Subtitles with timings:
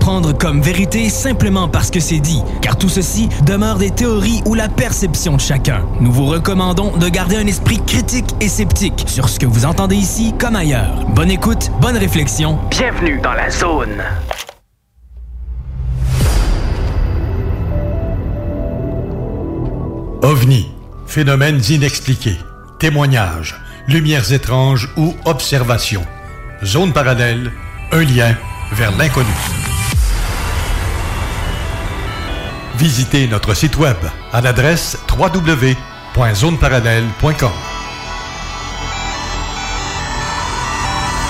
[0.00, 4.52] Prendre comme vérité simplement parce que c'est dit, car tout ceci demeure des théories ou
[4.54, 5.82] la perception de chacun.
[5.98, 9.96] Nous vous recommandons de garder un esprit critique et sceptique sur ce que vous entendez
[9.96, 11.06] ici comme ailleurs.
[11.14, 12.58] Bonne écoute, bonne réflexion.
[12.68, 14.02] Bienvenue dans la zone.
[20.20, 20.70] OVNI,
[21.06, 22.36] phénomènes inexpliqués,
[22.78, 26.04] témoignages, lumières étranges ou observations.
[26.62, 27.52] Zone parallèle,
[27.92, 28.34] un lien
[28.72, 29.32] vers l'inconnu.
[32.78, 33.96] Visitez notre site web
[34.32, 37.50] à l'adresse www.zoneparallèle.com.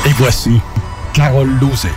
[0.05, 0.61] Et voici
[1.15, 1.89] Carole Lozé.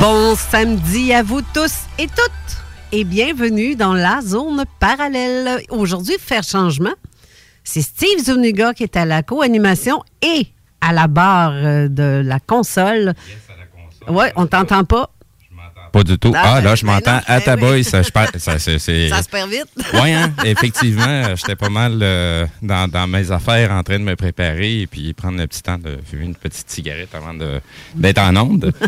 [0.00, 2.56] Bon samedi à vous tous et toutes
[2.92, 5.60] et bienvenue dans la zone parallèle.
[5.68, 6.94] Aujourd'hui, faire changement,
[7.64, 10.46] c'est Steve Zuniga qui est à la co-animation et
[10.80, 13.14] à la barre euh, de la console.
[14.08, 15.10] Oui, on t'entend pas?
[15.92, 16.32] Pas du tout.
[16.36, 17.82] Ah, là, je m'entends à ta boy.
[17.82, 19.66] Ça, je par- ça, c'est, c'est- Ça se perd vite.
[19.94, 24.14] Oui, hein, effectivement, j'étais pas mal euh, dans, dans mes affaires en train de me
[24.14, 27.60] préparer et puis prendre le petit temps de fumer une petite cigarette avant de,
[27.94, 28.72] d'être en onde.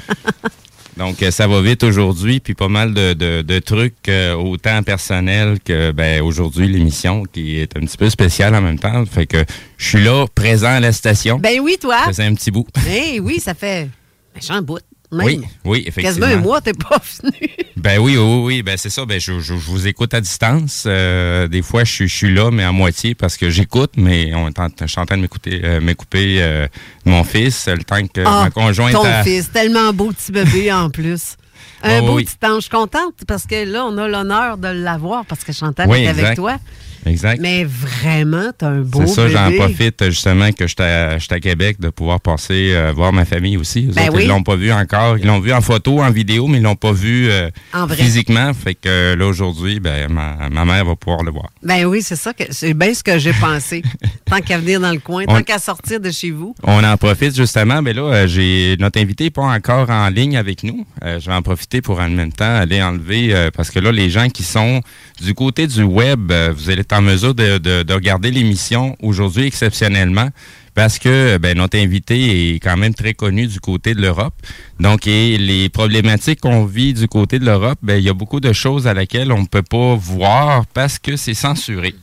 [0.97, 4.83] Donc, euh, ça va vite aujourd'hui, puis pas mal de, de- de trucs, euh, autant
[4.83, 9.05] personnels que ben, aujourd'hui, l'émission qui est un petit peu spéciale en même temps.
[9.07, 9.43] Fait que
[9.79, 11.39] je suis là, présent à la station.
[11.39, 11.99] Ben oui, toi.
[12.01, 12.67] Ça faisait un petit bout.
[12.91, 13.89] Eh oui, ça fait
[14.35, 14.81] méchant bout.
[15.12, 15.27] Même.
[15.27, 16.27] Oui, oui, effectivement.
[16.27, 17.49] Quasiment un mois, t'es pas venu.
[17.77, 19.05] Ben oui, oui, oui, ben c'est ça.
[19.05, 20.84] Ben je, je- je vous écoute à distance.
[20.87, 24.33] Euh, des fois, je, suis- je suis là, mais à moitié parce que j'écoute, mais
[24.34, 26.67] on je suis en train de m'écouter, euh, m'écouper euh,
[27.05, 28.93] mon fils le temps que Ah, ma conjointe.
[28.93, 31.37] ton a- fils, tellement beau petit bébé en plus.
[31.82, 32.25] Un Ah beau oui.
[32.25, 32.56] petit ange.
[32.56, 36.03] Je suis contente parce que là, on a l'honneur de l'avoir parce que Chantal Oui,
[36.03, 36.56] est avec toi.
[37.04, 37.41] Exact.
[37.41, 41.81] Mais vraiment, t'as un beau C'est ça, j'en profite justement que à, j'étais à Québec
[41.81, 43.88] de pouvoir passer euh, voir ma famille aussi.
[43.88, 44.22] Eux Ben autres, oui.
[44.22, 45.19] Ils l'ont pas vu encore.
[45.19, 47.97] Ils l'ont vu en photo, en vidéo, mais ils l'ont pas vu euh, En vrai.
[47.97, 48.53] physiquement.
[48.54, 51.50] Fait que là aujourd'hui, ben ma, ma mère va pouvoir le voir.
[51.64, 52.32] Ben oui, c'est ça.
[52.32, 53.82] que C'est bien ce que j'ai pensé.
[54.26, 56.54] tant qu'à venir dans le coin, tant qu'à sortir de chez vous.
[56.62, 60.37] On en profite justement, mais là, euh, j'ai notre invité n'est pas encore en ligne
[60.37, 60.87] avec nous.
[61.03, 63.91] Euh, je vais en profiter pour en même temps aller enlever, euh, parce que là,
[63.93, 64.81] les gens qui sont
[65.22, 68.97] du côté du web, euh, vous allez être en mesure de, de- de regarder l'émission
[69.00, 70.28] aujourd'hui exceptionnellement.
[70.75, 74.32] Parce que ben, notre invité est quand même très connu du côté de l'Europe.
[74.81, 78.41] Donc, et les problématiques qu'on vit du côté de l'Europe, ben, il y a beaucoup
[78.41, 81.94] de choses à laquelle on ne peut pas voir parce que c'est censuré.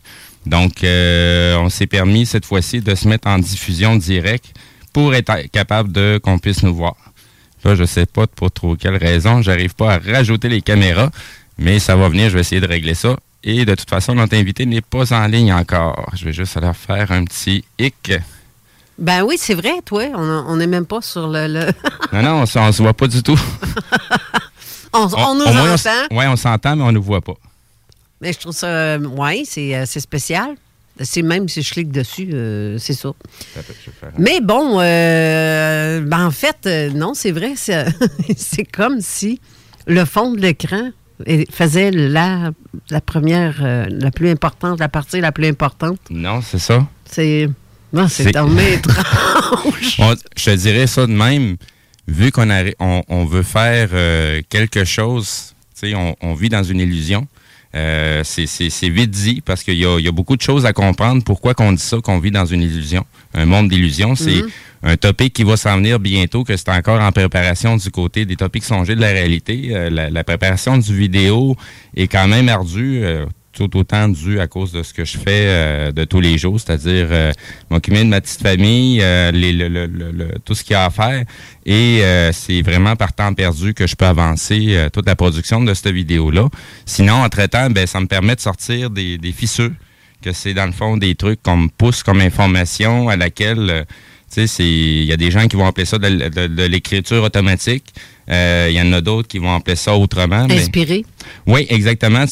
[0.46, 4.54] Donc, euh, on s'est permis cette fois-ci de se mettre en diffusion directe
[4.94, 6.96] pour être capable de qu'on puisse nous voir.
[7.64, 11.10] Là, je sais pas pour trop quelle raison, j'arrive pas à rajouter les caméras,
[11.58, 13.18] mais ça va venir, je vais essayer de régler ça.
[13.44, 16.10] Et de toute façon, notre invité n'est pas en ligne encore.
[16.16, 18.12] Je vais juste aller faire un petit hic.
[18.98, 20.04] Ben oui, c'est vrai, toi.
[20.14, 21.48] On n'est même pas sur le.
[21.48, 21.72] le-
[22.14, 23.40] Non, non, on, on se voit pas du tout.
[24.94, 26.16] on, on nous on entend.
[26.16, 27.36] ouais, on s'entend, mais on ne voit pas.
[28.22, 28.68] Mais je trouve ça.
[28.68, 29.00] euh,
[29.46, 30.56] c'est euh, c'est spécial.
[31.02, 33.14] C'est même si je clique dessus, euh, c'est ça.
[34.18, 37.54] Mais bon, euh, ben en fait, euh, non, c'est vrai,
[38.38, 39.40] c'est comme si
[39.88, 40.92] le fond de l'écran
[41.52, 42.52] faisait la,
[42.90, 46.00] la première, la plus importante, la partie la plus importante.
[46.10, 46.86] Non, c'est ça.
[47.06, 47.50] C'est.
[47.92, 48.32] Non, c'est
[48.74, 49.96] étrange.
[50.00, 51.58] On- je te dirais ça de même,
[52.08, 52.50] vu qu'on
[52.80, 53.90] on, on veut faire
[54.50, 57.28] quelque chose, tu sais, on, on vit dans une illusion.
[57.76, 61.24] Euh, c'est- vite dit parce qu'il y y a beaucoup de choses à comprendre.
[61.24, 64.16] Pourquoi qu'on dit ça, qu'on vit dans une illusion, un monde d'illusions.
[64.16, 64.50] C'est Mhm.
[64.84, 68.36] un topic qui va s'en venir bientôt, que c'est encore en préparation du côté des
[68.36, 69.70] topics songés de la réalité.
[69.72, 71.56] Euh, la, préparation du vidéo
[71.96, 73.02] est quand même ardue.
[73.04, 73.26] Euh,
[73.60, 76.60] tout autant dû à cause de ce que je fais euh, de tous les jours,
[76.60, 77.08] c'est-à-dire
[77.70, 79.00] m'occuper de ma petite famille,
[80.46, 81.26] tout ce qu'il y a à faire.
[81.66, 82.02] Et
[82.32, 86.48] c'est vraiment par temps perdu que je peux avancer toute la production de cette vidéo-là.
[86.86, 89.72] Sinon, entre-temps, ben, ça me permet de sortir des, fissures,
[90.22, 93.86] que c'est dans le fond des trucs qu'on me pousse comme information à laquelle
[94.38, 97.94] il y a des gens qui vont appeler ça de, l'écriture automatique.
[98.32, 100.46] Euh, il y en a d'autres qui vont appeler ça autrement.
[100.50, 101.06] Inspiré.
[101.48, 102.26] oui, exactement.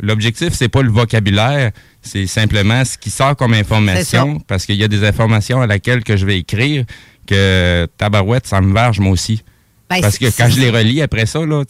[0.00, 4.40] L'objectif, c'est pas le vocabulaire, c'est simplement ce qui sort comme information.
[4.46, 6.84] Parce qu'il y a des informations à laquelle que je vais écrire
[7.26, 9.42] que tabarouette, ça me verge moi aussi.
[9.90, 11.62] Ben, parce que quand je les relis après ça, là,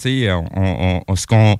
[0.54, 1.56] on, on, ce qu'on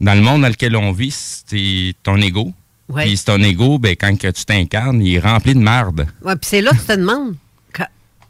[0.00, 2.52] dans le monde dans lequel on vit, c'est ton ego.
[2.94, 6.06] Puis c'est ton ego, ben, quand que tu t'incarnes, il est rempli de marde.
[6.24, 7.34] Oui, puis c'est là que tu te demandes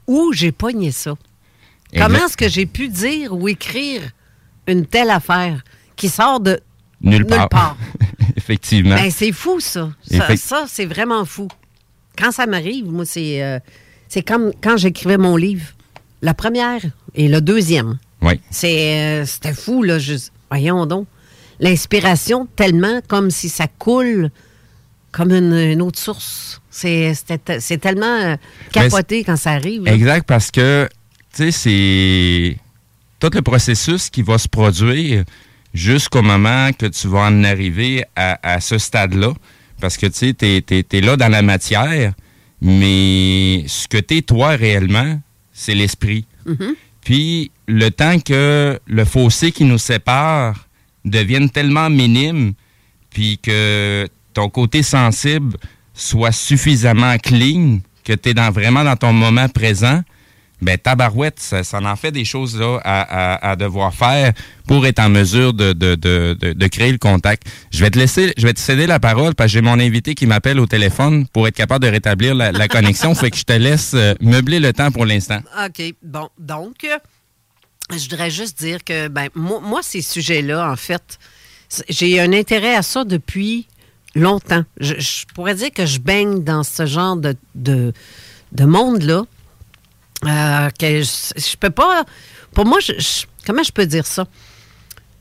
[0.07, 1.15] où j'ai pogné ça?
[1.97, 4.03] Comment est-ce que j'ai pu dire ou écrire
[4.67, 5.63] une telle affaire
[5.97, 6.61] qui sort de
[7.01, 7.77] nulle, part?
[8.37, 8.95] Effectivement.
[8.95, 9.91] Ben, c'est fou, ça.
[10.37, 11.49] Ça, c'est vraiment fou.
[12.17, 13.59] Quand ça m'arrive, moi, c'est euh,
[14.09, 15.67] c'est comme quand j'écrivais mon livre.
[16.21, 16.81] La première
[17.15, 17.99] et le deuxième.
[18.21, 18.41] Oui.
[18.65, 19.99] Euh, c'était fou, là.
[20.51, 21.09] voyons donc.
[21.59, 24.31] L'inspiration, tellement comme si ça coule
[25.13, 26.61] comme une, autre source.
[26.71, 27.15] C'est
[27.81, 28.37] tellement euh,
[28.73, 29.87] capoté quand ça arrive.
[29.87, 30.89] Exact, parce que,
[31.35, 32.57] tu sais, c'est
[33.19, 35.25] tout le processus qui va se produire
[35.73, 39.33] jusqu'au moment que tu vas en arriver à, ce stade-là.
[39.81, 42.13] Parce que, tu sais, tu es, là dans la matière,
[42.61, 45.21] mais ce que tu es toi réellement,
[45.53, 46.27] c'est l'esprit.
[46.47, 46.75] Mm-hmm.
[47.01, 50.69] Puis, le temps que le fossé qui nous sépare
[51.05, 52.53] devienne tellement minime,
[53.11, 55.57] puis que ton côté sensible
[55.95, 60.03] soit suffisamment clean, que tu es dans, vraiment dans ton moment présent,
[60.63, 64.33] ben tabarouette, ça, ça en fait des choses là à, devoir faire
[64.67, 67.45] pour être en mesure de, de, créer le contact.
[67.71, 70.15] Je vais te laisser, je vais te céder la parole parce que j'ai mon invité
[70.15, 73.15] qui m'appelle au téléphone pour être capable de rétablir la, connexion.
[73.23, 75.41] fait que je te laisse euh, meubler le temps pour l'instant.
[75.65, 75.95] OK.
[76.03, 76.87] Bon, donc,
[77.91, 81.19] je voudrais juste dire que ben moi, moi ces sujets-là, en fait,
[81.89, 83.67] j'ai un intérêt à ça depuis
[84.15, 84.65] longtemps.
[84.79, 89.25] Je, pourrais dire que je baigne dans ce genre de, de, monde-là.
[90.25, 92.05] Euh, que je, peux pas.
[92.53, 92.79] Pour moi,
[93.47, 94.27] comment je peux dire ça?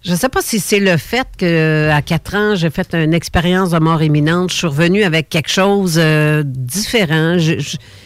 [0.04, 3.70] Je ne sais pas si c'est le fait qu'à quatre ans, j'ai fait une expérience
[3.70, 4.52] de mort imminente.
[4.52, 7.38] Je suis revenue avec quelque chose de euh, différent.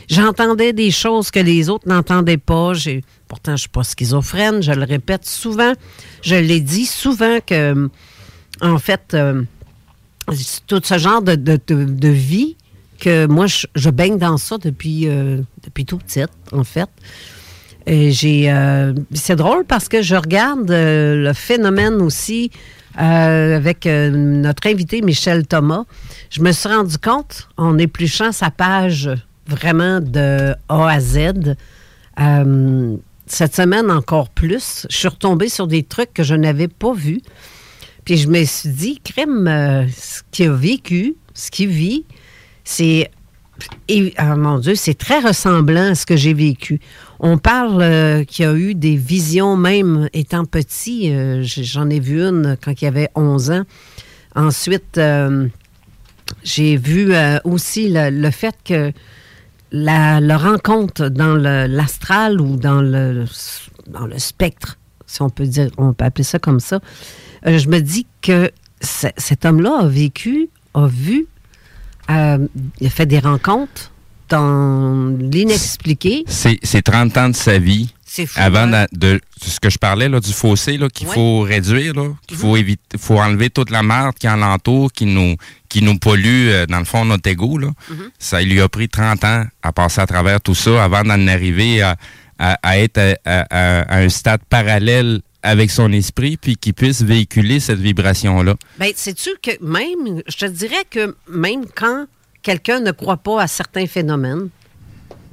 [0.09, 2.73] J'entendais des choses que les autres n'entendaient pas.
[3.29, 4.61] Pourtant, je ne suis pas schizophrène.
[4.61, 5.71] Je le répète souvent.
[6.21, 7.89] Je l'ai dit souvent que,
[8.59, 9.43] en fait, euh,
[10.67, 12.57] tout ce genre de, de, vie
[12.99, 16.89] que moi, je, baigne dans ça depuis, euh, depuis tout petit, en fait.
[17.87, 22.51] j'ai, euh, c'est drôle parce que je regarde euh, le phénomène aussi
[22.97, 25.83] avec notre invité Michel Thomas.
[26.29, 29.09] Je me suis rendu compte, en épluchant sa page
[29.47, 31.55] vraiment de A à Z,
[33.27, 37.21] cette semaine encore plus, je suis retombée sur des trucs que je n'avais pas vus.
[38.05, 42.05] Puis je me suis dit, crème, euh, ce qu'il a vécu, ce qu'il vit,
[42.63, 43.09] c'est.
[43.87, 46.79] Et, oh mon Dieu, c'est très ressemblant à ce que j'ai vécu.
[47.19, 51.13] On parle euh, qu'il y a eu des visions, même étant petit.
[51.13, 53.63] Euh, j'en ai vu une quand il y avait 11 ans.
[54.35, 54.99] Ensuite,
[56.43, 57.13] j'ai vu
[57.45, 58.91] aussi le, fait que
[59.71, 63.25] la, rencontre dans l'astral ou dans le,
[63.87, 66.79] dans le spectre, si on peut dire, on peut appeler ça comme ça,
[67.47, 71.27] euh, je me dis que cet homme-là a vécu, a vu,
[72.09, 72.47] euh,
[72.79, 73.91] il a fait des rencontres
[74.29, 76.23] dans l'inexpliqué.
[76.27, 77.93] C'est 30 ans de sa vie.
[78.07, 78.85] Fou, avant hein?
[78.93, 81.93] de, ce que je parlais là, du fossé qu'il faut réduire,
[82.25, 82.59] qu'il faut mhm.
[82.61, 85.35] éviter, faut enlever toute la merde qui l'entoure, qui nous
[85.67, 87.57] qui nous pollue euh, dans le fond notre égo.
[87.57, 87.67] Là.
[87.89, 88.11] Mhm.
[88.17, 91.81] Ça lui a pris 30 ans à passer à travers tout ça avant d'en arriver
[91.81, 91.97] à,
[92.77, 98.55] être à, un stade parallèle avec son esprit, puis qu'il puisse véhiculer cette vibration-là.
[98.79, 102.05] Bien, sais-tu que même, je te dirais que même quand
[102.41, 104.49] quelqu'un ne croit pas à certains phénomènes,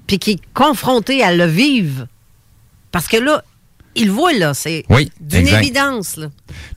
[0.06, 2.06] puis qui est confronté à le vivre,
[2.90, 3.42] parce que là,
[3.94, 4.84] il voit, là, c'est
[5.20, 6.16] d'une évidence.
[6.16, 6.28] Là,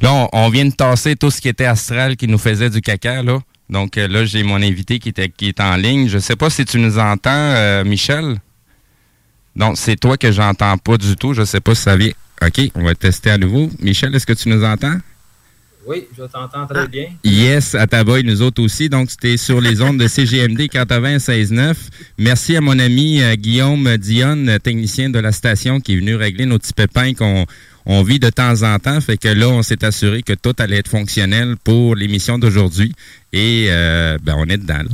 [0.02, 3.24] là on, vient de tasser tout ce qui était astral qui nous faisait du caca,
[3.24, 3.40] là.
[3.70, 6.08] Donc euh, là, j'ai mon invité qui, était, qui est en ligne.
[6.08, 8.40] Je ne sais pas si tu nous entends, euh, Michel.
[9.56, 11.34] Donc, c'est toi que j'entends pas du tout.
[11.34, 12.12] Je ne sais pas si ça vient.
[12.42, 13.70] OK, on va tester à nouveau.
[13.80, 14.98] Michel, est-ce que tu nous entends?
[15.88, 17.06] Oui, je t'entends très bien.
[17.24, 18.90] Yes, à Taboy, nous autres aussi.
[18.90, 21.76] Donc, c'était sur les ondes de CGMD 96.9.
[22.18, 26.48] Merci à mon ami euh, Guillaume Dionne, technicien de la station, qui est venu régler
[26.48, 27.46] nos petits pépins qu'on
[27.86, 29.00] on vit de temps en temps.
[29.00, 32.92] Fait que là, on s'est assuré que tout allait être fonctionnel pour l'émission d'aujourd'hui.
[33.32, 34.80] Et euh, ben, on est dedans.
[34.80, 34.90] Là.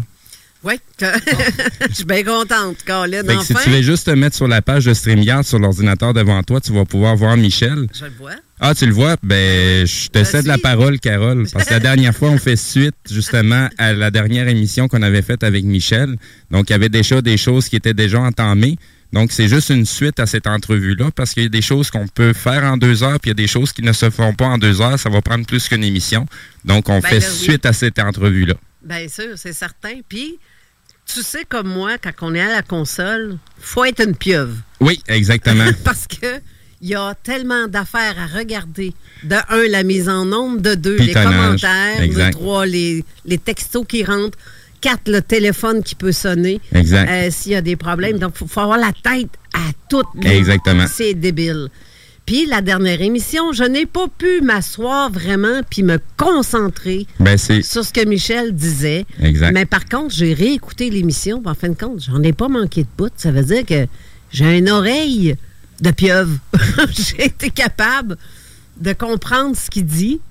[0.64, 3.24] Oui, je suis bien contente, Colin.
[3.24, 6.44] Que si tu veux juste te mettre sur la page de StreamYard sur l'ordinateur devant
[6.44, 7.88] toi, tu vas pouvoir voir Michel.
[7.98, 8.34] Je le vois.
[8.60, 9.16] Ah, tu le vois?
[9.24, 11.48] Ben, je te cède la parole, Carole.
[11.52, 15.24] Parce que la dernière fois, on fait suite, justement, à la dernière émission qu'on avait
[15.24, 16.16] faite avec Michel.
[16.52, 18.78] Donc, il y avait déjà des choses qui étaient déjà entamées.
[19.14, 22.08] Donc, c'est juste une suite à cette entrevue-là, parce qu'il y a des choses qu'on
[22.08, 24.34] peut faire en deux heures, puis il y a des choses qui ne se font
[24.36, 25.00] pas en deux heures.
[25.00, 26.28] Ça va prendre plus qu'une émission.
[26.66, 27.36] Donc, on Ben fait là, oui.
[27.36, 28.54] suite à cette entrevue-là.
[28.84, 30.00] Bien sûr, c'est certain.
[30.08, 30.40] Puis,
[31.06, 34.56] tu sais comme moi, quand on est à la console, faut être une pieuvre.
[34.80, 35.70] Oui, exactement.
[35.84, 36.40] Parce que
[36.84, 38.94] il y a tellement d'affaires à regarder.
[39.24, 40.60] De un, la mise en nombre.
[40.62, 42.02] De deux, les commentaires.
[42.02, 42.34] Exact.
[42.34, 44.38] De trois, les, les textos qui rentrent.
[44.82, 46.60] Quatre, le téléphone qui peut sonner.
[46.74, 47.08] Exact.
[47.08, 48.18] euh, S'il y a des problèmes.
[48.18, 49.60] Donc, il faut, faut avoir la tête à
[49.92, 50.08] toutes.
[50.16, 50.88] les- Exactement.
[50.92, 51.68] C'est débile.
[52.26, 57.84] Puis, la dernière émission, je n'ai pas pu m'asseoir vraiment puis me concentrer Ben, sur
[57.84, 59.06] ce que Michel disait.
[59.22, 59.52] Exact.
[59.54, 61.42] Mais par contre, j'ai réécouté l'émission.
[61.46, 63.12] En fin de compte, j'en ai pas manqué de bout.
[63.18, 63.86] Ça veut dire que
[64.32, 65.36] j'ai une oreille
[65.82, 66.38] de pieuvre.
[66.92, 68.18] j'ai été capable
[68.80, 70.22] de comprendre ce qu'il dit,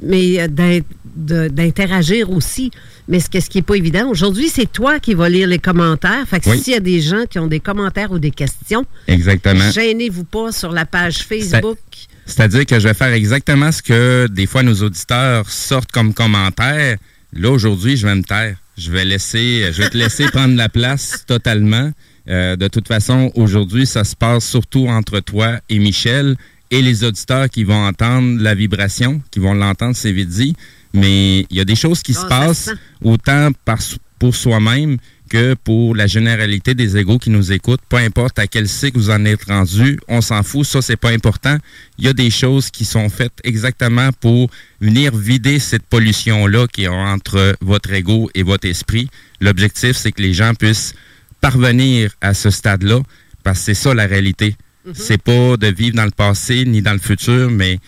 [0.00, 0.84] mais euh, de-
[1.18, 2.70] d'interagir aussi.
[3.08, 5.58] Mais ce, que- ce qui n'est pas évident, aujourd'hui, c'est toi qui vas lire les
[5.58, 6.26] commentaires.
[6.28, 6.58] Fait que Oui.
[6.60, 9.70] s'il y a des gens qui ont des commentaires ou des questions, Exactement.
[9.70, 11.78] gênez-vous pas sur la page Facebook.
[12.26, 16.98] C'est-à-dire que je vais faire exactement ce que des fois nos auditeurs sortent comme commentaire.
[17.32, 18.56] Là, aujourd'hui, je vais me taire.
[18.76, 21.90] Je vais laisser, je vais te laisser prendre la place totalement.
[22.28, 26.36] Euh, de toute façon, aujourd'hui, ça se passe surtout entre toi et Michel
[26.70, 30.54] et les auditeurs qui vont entendre la vibration, qui vont l'entendre, c'est vite dit.
[30.94, 32.80] Mais il y a des choses qui se passent se sent.
[33.02, 33.78] autant par,
[34.18, 37.82] pour soi-même que pour la généralité des égaux qui nous écoutent.
[37.88, 41.10] Peu importe à quel cycle vous en êtes rendu, on s'en fout, ça c'est pas
[41.10, 41.58] important.
[41.98, 46.84] Il y a des choses qui sont faites exactement pour venir vider cette pollution-là qui
[46.84, 49.08] est entre votre ego et votre esprit.
[49.40, 50.94] L'objectif, c'est que les gens puissent
[51.40, 53.00] parvenir à ce stade-là,
[53.44, 54.56] parce que c'est ça la réalité.
[54.94, 57.78] C'est pas de vivre dans le passé ni dans le futur, mais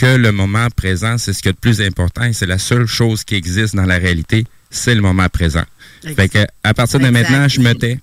[0.00, 2.86] que le moment présent, c'est ce qui est le plus important et c'est la seule
[2.86, 5.64] chose qui existe dans la réalité, c'est le moment présent.
[6.16, 7.30] Fait que, à partir de Exact.
[7.30, 7.98] maintenant, je me tais.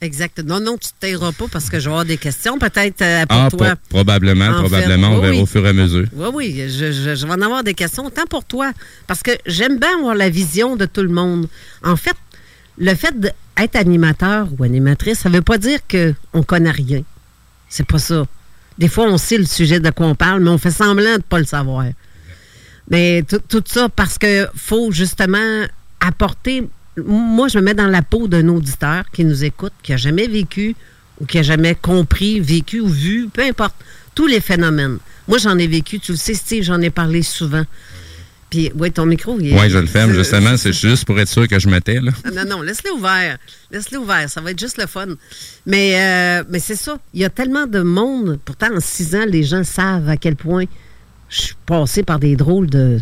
[0.00, 0.38] Exact.
[0.44, 3.24] Non, non, tu ne tairas pas parce que je vais avoir des questions peut-être euh,
[3.26, 3.76] pour Ah, toi.
[3.76, 5.40] pro- probablement, probablement, on verra oui.
[5.40, 6.06] au fur et à mesure.
[6.14, 8.72] Oui, oui, je, je- je vais en avoir des questions, autant pour toi,
[9.06, 11.48] parce que j'aime bien avoir la vision de tout le monde.
[11.82, 12.16] En fait,
[12.78, 17.02] le fait d'être animateur ou animatrice, ça ne veut pas dire qu'on ne connaît rien.
[17.70, 18.26] C'est pas ça.
[18.78, 21.16] Des fois, on sait le sujet de quoi on parle, mais on fait semblant de
[21.16, 21.86] ne pas le savoir.
[22.90, 25.64] Mais tout, ça parce que faut justement
[26.00, 26.68] apporter.
[27.04, 30.26] Moi, je me mets dans la peau d'un auditeur qui nous écoute, qui n'a jamais
[30.26, 30.76] vécu
[31.20, 33.74] ou qui n'a jamais compris, vécu ou vu, peu importe,
[34.14, 34.98] tous les phénomènes.
[35.26, 37.64] Moi, j'en ai vécu, tu le sais, Steve, j'en ai parlé souvent.
[38.48, 40.56] Puis, oui, ton micro, il est- Oui, je le ferme, justement.
[40.56, 42.12] C'est juste pour être sûr que je me tais, là.
[42.34, 43.38] Non, non, laisse-le ouvert.
[43.72, 44.30] Laisse-le ouvert.
[44.30, 45.06] Ça va être juste le fun.
[45.66, 45.94] Mais,
[46.40, 46.98] euh, mais c'est ça.
[47.12, 48.38] Il y a tellement de monde.
[48.44, 50.64] Pourtant, en six ans, les gens savent à quel point
[51.28, 53.00] je suis passé par des drôles de,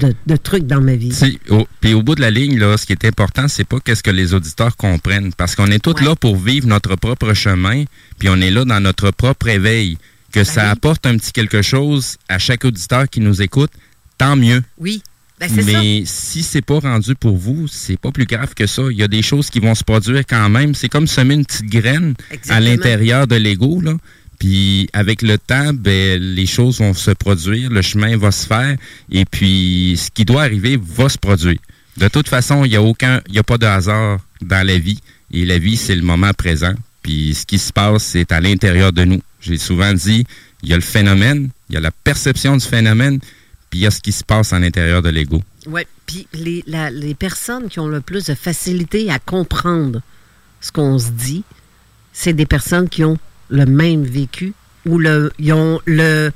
[0.00, 1.12] de, de trucs dans ma vie.
[1.12, 1.38] Si,
[1.80, 4.10] Puis au bout de la ligne, là, ce qui est important, c'est pas qu'est-ce que
[4.10, 6.04] les auditeurs comprennent, parce qu'on est tous Ouais.
[6.06, 7.84] là pour vivre notre propre chemin,
[8.18, 9.96] puis on est là dans notre propre éveil.
[10.32, 10.68] Que ça oui.
[10.70, 13.70] apporte un petit quelque chose à chaque auditeur qui nous écoute,
[14.22, 14.62] tant mieux.
[14.78, 15.02] Oui.
[15.40, 15.72] Ben, c'est ça.
[15.72, 18.82] Mais si c'est pas rendu pour vous, c'est pas plus grave que ça.
[18.90, 20.74] Il y a des choses qui vont se produire quand même.
[20.74, 22.14] C'est comme semer une petite graine
[22.48, 23.94] à l'intérieur de l'ego, là.
[24.38, 28.76] Puis avec le temps, ben, les choses vont se produire, le chemin va se faire,
[29.10, 31.58] et puis ce qui doit arriver va se produire.
[31.96, 34.98] De toute façon, il n'y a aucun, il a pas de hasard dans la vie.
[35.32, 36.74] Et la vie, c'est le moment présent.
[37.02, 39.20] Puis ce qui se passe, c'est à l'intérieur de nous.
[39.40, 40.24] J'ai souvent dit,
[40.62, 43.20] il y a le phénomène, il y a la perception du phénomène,
[43.72, 45.42] puis il y a ce qui se passe à l'intérieur de l'ego.
[45.66, 45.80] Oui.
[46.04, 50.02] Puis les, la- les personnes qui ont le plus de facilité à comprendre
[50.60, 51.42] ce qu'on se dit,
[52.12, 53.16] c'est des personnes qui ont
[53.48, 54.52] le même vécu
[54.84, 56.30] ou le, ils ont le.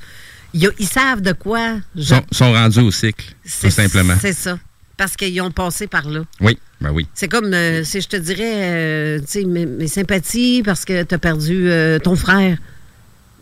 [0.54, 1.76] Ils, ils savent de quoi.
[1.94, 4.14] je- Sont, sont rendus au cycle, tout simplement.
[4.18, 4.58] C'est ça.
[4.96, 6.20] Parce qu'ils ont passé par là.
[6.40, 7.06] Oui, ben oui.
[7.12, 11.02] C'est comme euh, si je te dirais, euh, tu sais, mes, mes sympathies parce que
[11.02, 12.56] tu as perdu euh, ton frère.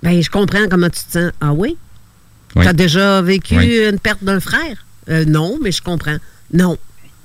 [0.03, 1.31] Ben, je comprends comment tu te sens.
[1.41, 1.77] Ah oui?
[2.57, 2.63] Oui.
[2.63, 3.81] Tu as déjà vécu Oui.
[3.91, 4.85] une perte d'un frère?
[5.09, 6.17] Euh, non, mais je comprends.
[6.53, 6.79] Non.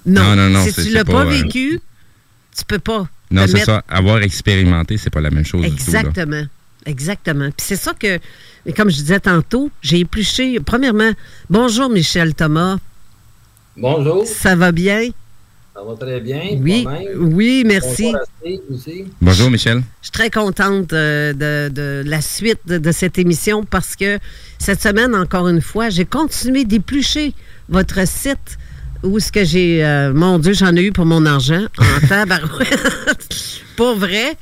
[0.05, 0.23] Non.
[0.23, 1.79] Non, non, non, Si tu l'as pas, pas, euh, vécu,
[2.57, 3.07] tu peux pas.
[3.31, 3.83] Non, c'est mettre- ça.
[3.89, 5.91] Avoir expérimenté, c'est pas la même chose du tout.
[5.91, 5.99] là.
[5.99, 6.43] Exactement.
[6.85, 7.45] Exactement.
[7.55, 8.17] Puis c'est ça que,
[8.75, 10.59] comme je disais tantôt, j'ai épluché.
[10.59, 11.11] Premièrement,
[11.49, 12.77] bonjour Michel Thomas.
[13.77, 14.25] Bonjour.
[14.25, 15.09] Ça va bien?
[15.79, 16.41] Ça va très bien.
[16.61, 18.13] Oui, oui, merci.
[19.21, 19.81] Bonjour, Michel.
[20.01, 21.31] Je suis très contente euh,
[21.69, 24.19] de, la suite de, cette émission parce que
[24.57, 27.33] cette semaine, encore une fois, j'ai continué d'éplucher
[27.69, 28.57] votre site
[29.03, 29.85] où ce que j'ai.
[29.85, 33.29] Euh, mon Dieu, j'en ai eu pour mon argent en tabarouette.
[33.77, 34.35] pour vrai,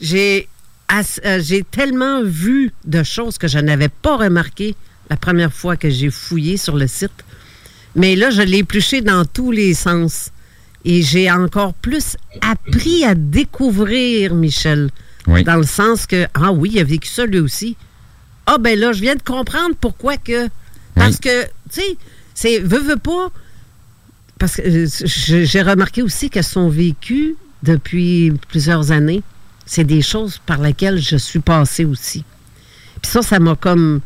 [0.00, 0.48] j'ai
[0.90, 4.74] euh, j'ai tellement vu de choses que je n'avais pas remarquées
[5.10, 7.26] la première fois que j'ai fouillé sur le site.
[7.94, 10.30] Mais là, je l'ai épluché dans tous les sens.
[10.84, 14.90] Et j'ai encore plus appris à découvrir Michel.
[15.26, 17.76] Dans le sens que, ah oui, il a vécu ça lui aussi.
[18.46, 20.48] Ah ben là, je viens de comprendre pourquoi que.
[20.94, 21.98] Parce que, tu sais,
[22.34, 23.30] c'est, veut, veut pas.
[24.38, 24.86] Parce que euh,
[25.44, 29.22] j'ai remarqué aussi que son vécu depuis plusieurs années,
[29.66, 32.24] c'est des choses par lesquelles je suis passée aussi.
[33.02, 34.00] Puis ça, ça m'a comme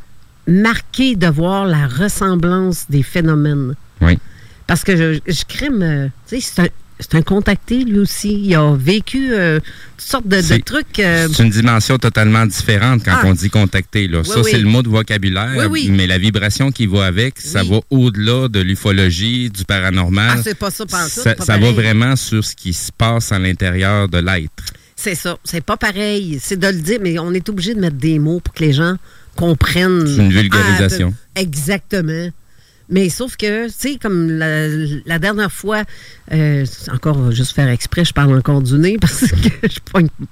[0.47, 3.75] marqué de voir la ressemblance des phénomènes.
[4.01, 4.19] Oui.
[4.73, 8.33] Parce que je, je crime, euh, tu sais, c'est un, c'est un contacté, lui aussi.
[8.43, 9.61] Il a vécu euh,
[9.99, 10.99] toutes sortes de, trucs.
[10.99, 13.27] Euh, c'est une dimension totalement différente quand ah.
[13.27, 14.09] on dit contacté.
[14.09, 14.25] Là.
[14.25, 18.49] ça, c'est le mot de vocabulaire, mais la vibration qui va avec, ça va au-delà
[18.49, 20.39] de l'ufologie, du paranormal.
[20.39, 21.35] Ah, c'est pas ça, pas ça.
[21.39, 24.65] Ça, va vraiment sur ce qui se passe à l'intérieur de l'être.
[24.97, 25.37] C'est ça.
[25.45, 26.39] C'est pas pareil.
[26.41, 28.73] C'est de le dire, mais on est obligé de mettre des mots pour que les
[28.73, 28.97] gens
[29.37, 30.07] comprennent.
[30.07, 31.13] C'est une vulgarisation.
[31.37, 32.31] Ah, exactement.
[32.93, 35.83] Mais sauf que, tu sais, comme la, dernière fois,
[36.33, 39.79] euh, encore juste faire exprès, je parle encore du nez parce que je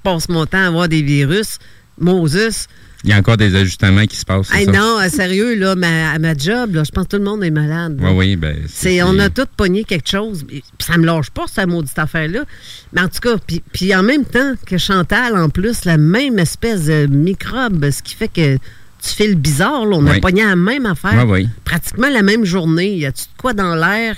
[0.03, 1.59] passe mon temps à voir des virus.
[2.01, 2.67] Moses.
[3.03, 4.51] Il y a encore des ajustements qui se passent.
[4.67, 7.99] non, sérieux, là, à ma job, là, je pense que tout le monde est malade.
[7.99, 8.57] Oui, oui, ben.
[8.69, 10.45] C'est, on a tous pogné quelque chose.
[10.79, 12.45] Ça me lâche pas, cette maudite affaire-là.
[12.93, 13.37] Mais en tout cas,
[13.73, 18.15] puis en même temps que Chantal, en plus, la même espèce de microbe, ce qui
[18.15, 18.59] fait que
[19.03, 19.87] tu fais le bizarre.
[19.87, 19.97] Là.
[19.97, 21.27] On a pogné la même affaire.
[21.65, 22.95] Pratiquement la même journée.
[22.95, 24.17] Y a-tu de quoi dans l'air?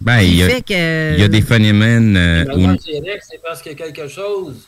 [0.00, 0.48] Ben, il y, a,
[1.14, 2.16] il y a des phénomènes.
[2.16, 2.76] Euh, où...
[2.80, 4.66] c'est parce qu'il y a quelque chose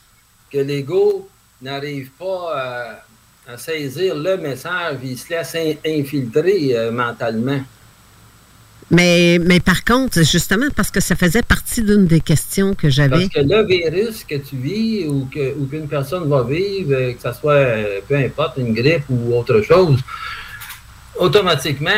[0.52, 1.28] que l'ego
[1.60, 3.02] n'arrive pas
[3.48, 4.98] à, saisir le message.
[5.02, 7.60] Il se laisse infiltrer euh, mentalement.
[8.90, 13.28] Mais, mais par contre, justement, parce que ça faisait partie d'une des questions que j'avais.
[13.28, 17.32] Parce que le virus que tu vis ou qu'une personne va vivre, euh, que ce
[17.38, 19.98] soit, euh, peu importe, une grippe ou autre chose,
[21.16, 21.90] automatiquement,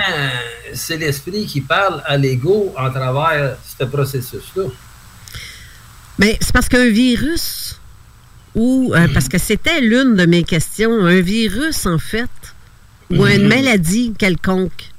[0.73, 4.65] c'est l'esprit qui parle à l'ego en travers ce processus-là.
[6.19, 7.79] Mais c'est parce qu'un virus,
[8.55, 12.31] ou euh, parce que c'était l'une de mes questions, un virus, en fait,
[13.11, 13.49] ou une mhm.
[13.49, 14.91] maladie quelconque,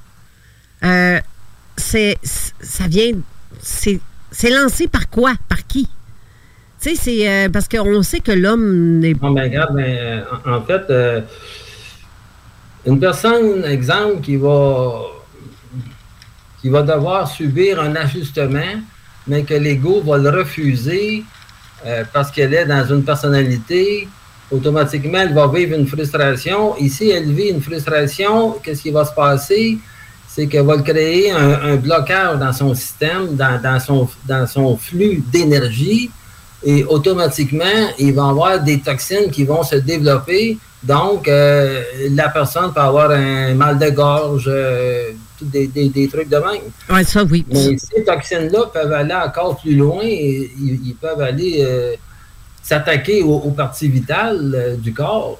[1.79, 3.13] c'est ça vient
[3.61, 5.33] c'est lancé par quoi?
[5.47, 5.87] Par qui?
[6.81, 10.61] Tu sais c'est euh, parce qu'on sait que l'homme n'est pas ben, regarde ben, en,
[10.61, 11.21] fait euh,
[12.85, 15.01] une personne exemple qui va
[16.61, 18.81] qui va devoir subir un ajustement
[19.27, 21.23] mais que l'ego va le refuser
[21.85, 24.07] euh, parce qu'elle est dans une personnalité
[24.51, 26.77] automatiquement elle va vivre une frustration.
[26.77, 28.57] Ici elle vit une frustration.
[28.63, 29.77] Qu'est-ce qui va se passer?
[30.29, 36.11] C'est qu'elle va créer un, blocage dans son système, dans, son, dans son flux d'énergie,
[36.63, 37.63] et automatiquement,
[37.97, 40.57] il va y avoir des toxines qui vont se développer.
[40.83, 45.11] Donc, euh, la personne peut avoir un mal de gorge, euh,
[45.41, 46.61] des, trucs de même.
[46.89, 47.45] Oui, ça, oui.
[47.49, 51.95] Mais ces toxines-là peuvent aller encore plus loin et ils, peuvent aller euh,
[52.61, 55.39] s'attaquer aux, parties vitales du corps.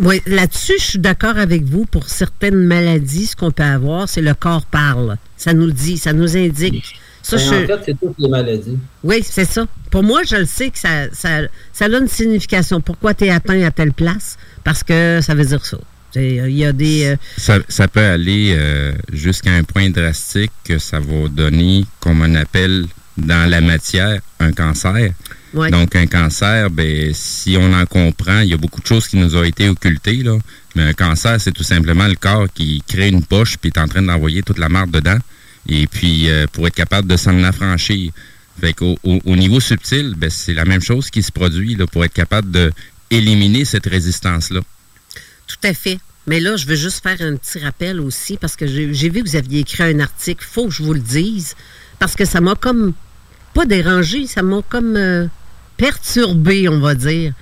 [0.00, 1.84] Oui, là-dessus, je suis d'accord avec vous.
[1.84, 5.16] Pour certaines maladies, ce qu'on peut avoir, c'est le corps parle.
[5.36, 6.98] Ça nous dit, ça nous indique.
[7.22, 8.78] Ça, En fait, c'est toutes les maladies.
[9.04, 9.66] Oui, c'est ça.
[9.90, 12.80] Pour moi, je le sais que ça, ça, ça a une signification.
[12.80, 14.36] Pourquoi tu es atteint à telle place?
[14.64, 15.78] Parce que ça veut dire ça.
[16.16, 17.06] Il y a des.
[17.06, 22.20] Euh, ça, ça, peut aller euh, jusqu'à un point drastique que ça va donner, comme
[22.20, 25.12] on appelle dans la matière, un cancer.
[25.54, 29.16] Donc, un cancer, ben, si on en comprend, il y a beaucoup de choses qui
[29.16, 30.38] nous ont été occultées, là.
[30.74, 33.86] Mais un cancer, c'est tout simplement le corps qui crée une poche puis est en
[33.86, 35.18] train d'envoyer toute la marde dedans.
[35.68, 38.12] Et puis, euh, pour être capable de s'en affranchir.
[38.60, 42.12] Fait au, niveau subtil, ben, c'est la même chose qui se produit là, pour être
[42.12, 42.72] capable de
[43.10, 44.60] éliminer cette résistance-là.
[45.46, 45.98] Tout à fait.
[46.26, 49.28] Mais là, je veux juste faire un petit rappel aussi, parce que j'ai vu que
[49.28, 50.44] vous aviez écrit un article.
[50.48, 51.54] faut que je vous le dise,
[51.98, 52.92] parce que ça m'a comme
[53.54, 55.26] pas dérangé, ça m'a comme euh,
[55.76, 57.32] perturbé, on va dire.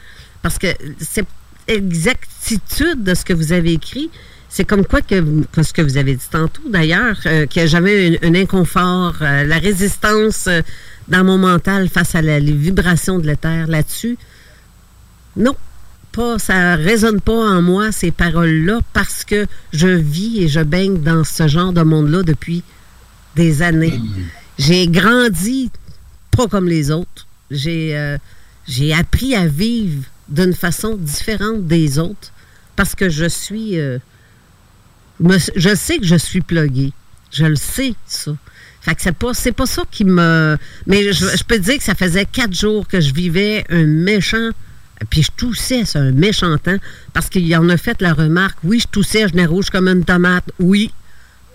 [0.42, 1.26] Parce que cette
[1.68, 4.10] exactitude de ce que vous avez écrit,
[4.48, 5.22] c'est comme quoi que,
[5.62, 9.44] ce que vous avez dit tantôt d'ailleurs, euh, qu'il n'y a jamais un, inconfort, euh,
[9.44, 10.60] la résistance euh,
[11.06, 14.18] dans mon mental face à la, les vibrations de l'éther là-dessus.
[15.36, 15.54] Non,
[16.10, 21.00] pas, ça résonne pas en moi ces paroles-là parce que je vis et je baigne
[21.00, 22.64] dans ce genre de monde-là depuis
[23.36, 24.00] des années.
[24.58, 25.70] J'ai grandi
[26.36, 27.26] pas comme les autres.
[27.50, 28.18] J'ai euh,
[28.66, 32.32] j'ai appris à vivre d'une façon différente des autres
[32.76, 33.98] parce que je suis euh,
[35.56, 36.92] je sais que je suis plugué.
[37.30, 38.32] Je le sais, ça.
[38.80, 40.56] Fait que c'est pas, c'est pas ça qui me.
[40.86, 43.84] Mais je, je peux te dire que ça faisait quatre jours que je vivais un
[43.84, 44.50] méchant.
[45.08, 46.76] Puis je toussais, c'est un méchant temps.
[47.12, 48.58] Parce qu'il en a fait la remarque.
[48.64, 50.50] Oui, je toussais, je n'ai rouge comme une tomate.
[50.58, 50.92] Oui.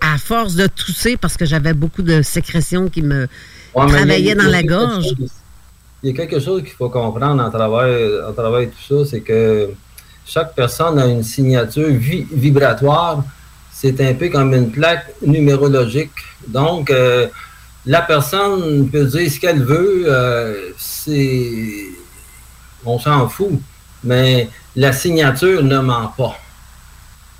[0.00, 3.28] À force de tousser, parce que j'avais beaucoup de sécrétions qui me
[3.74, 5.14] travaillaient dans la gorge.
[6.02, 9.70] Il y a quelque chose qu'il faut comprendre en travers, tout ça, c'est que
[10.24, 13.22] chaque personne a une signature vibratoire
[13.78, 16.10] c'est un peu comme une plaque numérologique.
[16.48, 17.26] Donc, euh,
[17.84, 21.90] la personne peut dire ce qu'elle veut, euh, c'est.
[22.86, 23.60] On s'en fout.
[24.02, 26.38] Mais la signature ne ment pas.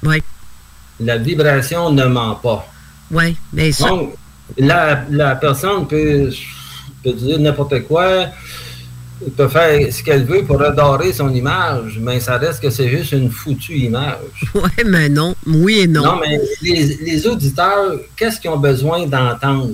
[0.02, 0.22] Oui.
[1.00, 2.66] La vibration ne ment pas.
[3.10, 3.88] Oui, mais ça.
[3.88, 4.14] Donc,
[4.58, 6.30] la, la personne peut,
[7.06, 8.26] peut dire n'importe quoi
[9.24, 12.88] elle peut faire ce qu'elle veut pour adorer son image, mais ça reste que c'est
[12.88, 14.18] juste une foutue image.
[14.54, 15.34] Oui, mais non.
[15.46, 16.04] Oui et non.
[16.04, 19.70] Non, mais les, auditeurs, qu'est-ce qu'ils ont besoin d'entendre?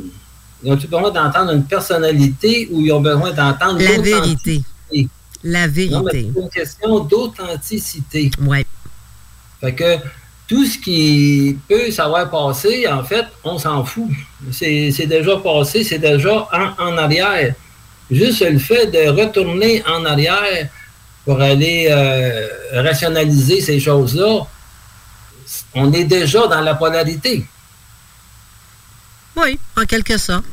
[0.63, 4.63] Ils ont-ils besoin d'entendre une personnalité ou ils ont besoin d'entendre la vérité?
[5.43, 5.95] La vérité.
[5.95, 8.31] Non, mais c'est une question d'authenticité.
[8.43, 8.65] Oui.
[9.61, 9.97] Fait que
[10.53, 14.11] tout ce qui peut savoir passer, en fait, on s'en fout.
[14.51, 16.47] C'est déjà passé, c'est déjà
[16.79, 17.55] en arrière.
[18.11, 20.69] Juste le fait de retourner en arrière
[21.25, 24.41] pour aller euh, rationaliser ces choses-là,
[25.73, 27.47] on est déjà dans la polarité.
[29.35, 30.45] Oui, en quelque sorte.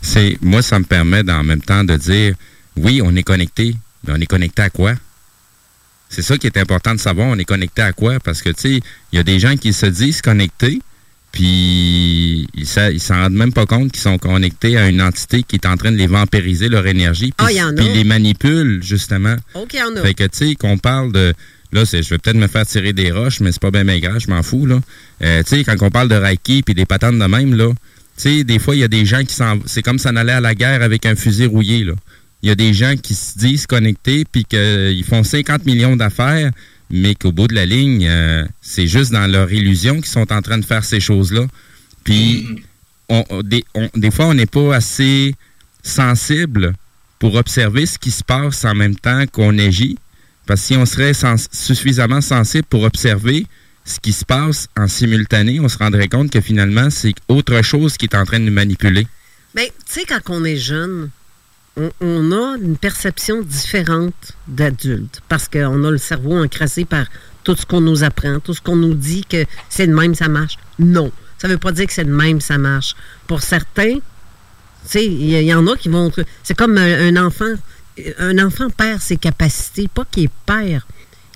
[0.00, 2.34] C'est, moi, ça me permet en même temps de dire,
[2.78, 4.94] oui, on est connecté, mais on est connecté à quoi?
[6.14, 8.20] C'est ça qui est important de savoir, on est connecté à quoi?
[8.20, 8.80] Parce que, tu sais,
[9.12, 10.80] il y a des gens qui se disent connectés,
[11.32, 15.56] puis ils ne s'en rendent même pas compte qu'ils sont connectés à une entité qui
[15.56, 17.32] est en train de les vampiriser leur énergie.
[17.36, 19.34] Puis ils les manipulent, justement.
[19.54, 20.02] OK, en a.
[20.02, 21.34] Fait que, tu sais, qu'on parle de.
[21.72, 24.30] Là, je vais peut-être me faire tirer des roches, mais c'est pas bien maigre, je
[24.30, 24.78] m'en fous, là.
[25.24, 27.72] Euh, tu sais, quand on parle de Reiki puis des patentes de même, là,
[28.16, 29.58] tu sais, des fois, il y a des gens qui s'en.
[29.66, 31.94] C'est comme s'en aller à la guerre avec un fusil rouillé, là.
[32.44, 36.50] Il y a des gens qui se disent connectés puis qu'ils font 50 millions d'affaires
[36.90, 40.42] mais qu'au bout de la ligne, euh, c'est juste dans leur illusion qu'ils sont en
[40.42, 41.46] train de faire ces choses-là.
[42.04, 42.46] Puis,
[43.42, 45.34] des, fois, on n'est pas assez
[45.82, 46.74] sensible
[47.18, 49.98] pour observer ce qui se passe en même temps qu'on agit.
[50.46, 51.12] Parce que si on serait
[51.50, 53.46] suffisamment sensible pour observer
[53.86, 57.96] ce qui se passe en simultané, on se rendrait compte que finalement, c'est autre chose
[57.96, 59.06] qui est en train de nous manipuler.
[59.54, 61.10] Mais tu sais, quand on est jeune,
[61.76, 67.06] on, a une perception différente d'adulte parce qu'on a le cerveau encrassé par
[67.42, 70.28] tout ce qu'on nous apprend, tout ce qu'on nous dit que c'est de même, ça
[70.28, 70.56] marche.
[70.78, 71.10] Non.
[71.38, 72.94] Ça ne veut pas dire que c'est de même, ça marche.
[73.26, 73.98] Pour certains,
[74.94, 76.10] il y, en a qui vont.
[76.42, 77.54] C'est comme un, enfant.
[78.18, 80.82] Un enfant perd ses capacités, pas qu'il perd,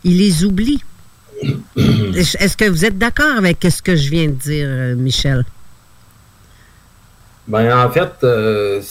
[0.05, 0.83] il les oublie.
[1.77, 5.44] Est-ce que vous êtes d'accord avec ce que je viens de dire, euh, Michel?
[7.46, 8.83] Ben, en fait, euh,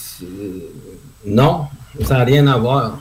[1.28, 1.68] non,
[2.04, 3.00] ça n'a rien à voir.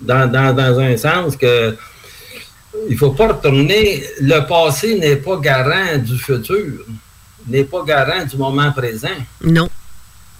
[0.00, 1.76] Dans, un sens que
[2.88, 4.04] il ne faut pas retourner.
[4.20, 6.84] Le passé n'est pas garant du futur,
[7.48, 9.08] n'est pas garant du moment présent.
[9.42, 9.68] Non.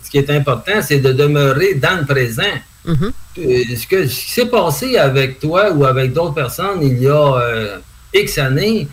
[0.02, 2.42] Ce qui est important, c'est de demeurer dans le présent.
[2.86, 3.12] Mm-hmm.
[3.38, 7.34] Euh, ce, que, qui s'est passé avec toi ou avec d'autres personnes il y a
[7.34, 7.78] euh,
[8.14, 8.88] X années,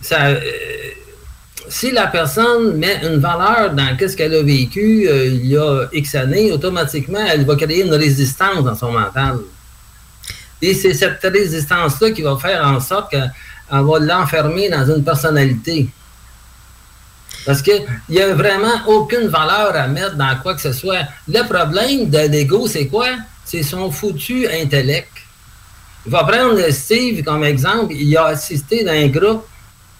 [0.00, 0.38] ça, euh,
[1.68, 5.86] si la personne met une valeur dans ce qu'elle a vécu euh, il y a
[5.92, 9.38] X années, automatiquement, elle va créer une résistance dans son mental.
[10.60, 13.30] Et c'est cette résistance-là qui va faire en sorte qu'elle
[13.70, 15.88] va l'enfermer dans une personnalité.
[17.46, 21.02] Parce qu'il n'y a vraiment aucune valeur à mettre dans quoi que ce soit.
[21.28, 23.08] Le problème de l'ego, c'est quoi?
[23.44, 25.08] C'est son foutu intellect.
[26.04, 27.94] Il va prendre Steve comme exemple.
[27.94, 29.46] Il a assisté dans un groupe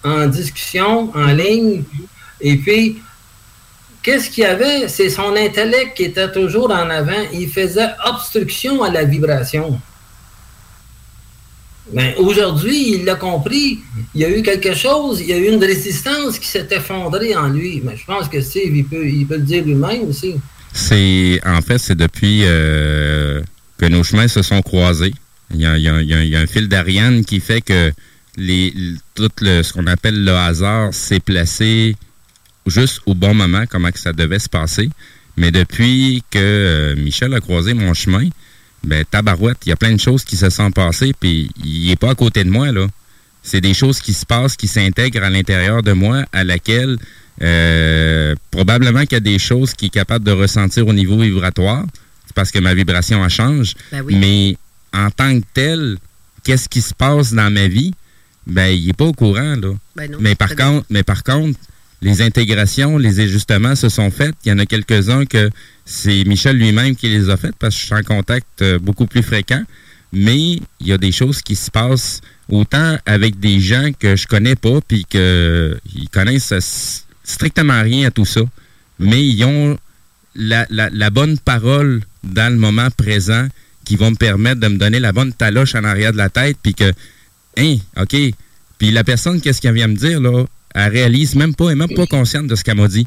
[0.05, 1.83] en discussion, en ligne.
[2.41, 2.99] Et puis,
[4.03, 4.89] qu'est-ce qu'il y avait?
[4.89, 7.27] C'est son intellect qui était toujours en avant.
[7.33, 9.81] Il faisait obstruction à la vibration.
[11.93, 13.81] Mais aujourd'hui, il l'a compris.
[14.15, 17.35] Il y a eu quelque chose, il y a eu une résistance qui s'est effondrée
[17.35, 17.81] en lui.
[17.83, 20.35] Mais je pense que Steve, il peut, il peut le dire lui-même aussi.
[20.73, 23.41] C'est en fait, c'est depuis euh,
[23.79, 25.15] que nos chemins se sont croisés.
[25.53, 27.91] Il y a, il y a un fil d'Ariane qui fait que
[28.39, 28.73] les,
[29.15, 31.97] tout ce qu'on appelle le hasard s'est placé
[32.67, 34.91] juste au bon moment, comment que ça devait se passer.
[35.37, 38.29] Mais depuis que euh, Michel a croisé mon chemin,
[38.85, 41.97] ben tabarouette, il y a plein de choses qui se sont passées, puis il est
[41.97, 42.87] pas à côté de moi, là.
[43.43, 46.99] C'est des choses qui se passent, qui s'intègrent à l'intérieur de moi, à laquelle
[47.41, 51.85] euh, probablement qu'il y a des choses qu'il est capable de ressentir au niveau vibratoire.
[52.27, 53.75] C'est parce que ma vibration elle change.
[53.91, 54.17] Ben oui.
[54.17, 54.57] Mais
[54.93, 55.99] en tant que tel,
[56.45, 57.95] qu'est-ce qui se passe dans ma vie?
[58.49, 59.73] Ben, il n'est pas au courant, là.
[59.97, 61.59] Ben non, mais par contre, mais par contre,
[62.01, 64.35] les intégrations, les ajustements se sont faits.
[64.45, 65.51] Il y en a quelques-uns que
[65.85, 69.07] c'est Michel lui-même qui les a faites parce que je suis en contact euh, beaucoup
[69.07, 69.63] plus fréquent.
[70.13, 70.39] Mais
[70.81, 74.57] il y a des choses qui se passent autant avec des gens que je connais
[74.57, 78.41] pas puis que ils connaissent strictement rien à tout ça.
[78.99, 79.77] Mais ils ont
[80.35, 83.47] la, la- la bonne parole dans le moment présent
[83.85, 86.57] qui vont me permettre de me donner la bonne taloche en arrière de la tête
[86.63, 86.93] puis que
[87.59, 88.17] Hein, OK.
[88.79, 90.45] Puis la personne, qu'est-ce qu'elle vient me dire, là?
[90.75, 93.07] Elle réalise même pas, elle est même pas consciente de ce qu'elle m'a dit.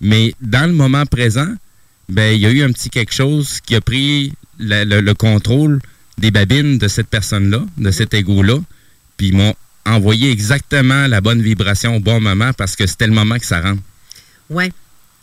[0.00, 1.48] Mais dans le moment présent,
[2.08, 5.14] ben, il y a eu un petit quelque chose qui a pris la- le, le
[5.14, 5.80] contrôle
[6.18, 8.58] des babines de cette personne-là, de cet égo-là.
[9.16, 13.12] Puis ils m'ont envoyé exactement la bonne vibration au bon moment parce que c'était le
[13.14, 13.82] moment que ça rentre.
[14.48, 14.72] Ouais.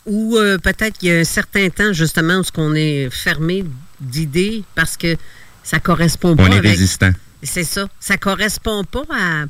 [0.06, 3.64] Ou euh, peut-être qu'il y a un certain temps, justement, où on est fermé
[4.00, 5.16] d'idées parce que
[5.62, 6.70] ça correspond pas On est avec...
[6.72, 7.10] résistant.
[7.42, 7.88] C'est ça.
[7.98, 9.44] Ça correspond pas à,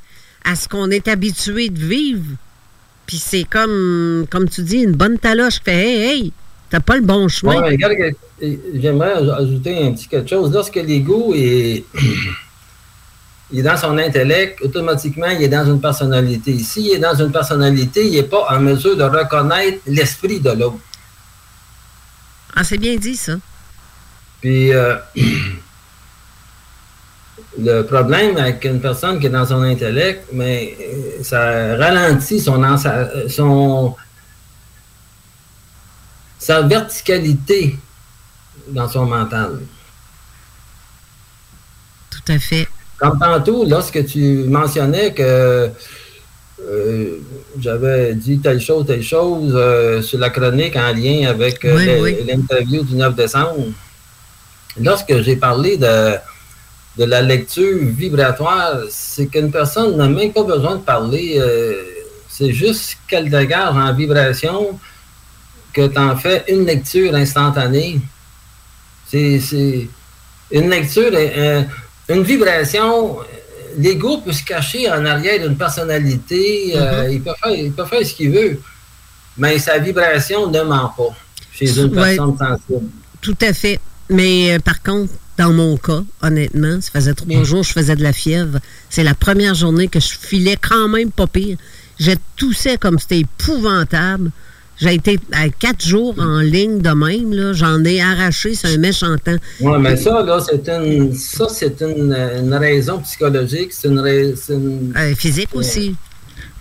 [0.44, 2.24] à ce qu'on est habitué de vivre.
[3.06, 6.32] Puis c'est comme, comme tu dis, une bonne taloche qui fait Hey, hey,
[6.70, 7.60] t'as pas le bon chemin.
[7.60, 7.94] Ouais, regarde,
[8.74, 10.52] j'aimerais aj- ajouter un petit quelque chose.
[10.52, 11.84] Lorsque l'ego est,
[13.52, 16.56] il est dans son intellect, automatiquement, il est dans une personnalité.
[16.60, 20.78] S'il est dans une personnalité, il n'est pas en mesure de reconnaître l'esprit de l'autre.
[22.54, 23.36] Ah, c'est bien dit, ça.
[24.40, 24.96] Puis, euh,
[27.58, 32.62] le problème avec une personne qui est dans son intellect, mais euh, ça ralentit son,
[33.28, 33.94] son
[36.38, 37.76] sa verticalité
[38.68, 39.58] dans son mental.
[42.10, 42.68] Tout à fait.
[42.98, 45.70] Comme tantôt, lorsque tu mentionnais que
[46.62, 47.16] euh,
[47.58, 51.86] j'avais dit telle chose, telle chose euh, sur la chronique en lien avec euh, Oui,
[51.86, 52.16] le- oui.
[52.26, 53.56] l'interview du 9 décembre,
[54.78, 56.14] lorsque j'ai parlé de,
[56.98, 61.36] de la lecture vibratoire, c'est qu'une personne n'a même pas besoin de parler.
[61.38, 61.74] euh,
[62.28, 64.78] c'est juste qu'elle dégage en vibration
[65.72, 68.00] que tu en fais une lecture instantanée.
[69.06, 69.40] C'est
[70.52, 71.62] une lecture, euh,
[72.08, 73.18] une vibration.
[73.78, 76.72] L'ego peut se cacher en arrière d'une personnalité.
[76.76, 78.60] euh, il, peut faire, il peut faire ce qu'il veut.
[79.36, 81.14] Mais sa vibration ne ment pas
[81.52, 82.16] chez une Ouais.
[82.16, 82.88] personne sensible.
[83.20, 83.78] Tout à fait.
[84.08, 87.96] Mais euh, par contre, dans mon cas, honnêtement, ça faisait trois jours que je faisais
[87.96, 88.58] de la fièvre.
[88.90, 91.56] C'est la première journée que je filais quand même pas pire.
[91.98, 94.30] Je toussais comme c'était épouvantable.
[94.78, 97.32] J'ai été à quatre jours en ligne de même.
[97.32, 97.52] là.
[97.52, 99.36] J'en ai arraché, c'est un méchant temps.
[99.60, 103.72] Oui, mais ça, là, c'est une, ça, c'est une, une raison psychologique.
[103.72, 105.94] C'est une, rai- c'est une- Euh, physique aussi.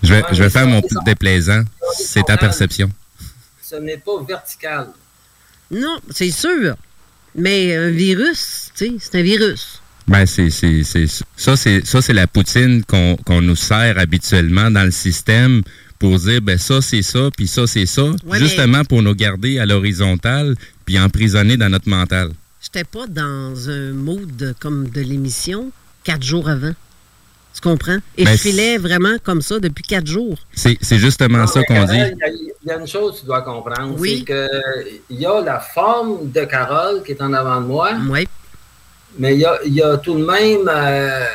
[0.04, 1.64] Je vais, Ouais, je vais faire mon petit déplaisant.
[1.98, 2.90] C'est ta perception.
[3.62, 4.88] ce n'est pas vertical.
[5.72, 6.76] Non, c'est sûr.
[7.36, 9.82] Mais un virus, tu sais, c'est un virus.
[10.08, 11.06] Ben, c'est, c'est, c'est,
[11.38, 15.62] ça, c'est, ça, c'est la poutine qu'on, qu'on nous sert habituellement dans le système
[16.00, 19.60] pour dire, ben, ça, c'est ça, puis ça, c'est ça, Ouais, justement pour nous garder
[19.60, 22.32] à l'horizontale, puis emprisonner dans notre mental.
[22.62, 25.72] J'étais pas dans un mood comme de l'émission
[26.04, 26.74] quatre jours avant.
[27.62, 27.98] Tu comprends?
[28.18, 30.38] Et Ben, je filais vraiment comme ça depuis quatre jours.
[30.54, 31.94] C'est, justement ça qu'on dit.
[31.94, 32.30] Il y, a-
[32.62, 33.96] il y a une chose que tu dois comprendre.
[33.98, 34.24] Oui.
[34.26, 34.34] C'est
[35.10, 38.28] qu'il y a la forme de Carole qui est en avant de moi, Oui.
[39.18, 41.26] mais il y a, il y a tout de même euh,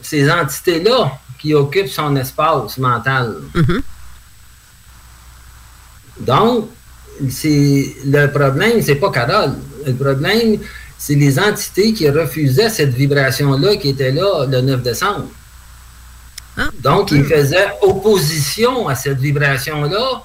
[0.00, 3.36] ces entités-là qui occupent son espace mental.
[3.54, 3.82] Mhm.
[6.20, 6.70] Donc,
[7.30, 9.52] c'est le problème, c'est pas Carole.
[9.86, 10.58] Le problème,
[10.98, 15.26] c'est les entités qui refusaient cette vibration-là qui était là le 9 décembre.
[16.56, 20.22] Ah, Donc, ils faisaient opposition à cette vibration-là.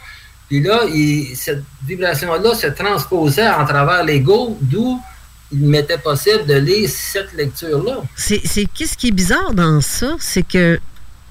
[0.47, 4.99] Puis là, il- cette vibration-là se transposait en travers l'ego, d'où
[5.51, 8.01] il m'était possible de lire cette lecture-là.
[8.15, 10.79] C'est, c'est- qu'est-ce qui est bizarre dans ça, c'est que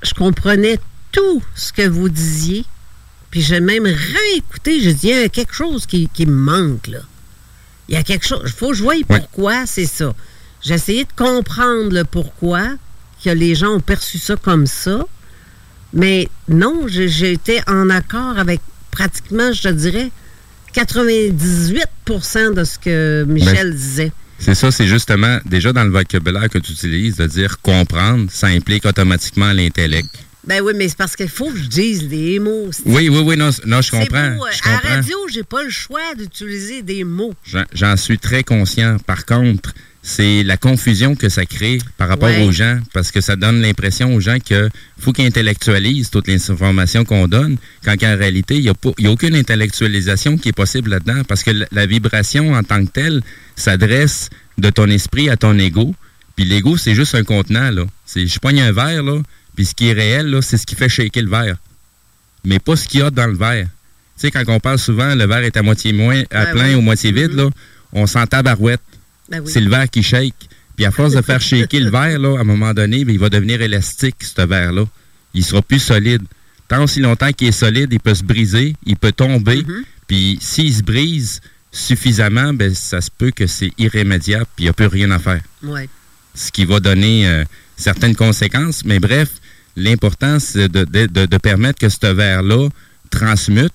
[0.03, 0.79] je comprenais
[1.13, 2.65] tout ce que vous disiez,
[3.31, 4.81] puis j'ai même réécouté.
[4.81, 7.01] Je dis, il y a quelque chose qui, qui me manque, là.
[7.89, 8.43] Il y a quelque chose.
[8.45, 10.15] Il faut que je voie pourquoi c'est ça.
[10.63, 12.61] J'ai essayé de comprendre le pourquoi,
[13.25, 15.05] que les gens ont perçu ça comme ça,
[15.93, 20.11] mais non, été en accord avec pratiquement, je te dirais,
[20.75, 24.13] 98% de ce que Michel Ben, disait.
[24.39, 28.47] C'est ça, c'est justement, déjà dans le vocabulaire que tu utilises, de dire comprendre, ça
[28.47, 30.09] implique automatiquement l'intellect.
[30.47, 32.71] Ben oui, mais c'est parce qu'il faut que je dise des mots.
[32.87, 34.31] Oui, oui, oui, non, non je comprends.
[34.31, 34.95] beau, euh, je À la comprends.
[34.95, 37.35] radio, j'ai pas le choix d'utiliser des mots.
[37.75, 38.97] J'en suis très conscient.
[39.07, 42.43] Par contre, c'est la confusion que ça crée par rapport Ouais.
[42.47, 46.51] aux gens, parce que ça donne l'impression aux gens que faut qu'ils intellectualisent toutes les
[46.51, 50.91] informations qu'on donne, quand en réalité, il n'y a, a aucune intellectualisation qui est possible
[50.91, 53.21] là-dedans, parce que la, la vibration en tant que telle
[53.57, 55.95] s'adresse de ton esprit à ton ego,
[56.35, 57.85] puis l'ego, c'est juste un contenant, là.
[58.07, 59.21] C'est, je pogne un verre, là,
[59.55, 61.57] puis ce qui est réel, là, c'est ce qui fait shaker le verre,
[62.45, 63.67] mais pas ce qu'il y a dans le verre.
[64.19, 66.69] Tu sais, quand on parle souvent, le verre est à moitié moins, à Ouais, plein
[66.69, 66.75] ouais.
[66.75, 67.51] ou moitié vide, là,
[67.93, 68.81] on s'en tabarouette
[69.31, 69.51] Ben oui.
[69.53, 70.35] c'est le verre qui shake.
[70.77, 73.19] Puis à force de faire shaker le verre, là, à un moment donné, ben, il
[73.19, 74.85] va devenir élastique, ce verre-là.
[75.35, 76.23] Il sera plus solide.
[76.69, 79.65] Tant aussi longtemps qu'il est solide, il peut se briser, il peut tomber.
[80.07, 81.41] Puis s'il se brise
[81.73, 85.19] suffisamment, ben, ça se peut que c'est irrémédiable, puis il n'y a plus rien à
[85.19, 85.41] faire.
[85.63, 85.89] Ouais.
[86.35, 87.45] Ce qui va donner euh,
[87.77, 88.85] certaines conséquences.
[88.85, 89.29] Mais bref,
[89.77, 92.69] l'important, c'est de, de- de- de permettre que ce verre-là
[93.11, 93.73] transmute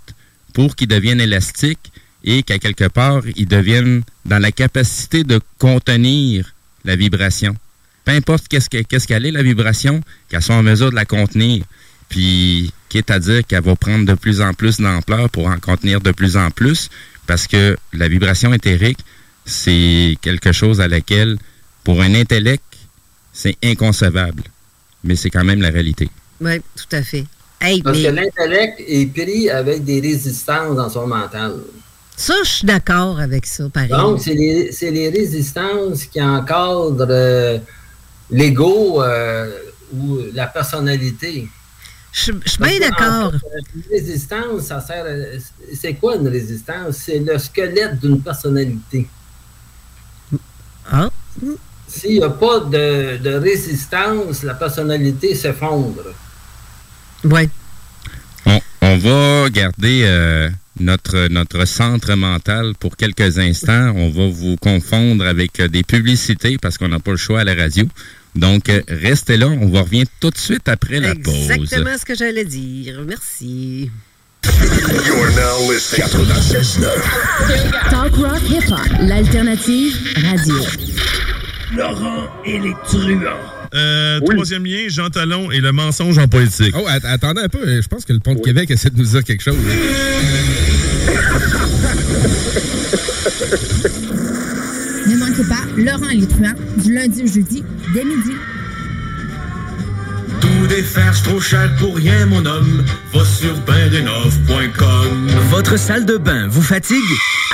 [0.53, 1.91] pour qu'il devienne élastique
[2.25, 7.55] et qu'à quelque part, il devienne dans la capacité de contenir la vibration.
[8.03, 11.05] Peu importe qu'est-ce que- qu'est-ce qu'elle est, la vibration, qu'elle soit en mesure de la
[11.05, 11.63] contenir.
[12.09, 16.01] Puis, quitte à dire qu'elle va prendre de plus en plus d'ampleur pour en contenir
[16.01, 16.89] de plus en plus,
[17.27, 18.99] parce que la vibration éthérique,
[19.45, 21.37] c'est quelque chose à laquelle,
[21.83, 22.63] pour un intellect,
[23.33, 24.43] c'est inconcevable.
[25.03, 26.09] Mais c'est quand même la réalité.
[26.41, 27.25] Oui, tout à fait.
[27.61, 31.53] Hey, Parce que l'intellect est pris avec des résistances dans son mental.
[32.17, 33.89] Ça, je suis d'accord avec ça, pareil.
[33.89, 37.59] Donc, c'est les, résistances qui encadrent euh,
[38.31, 39.51] l'ego euh,
[39.93, 41.47] ou la personnalité.
[42.13, 43.33] Je je suis bien d'accord.
[43.75, 45.39] Une résistance, ça sert à-
[45.73, 46.95] C'est quoi une résistance?
[47.05, 49.07] C'est le squelette d'une personnalité.
[50.89, 51.09] Ah,
[51.87, 56.13] S'il n'y a pas de, de résistance, la personnalité s'effondre.
[58.45, 63.93] On, on va garder euh, notre, notre centre mental pour quelques instants.
[63.95, 67.43] On va vous confondre avec euh, des publicités parce qu'on n'a pas le choix à
[67.43, 67.85] la radio.
[68.35, 69.47] Donc, euh, restez là.
[69.47, 71.51] On va revenir tout de suite après la pause.
[71.51, 73.01] Exactement ce que j'allais dire.
[73.07, 73.89] Merci.
[77.89, 80.55] Talk rock hip hop, l'alternative radio.
[81.75, 83.54] Laurent et les truands.
[83.73, 86.73] Euh, Troisième lien, Jean Talon et le mensonge en politique.
[86.77, 87.81] Oh, att- attendez un peu.
[87.81, 89.55] Je pense que le Pont de Québec essaie de nous dire quelque chose.
[95.07, 98.31] Ne manquez pas Laurent et les truands du lundi au jeudi dès midi.
[100.45, 102.83] Tout défaire, c'est trop cher pour rien, mon homme.
[103.13, 105.27] Va sur bendenov.com.
[105.49, 106.99] Votre salle de bain vous fatigue?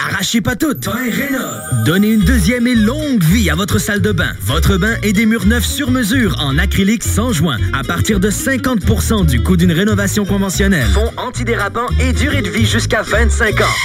[0.10, 0.90] Arrachez pas toutes!
[1.86, 4.34] Donnez une deuxième et longue vie à votre salle de bain.
[4.42, 8.30] Votre bain et des murs neufs sur mesure en acrylique sans joint à partir de
[8.30, 10.88] 50% du coût d'une rénovation conventionnelle.
[10.94, 13.76] Fond antidérapant et durée de vie jusqu'à 25 ans.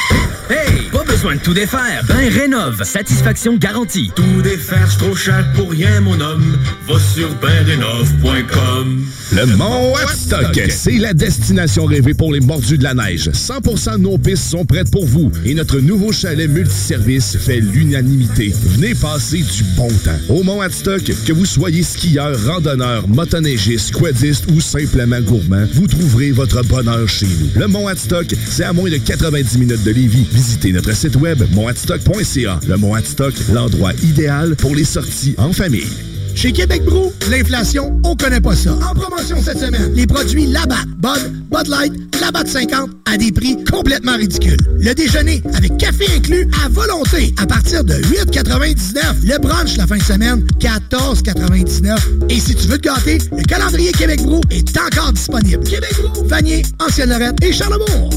[0.50, 0.88] Hey!
[0.92, 2.02] Pas besoin de tout défaire.
[2.08, 2.82] Bain Rénov.
[2.84, 4.10] Satisfaction garantie.
[4.14, 6.56] Tout défaire, c'est trop cher pour rien, mon homme.
[6.88, 8.95] Va sur bendenov.com.
[9.32, 13.28] Le Mont Watstock, c'est la destination rêvée pour les mordus de la neige.
[13.28, 18.54] 100% de nos pistes sont prêtes pour vous et notre nouveau chalet multiservice fait l'unanimité.
[18.64, 20.18] Venez passer du bon temps.
[20.28, 26.32] Au Mont Watstock, que vous soyez skieur, randonneur, motoneigiste, quadiste ou simplement gourmand, vous trouverez
[26.32, 27.60] votre bonheur chez nous.
[27.60, 30.26] Le Mont Watstock, c'est à moins de 90 minutes de Lévis.
[30.32, 32.60] Visitez notre site web montwatstock.ca.
[32.68, 36.15] Le Mont Watstock, l'endroit idéal pour les sorties en famille.
[36.36, 38.74] Chez Québec Brou, l'inflation, on connaît pas ça.
[38.74, 43.56] En promotion cette semaine, les produits Labatt, Bud, Bud Light, Labatt 50 à des prix
[43.64, 44.58] complètement ridicules.
[44.78, 49.24] Le déjeuner avec café inclus à volonté à partir de 8,99.
[49.24, 51.96] Le brunch la fin de semaine, 14,99.
[52.28, 55.64] Et si tu veux te gâter, le calendrier Québec Brou est encore disponible.
[55.64, 58.10] Québec Brou, Vanier, Ancienne-Lorette et Charlebourg.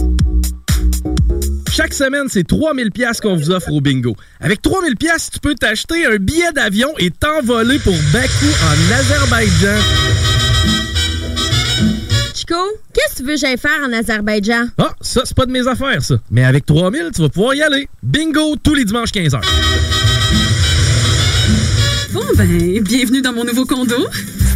[1.71, 4.15] Chaque semaine, c'est 3000 pièces qu'on vous offre au bingo.
[4.39, 9.77] Avec 3000 pièces, tu peux t'acheter un billet d'avion et t'envoler pour Bakou en Azerbaïdjan.
[12.36, 12.55] Chico,
[12.93, 14.67] qu'est-ce que tu veux que j'aille faire en Azerbaïdjan?
[14.77, 16.15] Ah, ça, c'est pas de mes affaires, ça.
[16.32, 17.88] Mais avec 3000, tu vas pouvoir y aller.
[18.03, 19.39] Bingo tous les dimanches 15h.
[22.12, 23.95] Bon ben, bienvenue dans mon nouveau condo.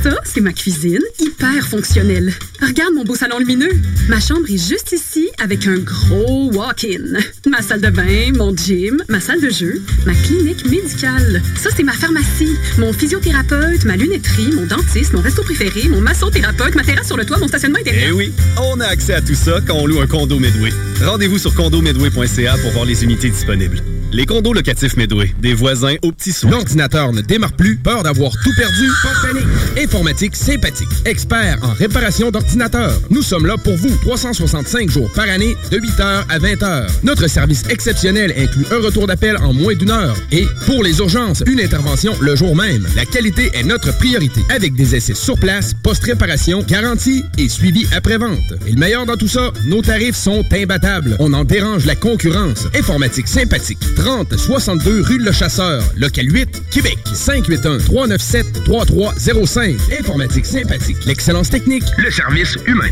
[0.04, 2.34] Ça, c'est ma cuisine, hyper fonctionnelle.
[2.62, 3.72] Regarde mon beau salon lumineux.
[4.10, 7.22] Ma chambre est juste ici avec un gros walk-in.
[7.50, 11.42] Ma salle de bain, mon gym, ma salle de jeu, ma clinique médicale.
[11.56, 16.76] Ça, c'est ma pharmacie, mon physiothérapeute, ma lunetterie, mon dentiste, mon resto préféré, mon massothérapeute,
[16.76, 18.10] ma terrasse sur le toit, mon stationnement intérieur.
[18.10, 20.74] Eh oui, on a accès à tout ça quand on loue un condo Medway.
[21.02, 23.82] Rendez-vous sur condomedway.ca pour voir les unités disponibles.
[24.12, 26.52] Les condos locatifs Medway, des voisins aux petits soins.
[26.52, 28.88] L'ordinateur ne démarre plus, peur d'avoir tout perdu?
[29.02, 29.48] Pas de panique.
[29.94, 33.00] Informatique sympathique, expert en réparation d'ordinateurs.
[33.12, 36.88] Nous sommes là pour vous 365 jours par année, de 8h à 20h.
[37.04, 40.16] Notre service exceptionnel inclut un retour d'appel en moins d'une heure.
[40.32, 42.88] Et pour les urgences, une intervention le jour même.
[42.96, 44.42] La qualité est notre priorité.
[44.50, 48.40] Avec des essais sur place, post-réparation, garantie et suivi après-vente.
[48.66, 51.18] Et le meilleur dans tout ça, nos tarifs sont imbattables.
[51.20, 52.66] On en dérange la concurrence.
[52.76, 53.78] Informatique sympathique.
[53.96, 56.98] 30 62 rue Le Chasseur, local 8, Québec.
[57.14, 59.83] 581 397 3305.
[59.92, 61.06] Informatique sympathique.
[61.06, 62.90] L'excellence technique, le service humain.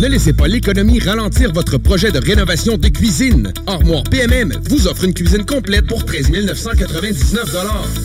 [0.00, 3.52] Ne laissez pas l'économie ralentir votre projet de rénovation de cuisine.
[3.66, 7.56] Armoire PMM vous offre une cuisine complète pour 13 999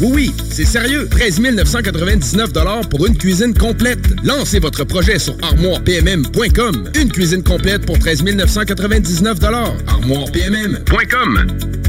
[0.01, 1.07] Oui, oui, c'est sérieux.
[1.09, 2.51] 13 999
[2.89, 4.05] pour une cuisine complète.
[4.23, 6.89] Lancez votre projet sur armoirepmm.com.
[6.95, 9.39] Une cuisine complète pour 13 999
[9.87, 11.88] armoirepmm.com.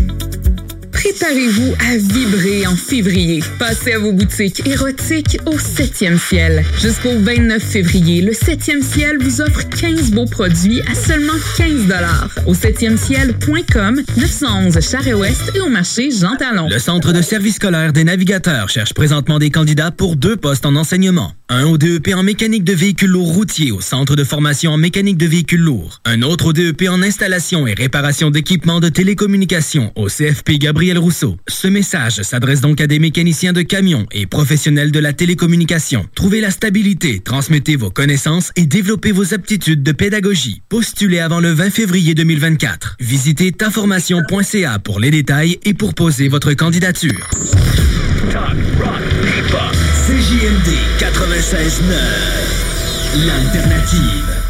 [1.02, 3.42] Préparez-vous à vibrer en février.
[3.58, 6.62] Passez à vos boutiques érotiques au 7e ciel.
[6.78, 11.86] Jusqu'au 29 février, le 7e ciel vous offre 15 beaux produits à seulement 15
[12.46, 16.68] Au 7e ciel.com, 911 Charest-Ouest et au marché Jean Talon.
[16.68, 20.76] Le Centre de service scolaire des navigateurs cherche présentement des candidats pour deux postes en
[20.76, 21.32] enseignement.
[21.48, 25.16] Un au DEP en mécanique de véhicules lourds routiers au Centre de formation en mécanique
[25.16, 26.00] de véhicules lourds.
[26.04, 31.36] Un autre au DEP en installation et réparation d'équipements de télécommunications au CFP Gabriel Rousseau.
[31.48, 36.06] Ce message s'adresse donc à des mécaniciens de camions et professionnels de la télécommunication.
[36.14, 40.62] Trouvez la stabilité, transmettez vos connaissances et développez vos aptitudes de pédagogie.
[40.68, 42.96] Postulez avant le 20 février 2024.
[43.00, 47.28] Visitez taformation.ca pour les détails et pour poser votre candidature.
[50.06, 53.26] CJMD 96.9.
[53.26, 54.49] L'alternative.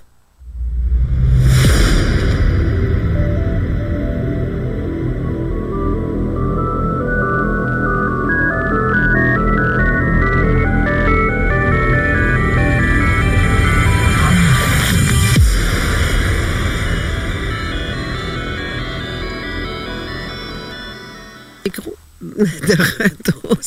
[22.45, 23.57] De retour,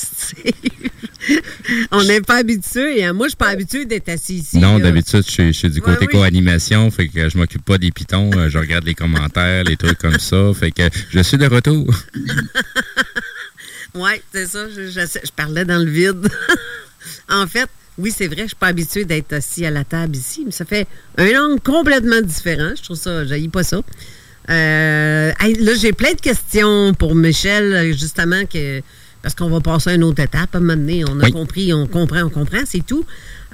[1.91, 3.05] On n'est pas habitué.
[3.05, 3.13] Hein.
[3.13, 4.59] Moi, je suis pas habitué d'être assis ici.
[4.59, 6.91] Non, d'habitude, je, suis du côté co-animation.
[6.91, 8.31] Fait que je m'occupe pas des pitons.
[8.37, 10.53] Euh, je regarde les commentaires, les trucs comme ça.
[10.55, 11.87] Fait que je suis de retour.
[13.95, 14.69] oui, c'est ça.
[14.69, 16.29] Je, parlais dans le vide.
[17.29, 20.43] en fait, oui, c'est vrai, je suis pas habitué d'être assis à la table ici,
[20.45, 22.73] mais ça fait un angle complètement différent.
[22.77, 23.81] Je trouve ça, je pas ça.
[24.51, 28.83] Euh, là, j'ai plein de questions pour Michel, justement, que,
[29.23, 31.05] parce qu'on va passer à une autre étape à un moment donné.
[31.09, 33.05] On a compris, on comprend, on comprend, c'est tout.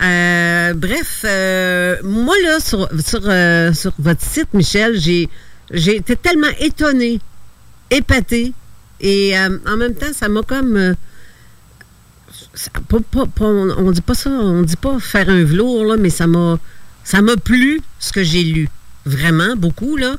[0.03, 5.29] Euh, bref, euh, moi, là, sur, sur, votre site, Michel, j'ai,
[5.73, 7.21] j'ai été tellement étonnée,
[7.91, 8.53] épatée,
[9.01, 10.95] et en même temps, ça m'a comme...
[13.41, 16.59] on, dit pas ça, on dit pas faire un velours, là, mais ça m'a,
[17.05, 18.69] ça m'a plu, ce que j'ai lu.
[19.07, 20.17] Vraiment, beaucoup, là.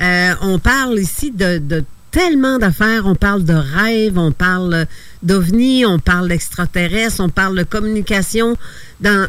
[0.00, 3.06] Euh, on parle ici de, tellement d'affaires.
[3.06, 4.86] On parle de rêves, on parle
[5.22, 8.56] d'ovnis, on parle d'extraterrestres, on parle de communication.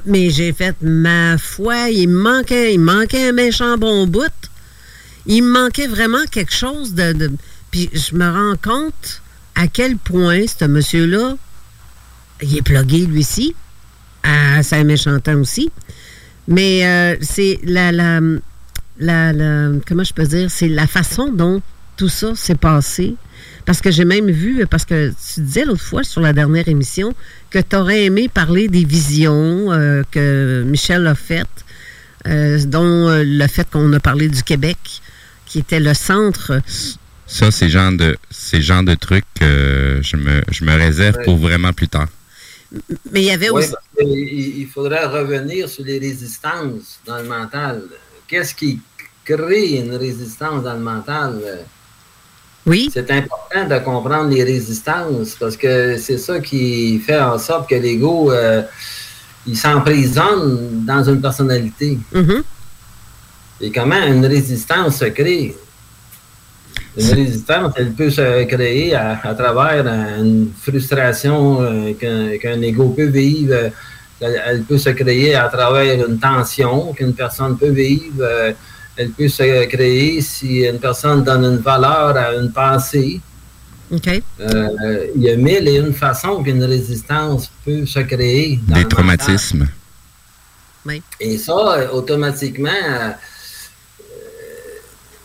[0.05, 4.31] Mais j'ai fait ma foi, il manquait, il manquait un méchant bon bout.
[5.25, 7.31] Il manquait vraiment quelque chose de,
[7.71, 9.21] Puis je me rends compte
[9.55, 11.35] à quel point ce monsieur-là,
[12.41, 13.55] il est plugué lui ci,
[14.23, 15.69] à Saint-Méchantin aussi.
[16.47, 18.21] Mais euh, c'est la, la,
[18.99, 19.33] la,
[19.87, 21.61] comment je peux dire, c'est la façon dont
[21.97, 23.15] tout ça s'est passé.
[23.65, 27.13] Parce que j'ai même vu, parce que tu disais l'autre fois sur la dernière émission
[27.49, 31.47] que tu aurais aimé parler des visions euh, que Michel a faites,
[32.27, 34.77] euh, dont euh, le fait qu'on a parlé du Québec,
[35.45, 36.61] qui était le centre.
[37.25, 41.35] Ça, c'est genre de, c'est genre de trucs que je me, je me réserve pour
[41.35, 42.07] vraiment plus tard.
[43.11, 43.73] Mais il y avait aussi.
[43.99, 47.81] il faudrait revenir sur les résistances dans le mental
[48.27, 48.79] qu'est-ce qui
[49.23, 51.65] crée une résistance dans le mental?
[52.65, 52.89] Oui.
[52.93, 57.75] C'est important de comprendre les résistances parce que c'est ça qui fait en sorte que
[57.75, 58.61] l'ego, euh,
[59.45, 61.97] il s'emprisonne dans une personnalité.
[62.13, 62.43] Mm-hmm.
[63.61, 65.55] Et comment une résistance se crée?
[66.97, 69.87] Une résistance, elle peut se créer à, travers
[70.19, 73.71] une frustration euh, qu'un ego peut vivre.
[74.19, 78.21] Elle, peut se créer à travers une tension qu'une personne peut vivre.
[78.21, 78.51] Euh,
[78.95, 83.21] elle peut se créer si une personne donne une valeur à une pensée.
[83.91, 84.21] OK.
[84.39, 88.59] Euh, il y a mille et une façons qu'une résistance peut se créer.
[88.67, 89.67] Des traumatismes.
[90.85, 91.01] Oui.
[91.19, 93.13] Et ça, automatiquement,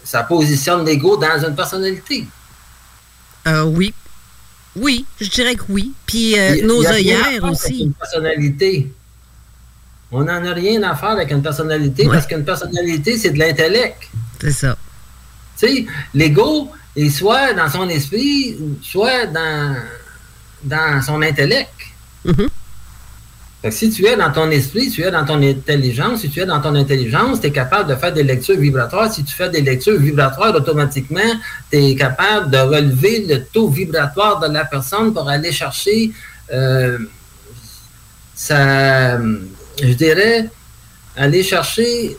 [0.05, 2.27] ça positionne l'ego dans une personnalité.
[3.47, 3.95] Euh, oui.
[4.77, 5.93] Oui, je dirais que oui.
[6.07, 7.83] Puis euh, nos œillères aussi.
[7.85, 8.93] Une personnalité.
[10.11, 14.09] On n'en a rien à faire avec une personnalité parce qu'une personnalité, c'est de l'intellect.
[14.41, 14.77] C'est ça.
[15.59, 19.77] Tu sais, l'ego est soit dans son esprit, soit dans,
[20.65, 21.73] dans son intellect.
[23.71, 26.61] Si tu es dans ton esprit, tu es dans ton intelligence, si tu es dans
[26.61, 29.13] ton intelligence, tu es capable de faire des lectures vibratoires.
[29.13, 31.21] Si tu fais des lectures vibratoires, automatiquement,
[31.71, 36.13] tu es capable de relever le taux vibratoire de la personne pour aller chercher
[36.53, 36.99] euh,
[39.81, 40.49] je dirais,
[41.17, 42.17] aller chercher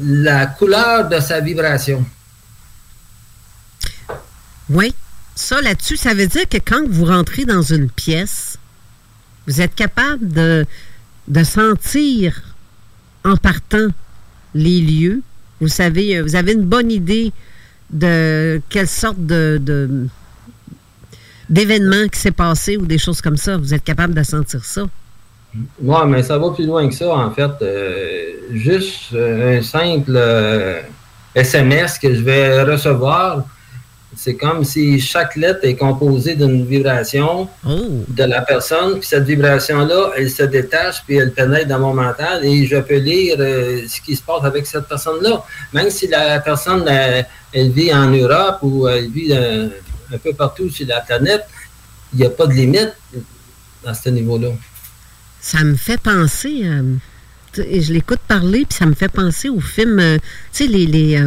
[0.00, 2.04] la couleur de sa vibration.
[4.70, 4.94] Oui.
[5.36, 8.53] Ça, là-dessus, ça veut dire que quand vous rentrez dans une pièce,
[9.46, 10.64] vous êtes capable de,
[11.28, 12.42] de sentir
[13.24, 13.88] en partant
[14.54, 15.22] les lieux.
[15.60, 17.32] Vous savez, euh, vous avez une bonne idée
[17.90, 20.06] de quelle sorte de,
[21.48, 23.56] d'événement qui s'est passé ou des choses comme ça.
[23.56, 24.82] Vous êtes capable de sentir ça.
[25.80, 27.50] Oui, mais ça va plus loin que ça, en fait.
[27.62, 30.18] Euh, juste euh, un simple
[31.34, 33.44] SMS que je vais recevoir
[34.16, 38.04] c'est comme si chaque lettre est composée d'une vibration oh.
[38.08, 42.44] de la personne, puis cette vibration-là, elle se détache, puis elle pénètre dans mon mental,
[42.44, 45.44] et je peux lire euh, ce qui se passe avec cette personne-là.
[45.72, 49.68] Même si la personne, euh, elle vit en Europe ou elle vit euh,
[50.12, 51.44] un peu partout sur la planète,
[52.12, 52.92] il n'y a pas de limite
[53.84, 54.48] à ce niveau-là.
[55.40, 56.62] Ça me fait penser,
[57.54, 60.20] je l'écoute parler, puis ça me fait penser au film, tu
[60.52, 60.86] sais, les...
[60.86, 61.20] les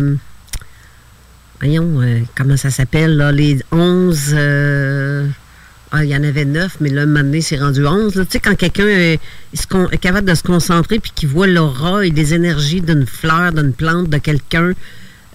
[1.59, 4.33] voyons, euh, comment ça s'appelle, là, les 11...
[4.33, 5.27] Euh,
[5.91, 8.13] ah, il y en avait 9, mais là, maintenant, c'est rendu 11.
[8.13, 9.19] Tu sais, quand quelqu'un est,
[10.01, 14.09] capable de se concentrer puis qu'il voit l'aura et les énergies d'une fleur, d'une plante,
[14.09, 14.73] de quelqu'un,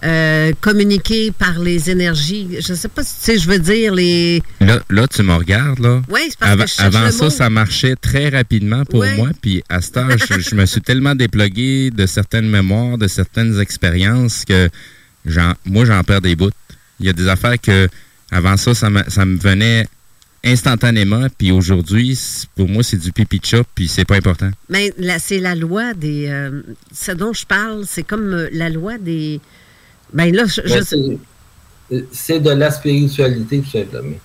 [0.03, 2.57] euh, communiquer par les énergies.
[2.59, 4.43] Je sais pas si tu sais, je veux dire les.
[4.59, 6.01] Là, là tu me regardes, là.
[6.09, 9.29] Oui, c'est parce que je Avant ça, ça marchait très rapidement pour moi.
[9.41, 13.59] Puis à ce temps, je, je, me suis tellement déplogué de certaines mémoires, de certaines
[13.61, 14.69] expériences que
[15.65, 16.51] moi, j'en perds des bouts.
[16.99, 17.87] Il y a des affaires que,
[18.31, 19.87] avant ça, ça me, ça me venait
[20.45, 22.19] instantanément, puis aujourd'hui,
[22.55, 24.49] pour moi, c'est du pipi chop, puis c'est pas important.
[24.69, 26.27] Mais là, c'est la loi des...
[26.27, 26.61] Euh,
[26.93, 29.39] ce dont je parle, c'est comme euh, la loi des...
[30.13, 31.19] Ben là, je...
[32.11, 34.17] C'est de la spiritualité, tout simplement.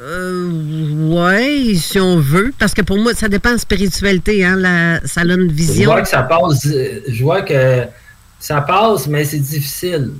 [0.00, 5.00] Euh, ouais, si on veut, parce que pour moi, ça dépend de spiritualité, hein, la,
[5.04, 5.82] ça a une vision.
[5.82, 7.84] Je vois que ça passe, je vois que
[8.38, 10.12] ça passe, mais c'est difficile.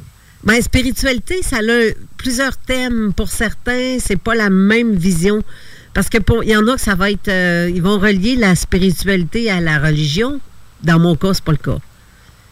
[0.44, 3.12] Ben, spiritualité, ça a plusieurs thèmes.
[3.14, 5.42] Pour certains, c'est pas la même vision.
[5.94, 7.28] Parce que pour il y en a que ça va être.
[7.28, 10.40] Euh, ils vont relier la spiritualité à la religion.
[10.82, 11.78] Dans mon cas, c'est pas le cas.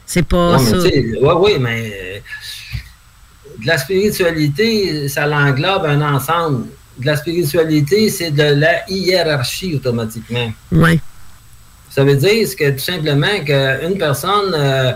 [0.04, 0.78] C'est pas ça.
[0.78, 2.18] Oui, oui, mais euh,
[3.60, 6.66] de la spiritualité, ça l'englobe un ensemble.
[6.98, 10.50] De la spiritualité, c'est de la hiérarchie automatiquement.
[10.72, 10.98] Oui.
[11.90, 14.54] Ça veut dire que tout simplement qu'une personne.
[14.54, 14.92] Euh,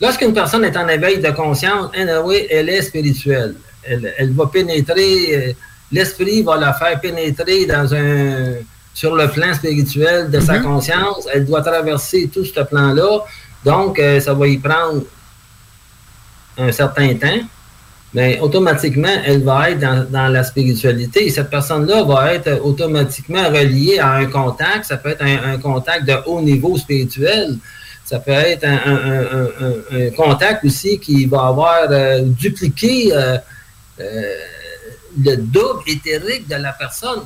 [0.00, 3.54] Lorsqu'une personne est en éveil de conscience, elle est spirituelle.
[3.82, 5.52] Elle, va pénétrer, euh,
[5.90, 8.54] l'esprit va la faire pénétrer dans un,
[8.92, 10.64] sur le plan spirituel de sa mhm.
[10.64, 11.26] conscience.
[11.32, 13.20] Elle doit traverser tout ce plan-là.
[13.64, 15.02] Donc, euh, ça va y prendre
[16.58, 17.40] un certain temps.
[18.14, 21.26] Mais automatiquement, elle va être dans, la spiritualité.
[21.26, 24.86] Et cette personne-là va être automatiquement reliée à un contact.
[24.86, 27.58] Ça peut être un contact de haut niveau spirituel.
[28.08, 33.36] Ça peut être un, contact aussi qui va avoir euh, dupliqué euh,
[34.00, 34.34] euh,
[35.22, 37.24] le double éthérique de la personne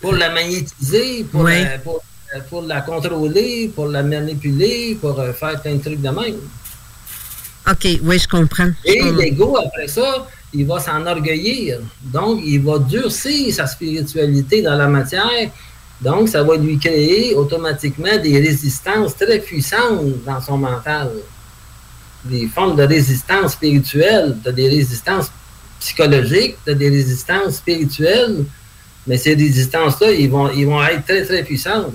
[0.00, 5.82] pour la magnétiser, pour, la, pour, la contrôler, pour la manipuler, pour faire plein de
[5.82, 6.40] trucs de même.
[7.70, 8.72] OK, oui, je comprends.
[8.84, 11.78] Et l'ego, après ça, il va s'enorgueillir.
[12.02, 15.50] Donc, il va durcir sa spiritualité dans la matière
[16.00, 21.10] donc, ça va lui créer automatiquement des résistances très puissantes dans son mental.
[22.24, 25.30] Des formes de résistance spirituelle, tu as des résistances
[25.80, 28.44] psychologiques, tu as des résistances spirituelles,
[29.06, 31.94] mais ces résistances-là, ils vont, ils vont être très, très puissantes.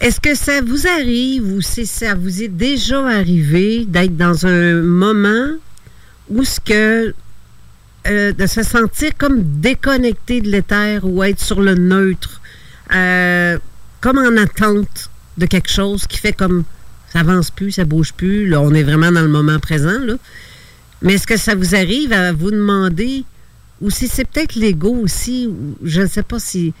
[0.00, 4.74] Est-ce que ça vous arrive ou si ça vous est déjà arrivé d'être dans un
[4.74, 5.56] moment
[6.30, 7.14] où ce que
[8.06, 12.42] euh, de se sentir comme déconnecté de l'éther ou être sur le neutre,
[12.94, 13.58] euh,
[14.00, 16.64] comme en attente de quelque chose qui fait comme
[17.12, 20.14] ça avance plus, ça bouge plus, là, on est vraiment dans le moment présent, là.
[21.02, 23.24] Mais est-ce que ça vous arrive à vous demander,
[23.80, 26.72] ou si c'est peut-être l'ego aussi, ou je ne sais pas si.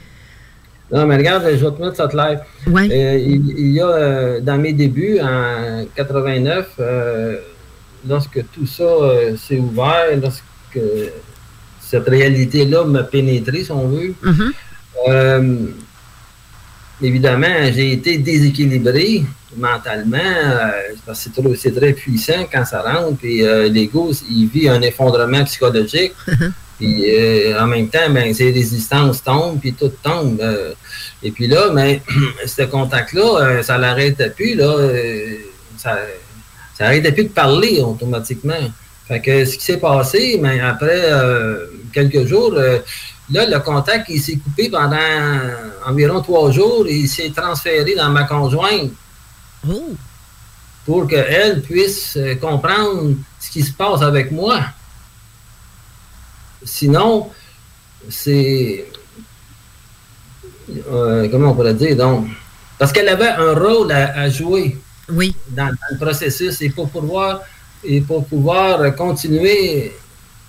[0.92, 2.40] Non, mais regarde, je vais te mettre ça clair.
[2.66, 2.88] Ouais.
[2.90, 7.36] Euh, il, il y a, euh, dans mes débuts, en 89, euh,
[8.08, 8.84] lorsque tout ça
[9.36, 10.42] s'est ouvert, lorsque
[11.80, 14.52] cette réalité-là m'a pénétré, si on veut, Mhm.
[15.08, 15.56] euh,
[17.02, 19.24] évidemment, j'ai été déséquilibré
[19.56, 20.70] mentalement, euh,
[21.06, 25.44] parce que c'est très puissant quand ça rentre, puis euh, l'ego, il vit un effondrement
[25.44, 26.12] psychologique.
[26.76, 30.40] Puis euh, en même temps, ben, ses résistances tombent, puis tout tombe.
[30.40, 30.72] euh.
[31.22, 32.00] et puis là, ben,
[32.46, 34.76] ce contact-là, ça l'arrêtait plus, là.
[35.76, 35.96] ça
[36.76, 38.72] ça arrêtait plus de parler automatiquement.
[39.06, 41.12] Fait que ce qui s'est passé, ben, après
[41.92, 42.58] quelques jours,
[43.30, 44.96] là, le contact, il s'est coupé pendant
[45.86, 48.90] environ trois jours et il s'est transféré dans ma conjointe.
[50.84, 54.60] Pour qu'elle puisse euh, comprendre ce qui se passe avec moi.
[56.62, 57.30] Sinon,
[58.10, 58.86] c'est.
[60.90, 62.26] euh, comment on pourrait dire, donc.
[62.78, 64.76] Parce qu'elle avait un rôle à, à jouer
[65.08, 65.34] oui.
[65.48, 67.40] dans, dans le processus et pour pouvoir,
[67.82, 69.96] et pour pouvoir continuer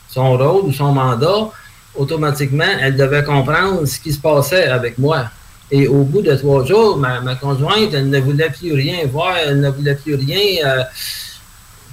[0.10, 1.50] son rôle ou son mandat,
[1.98, 5.26] automatiquement, elle devait comprendre ce qui se passait avec moi.
[5.72, 9.36] Et au bout de trois jours, ma, ma conjointe, elle ne voulait plus rien voir,
[9.38, 10.84] elle ne voulait plus rien euh,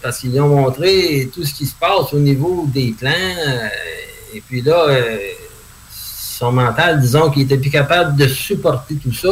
[0.02, 3.10] parce qu'ils lui ont montré tout ce qui se passe au niveau des plans.
[3.10, 3.68] euh,
[4.34, 5.16] et puis là, euh,
[5.90, 9.30] son mental, disons qu'il était plus capable de supporter tout ça.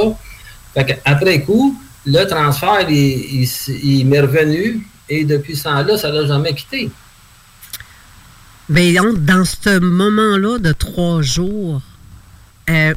[0.75, 3.49] Fait après coup, le transfert, il, il
[3.83, 6.91] il m'est revenu et depuis ce temps-là, ça ne l'a jamais quitté.
[8.71, 11.83] Mais donc, dans ce moment-là de trois jours,
[12.71, 12.95] euh,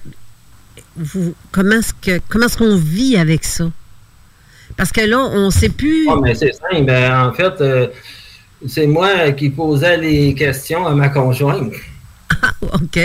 [0.95, 3.71] vous, comment est-ce que comment est-ce qu'on vit avec ça?
[4.77, 6.07] Parce que là, on ne sait plus.
[6.11, 6.85] Ah, mais c'est simple.
[6.85, 7.87] Ben, en fait, euh,
[8.67, 11.73] c'est moi qui posais les questions à ma conjointe.
[12.61, 12.99] OK.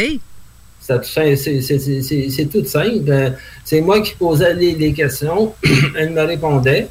[0.79, 3.11] Ça, C'est tout simple.
[3.11, 3.31] Euh,
[3.64, 5.55] C'est moi qui posais les, les questions.
[5.97, 6.89] Elle me répondait.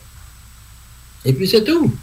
[1.24, 1.94] Et puis c'est tout.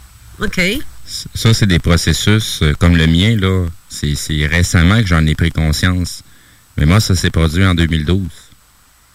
[0.41, 0.61] OK.
[1.07, 3.67] Ça, c'est des processus euh, comme le mien, là.
[3.89, 6.23] C'est récemment que j'en ai pris conscience.
[6.77, 8.21] Mais moi, ça s'est produit en 2012.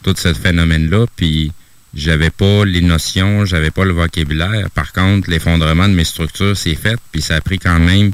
[0.03, 1.51] Tout ce phénomène-là, puis
[1.93, 4.69] j'avais pas les notions, j'avais pas le vocabulaire.
[4.71, 8.11] Par contre, l'effondrement de mes structures s'est fait, puis ça a pris quand même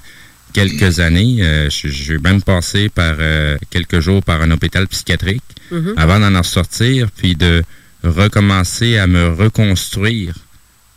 [0.53, 1.37] quelques années.
[1.41, 5.93] Euh, J'ai même passé par euh, quelques jours par un hôpital psychiatrique Mhm.
[5.97, 7.63] avant d'en ressortir, puis de
[8.03, 10.33] recommencer à me reconstruire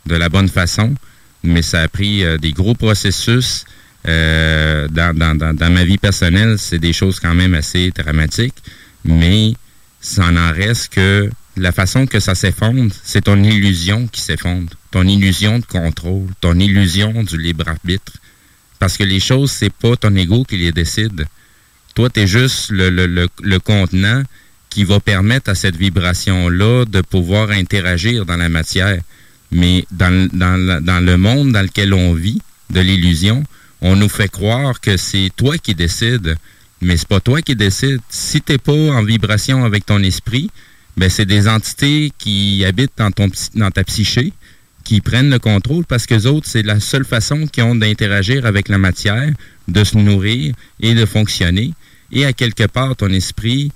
[0.05, 0.95] de la bonne façon.
[1.43, 3.65] Mais ça a pris euh, des gros processus.
[4.07, 8.55] euh, dans, ma vie personnelle, c'est des choses quand même assez dramatiques,
[9.03, 9.53] mais
[10.01, 15.05] ça en reste que la façon que ça s'effondre, c'est ton illusion qui s'effondre, ton
[15.05, 18.13] illusion de contrôle, ton illusion du libre arbitre.
[18.79, 21.25] Parce que les choses, c'est pas ton ego qui les décide.
[21.95, 24.23] Toi, tu es juste le, le, le, le contenant
[24.69, 29.01] qui va permettre à cette vibration-là de pouvoir interagir dans la matière.
[29.51, 33.43] Mais dans, dans, dans le monde dans lequel on vit, de l'illusion,
[33.81, 36.35] on nous fait croire que c'est toi qui décides,
[36.81, 38.01] mais c'est pas toi qui décides.
[38.09, 40.49] Si t'es pas en vibration avec ton esprit,
[40.97, 44.33] ben c'est des entités qui habitent dans ton dans ta psyché,
[44.83, 48.67] qui prennent le contrôle parce que autres, c'est la seule façon qu'ils ont d'interagir avec
[48.69, 49.31] la matière,
[49.67, 51.73] de se nourrir et de fonctionner.
[52.11, 53.71] Et à quelque part, ton esprit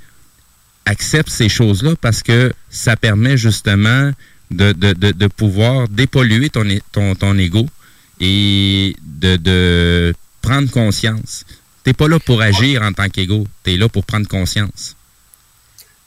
[0.85, 4.11] accepte ces choses-là parce que ça permet justement
[4.53, 6.63] de, pouvoir dépolluer ton,
[7.15, 7.65] ton, ego
[8.19, 11.45] et de, prendre conscience.
[11.83, 14.95] T'es pas là pour agir en tant qu'ego, t'es là pour prendre conscience.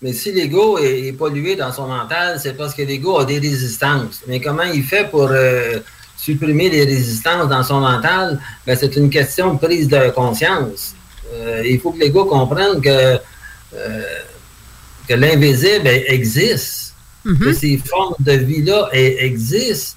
[0.03, 4.21] Mais si l'ego est, pollué dans son mental, c'est parce que l'ego a des résistances.
[4.27, 5.79] Mais comment il fait pour euh,
[6.19, 8.39] supprimer les résistances dans son mental?
[8.67, 10.95] Ben, c'est une question de prise de conscience.
[11.33, 13.19] Euh, il faut que l'ego comprenne que,
[13.75, 14.03] euh,
[15.09, 15.89] l'invisible
[17.27, 19.97] existe, que ces formes de vie-là existent.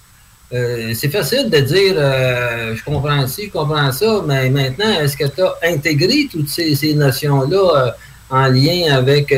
[0.52, 5.16] Euh, c'est facile de dire euh, je comprends ci, je comprends ça, mais maintenant, est-ce
[5.16, 7.92] que tu as intégré toutes ces, ces notions-là euh,
[8.32, 9.36] en lien avec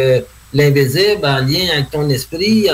[0.54, 2.68] l'invisible, en lien avec ton esprit?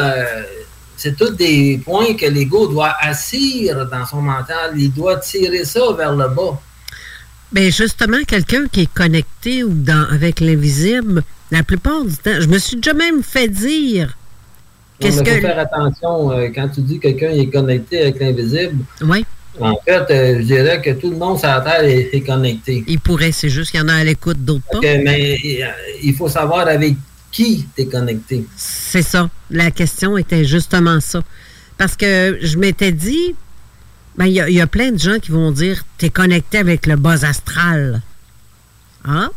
[1.00, 4.74] c'est tous des points que l'ego doit assir dans son mental.
[4.76, 6.60] Il doit tirer ça vers le bas.
[7.52, 12.48] Bien, justement, quelqu'un qui est connecté ou dans, avec l'invisible, la plupart du temps, je
[12.48, 14.18] me suis déjà même fait dire
[15.00, 15.32] Qu'est-ce que...
[15.32, 18.84] faut faire attention euh, quand tu dis que quelqu'un est connecté avec l'invisible.
[19.02, 19.26] Oui.
[19.60, 22.84] En fait, euh, je dirais que tout le monde sur la Terre est, connecté.
[22.88, 24.80] Il pourrait, c'est juste qu'il y en a à l'écoute, d'autres pas.
[24.82, 25.40] mais
[26.04, 26.96] il faut savoir avec
[27.32, 28.46] qui tu es connecté.
[28.56, 29.30] C'est ça.
[29.50, 31.24] La question était justement ça.
[31.78, 33.36] Parce que je m'étais dit,
[34.18, 36.96] ben, il y, a plein de gens qui vont dire, tu es connecté avec le
[36.96, 38.02] bas astral.
[39.06, 39.30] Ah?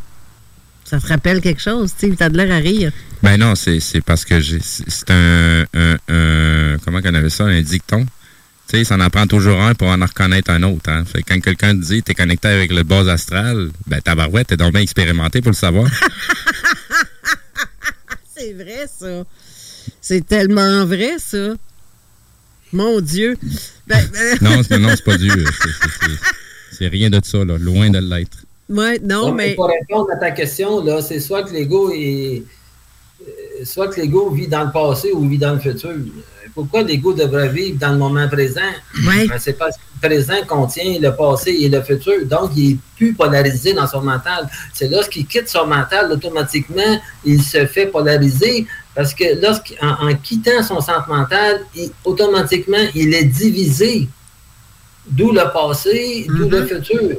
[0.91, 2.17] Ça te rappelle quelque chose, Steve?
[2.17, 2.91] T'as de l'air à rire.
[3.23, 7.45] Ben non, c'est parce que c'est un, un, Comment qu'on avait ça?
[7.45, 8.05] Un dicton?
[8.67, 10.89] Tu sais, ça en apprend toujours un pour en reconnaître un autre.
[10.89, 11.05] Hein?
[11.05, 14.73] Fait quand quelqu'un te dit t'es connecté avec le bas astral, ben tabarouette, t'es donc
[14.73, 15.89] bien expérimenté pour le savoir.
[18.35, 19.23] c'est vrai, ça.
[20.01, 21.53] C'est tellement vrai, ça.
[22.73, 23.37] Mon Dieu.
[23.87, 25.45] Ben, ben non, non c'est pas Dieu.
[26.77, 27.57] C'est rien de ça, là.
[27.57, 28.39] Loin de l'être.
[28.71, 29.53] Ouais, non, mais.
[29.55, 32.43] Pour répondre à ta question, là, c'est soit que l'ego est.
[33.21, 35.91] Euh, soit que l'ego vit dans le passé ou vit dans le futur.
[36.55, 38.61] Pourquoi l'ego devrait vivre dans le moment présent?
[39.07, 39.27] Ouais.
[39.27, 42.25] Ben, c'est parce que le présent contient le passé et le futur.
[42.25, 44.49] Donc, il est plus polarisé dans son mental.
[44.73, 50.63] C'est lorsqu'il quitte son mental, automatiquement, il se fait polariser parce que lorsqu'en en quittant
[50.63, 51.61] son centre mental,
[52.03, 54.07] automatiquement, il est divisé.
[55.07, 56.67] D'où le passé, d'où le mm-hmm.
[56.67, 57.17] futur.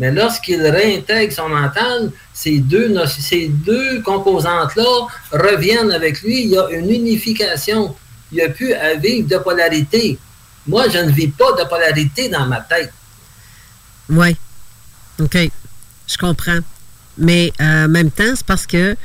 [0.00, 6.44] Mais lorsqu'il réintègre son mental, ces deux, ces deux composantes-là reviennent avec lui.
[6.44, 7.94] Il y a une unification.
[8.32, 10.18] Il n'y a plus à vivre de polarité.
[10.66, 12.90] Moi, je ne vis pas de polarité dans ma tête.
[14.08, 14.34] Oui.
[15.20, 15.36] OK.
[16.06, 16.60] Je comprends.
[17.18, 18.96] Mais euh, en même temps, c'est parce que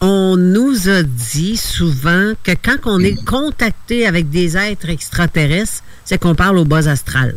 [0.00, 6.16] on nous a dit souvent que quand on est contacté avec des êtres extraterrestres, c'est
[6.16, 7.36] qu'on parle au bas astral.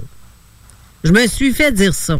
[1.03, 2.17] Je me suis fait dire ça.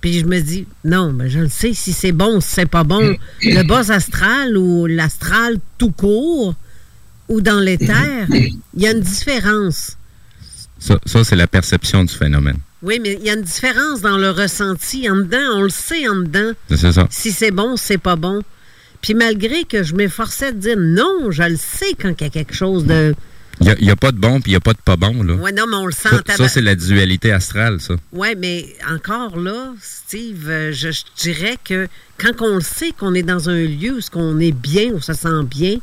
[0.00, 2.66] Puis je me dis, non, mais je le sais, si c'est bon ou si c'est
[2.66, 3.16] pas bon.
[3.42, 6.54] Le bas astral ou l'astral tout court
[7.28, 9.96] ou dans l'éther, il y a une différence.
[10.78, 12.56] Ça, c'est la perception du phénomène.
[12.82, 15.56] Oui, mais il y a une différence dans le ressenti en dedans.
[15.56, 16.52] On le sait en dedans.
[16.70, 17.06] C'est ça.
[17.10, 18.40] Si c'est bon, c'est pas bon.
[19.02, 22.30] Puis malgré que je m'efforçais de dire non, je le sais quand il y a
[22.30, 23.14] quelque chose de
[23.60, 25.22] il n'y a, pas de bon puis il n'y a pas de pas bon.
[25.22, 25.34] Là.
[25.34, 26.08] Oui, non, mais on le sent.
[26.26, 27.94] Ça, ça c'est la dualité astrale, ça.
[28.12, 30.88] Oui, mais encore là, Steve, euh, je,
[31.18, 31.86] dirais que
[32.16, 35.00] quand on le sait qu'on est dans un lieu où on est bien, où on
[35.00, 35.76] se sent bien,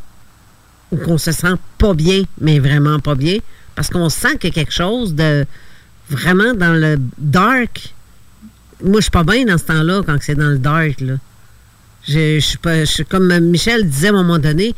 [0.92, 3.38] ou qu'on se sent pas bien, mais vraiment pas bien,
[3.76, 5.46] parce qu'on sent qu'il y a quelque chose de
[6.10, 7.94] vraiment dans le dark.
[8.84, 11.00] Moi, je suis pas bien dans ce temps-là quand c'est dans le dark.
[11.02, 11.16] Là.
[12.08, 14.74] Je, je, suis pas, je, comme Michel disait à un moment donné,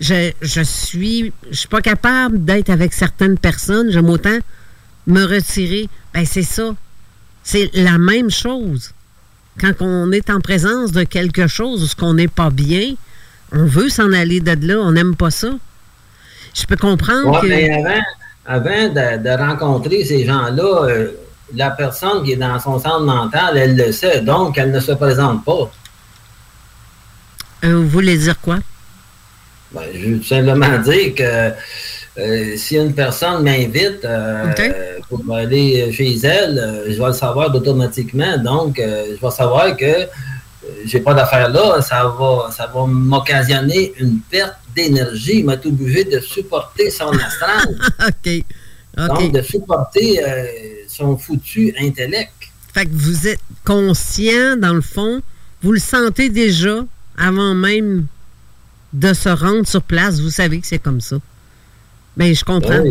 [0.00, 4.38] je, je suis je suis pas capable d'être avec certaines personnes, j'aime autant
[5.06, 5.88] me retirer.
[6.12, 6.74] Ben c'est ça.
[7.42, 8.92] C'est la même chose.
[9.60, 12.94] Quand on est en présence de quelque chose où ce qu'on n'est pas bien,
[13.52, 15.48] on veut s'en aller de là, on n'aime pas ça.
[16.54, 17.46] Je peux comprendre que...
[17.46, 18.02] Mais avant,
[18.46, 21.12] avant de, rencontrer ces gens-là, euh,
[21.54, 24.92] la personne qui est dans son centre mental, elle le sait, donc elle ne se
[24.92, 25.70] présente pas.
[27.64, 28.58] Euh, vous voulez dire quoi?
[29.76, 31.52] Ben, je veux simplement dire que
[32.18, 34.54] euh, si une personne m'invite euh,
[35.06, 38.38] pour aller chez elle, euh, je vais le savoir automatiquement.
[38.38, 40.06] Donc, je vais savoir que
[40.86, 41.82] j'ai pas d'affaire là.
[41.82, 45.40] Ça va, ça va m'occasionner une perte d'énergie.
[45.40, 47.68] Il m'a tout obligé de supporter son astral.
[48.08, 48.44] OK.
[48.96, 50.20] Donc, de supporter
[50.88, 52.32] son foutu intellect.
[52.72, 55.20] Fait que vous êtes conscient, dans le fond,
[55.62, 56.82] vous le sentez déjà
[57.18, 58.06] avant même
[58.96, 60.20] de se rendre sur place.
[60.20, 61.16] Vous savez que c'est comme ça.
[62.16, 62.82] Bien, je comprends.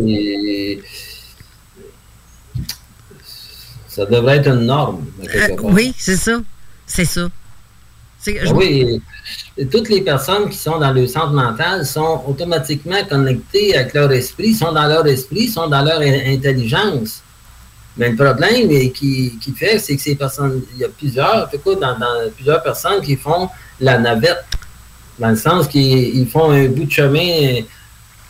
[3.87, 5.05] Ça devrait être une norme.
[5.23, 6.41] Euh, oui, c'est ça.
[6.85, 7.27] C'est ça.
[8.53, 9.01] Oui,
[9.71, 14.53] toutes les personnes qui sont dans le centre mental sont automatiquement connectées avec leur esprit,
[14.53, 17.21] sont dans leur esprit, sont dans leur intelligence.
[17.97, 21.49] Mais le problème qui, qui fait, c'est que ces personnes, il y a plusieurs,
[21.79, 21.97] dans,
[22.35, 23.47] plusieurs personnes qui font
[23.79, 24.43] la navette
[25.19, 27.61] dans le sens qu'ils font un bout de chemin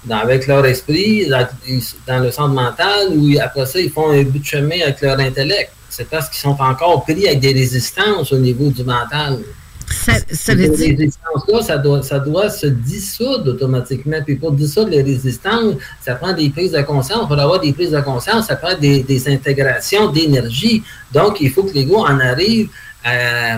[0.09, 4.45] avec leur esprit, dans, le centre mental, ou après ça, ils font un bout de
[4.45, 5.71] chemin avec leur intellect.
[5.89, 9.39] C'est parce qu'ils sont encore pris avec des résistances au niveau du mental.
[9.87, 10.97] Ça, ça veut dire...
[10.97, 14.17] résistances-là, ça doit, ça doit se dissoudre automatiquement.
[14.23, 17.27] Puis pour dissoudre les résistances, ça prend des prises de conscience.
[17.27, 20.83] Pour avoir des prises de conscience, ça prend des, des intégrations d'énergie.
[21.13, 22.69] Donc, il faut que l'ego en arrive
[23.03, 23.57] à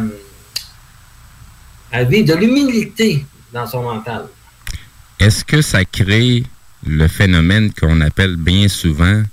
[1.91, 4.25] avait de l'humilité dans son mental.
[5.19, 6.43] Est-ce que ça crée
[6.85, 9.23] le phénomène qu'on appelle bien souvent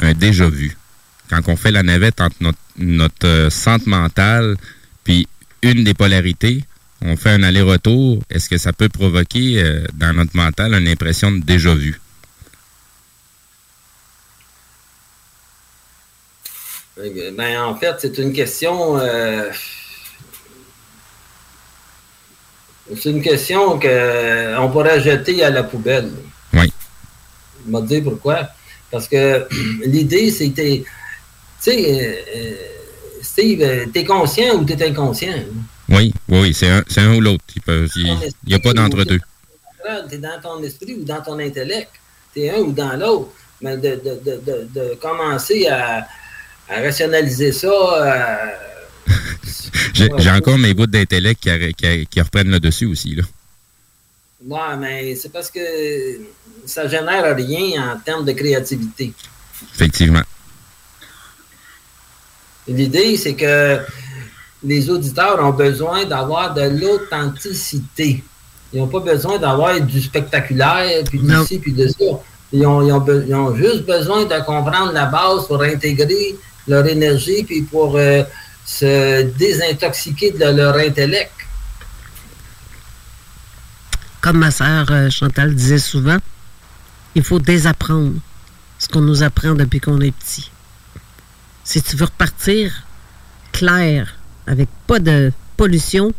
[0.00, 0.76] un déjà vu?
[1.30, 2.36] Quand on fait la navette entre
[2.76, 4.56] notre, euh, centre mental
[5.04, 5.26] puis
[5.62, 6.64] une des polarités,
[7.00, 11.32] on fait un aller-retour, est-ce que ça peut provoquer euh, dans notre mental une impression
[11.32, 12.00] de déjà vu?
[17.36, 18.98] Ben, en fait, c'est une question.
[18.98, 19.50] euh,
[23.00, 26.10] c'est une question qu'on pourrait jeter à la poubelle.
[26.54, 26.72] Oui.
[27.66, 28.48] Je vais te dire pourquoi.
[28.90, 29.46] Parce que
[29.86, 30.84] l'idée, c'était.
[31.62, 32.52] Tu sais, euh,
[33.22, 35.34] Steve, t'es conscient ou t'es inconscient?
[35.88, 36.68] Oui, oui, oui, c'est
[37.00, 37.44] un, ou l'autre.
[37.66, 38.16] Il
[38.46, 39.20] n'y a pas d'entre-deux.
[40.08, 41.90] Tu es dans ton esprit ou dans ton intellect.
[42.34, 43.28] Tu es un ou dans l'autre.
[43.60, 46.06] Mais de, de- de- de- de commencer à,
[46.68, 47.68] à rationaliser ça.
[49.94, 53.14] J'ai j'ai encore mes bouts d'intellect qui, arrê- qui- qui reprennent le dessus aussi.
[53.14, 53.22] Là.
[54.46, 55.60] ouais, mais c'est parce que
[56.66, 59.12] ça génère rien en termes de créativité.
[59.74, 60.22] Effectivement.
[62.68, 63.80] L'idée, c'est que
[64.62, 68.22] les auditeurs ont besoin d'avoir de l'authenticité.
[68.72, 71.40] Ils n'ont pas besoin d'avoir du spectaculaire, puis Non.
[71.40, 72.04] d'ici, puis de ça.
[72.52, 76.36] Ils ont, ils ont be- ils ont juste besoin de comprendre la base pour intégrer
[76.68, 78.22] leur énergie, puis pour euh,
[78.64, 81.32] se désintoxiquer de leur intellect.
[84.20, 86.18] Comme ma sœur euh, Chantal disait souvent,
[87.14, 88.14] il faut désapprendre
[88.78, 90.50] ce qu'on nous apprend depuis qu'on est petit.
[91.64, 92.84] Si tu veux repartir
[93.52, 96.12] clair, avec pas de pollution,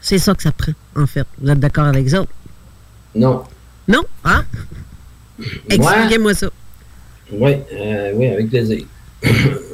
[0.00, 1.26] c'est ça que ça prend, en fait.
[1.38, 2.24] Vous êtes d'accord avec ça?
[3.14, 3.44] Non.
[3.86, 4.02] Non?
[4.24, 4.44] Ah?
[5.68, 6.48] Expliquez-moi ça.
[7.30, 8.84] Oui, euh, oui, avec plaisir.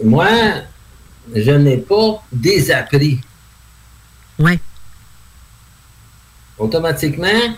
[0.04, 0.28] Moi,
[1.34, 3.20] je n'ai pas désappris.
[4.38, 4.58] Oui.
[6.58, 7.54] Automatiquement,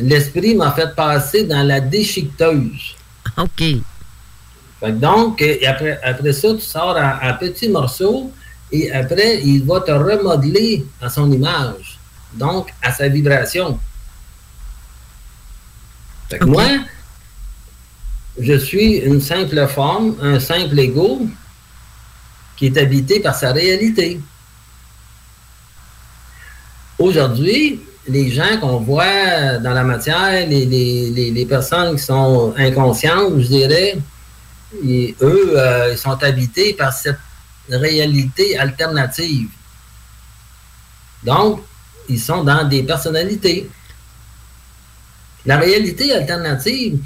[0.00, 2.94] l'esprit m'a fait passer dans la déchiqueteuse.
[3.36, 3.58] OK.
[3.58, 3.82] Fait
[4.80, 8.32] que donc, après, après ça, tu sors en, en petits morceaux
[8.70, 11.98] et après, il va te remodeler à son image.
[12.34, 13.78] Donc, à sa vibration.
[16.28, 16.68] Fait que moi,
[18.38, 21.26] je suis une simple forme, un simple ego
[22.58, 24.20] qui est habité par sa réalité.
[26.98, 33.38] Aujourd'hui, les gens qu'on voit dans la matière, les, les- les- personnes qui sont inconscientes,
[33.38, 33.98] je dirais,
[35.22, 37.18] eux, euh, ils sont habités par cette
[37.70, 39.48] réalité alternative.
[41.22, 41.62] Donc,
[42.08, 43.70] ils sont dans des personnalités.
[45.46, 46.98] La réalité alternative,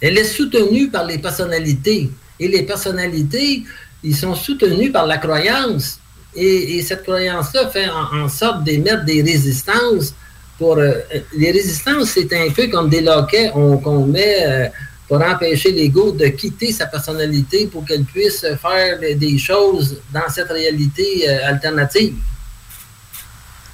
[0.00, 2.10] elle est soutenue par les personnalités.
[2.40, 3.64] Et les personnalités,
[4.02, 5.98] ils sont soutenus par la croyance.
[6.34, 10.14] Et, et cette croyance-là fait en, sorte d'émettre des résistances.
[10.58, 10.92] Pour, euh,
[11.36, 14.68] les résistances, c'est un peu comme des loquets on- qu'on met euh,
[15.08, 20.50] pour empêcher l'ego de quitter sa personnalité pour qu'elle puisse faire des- choses dans cette
[20.50, 22.14] réalité euh, alternative.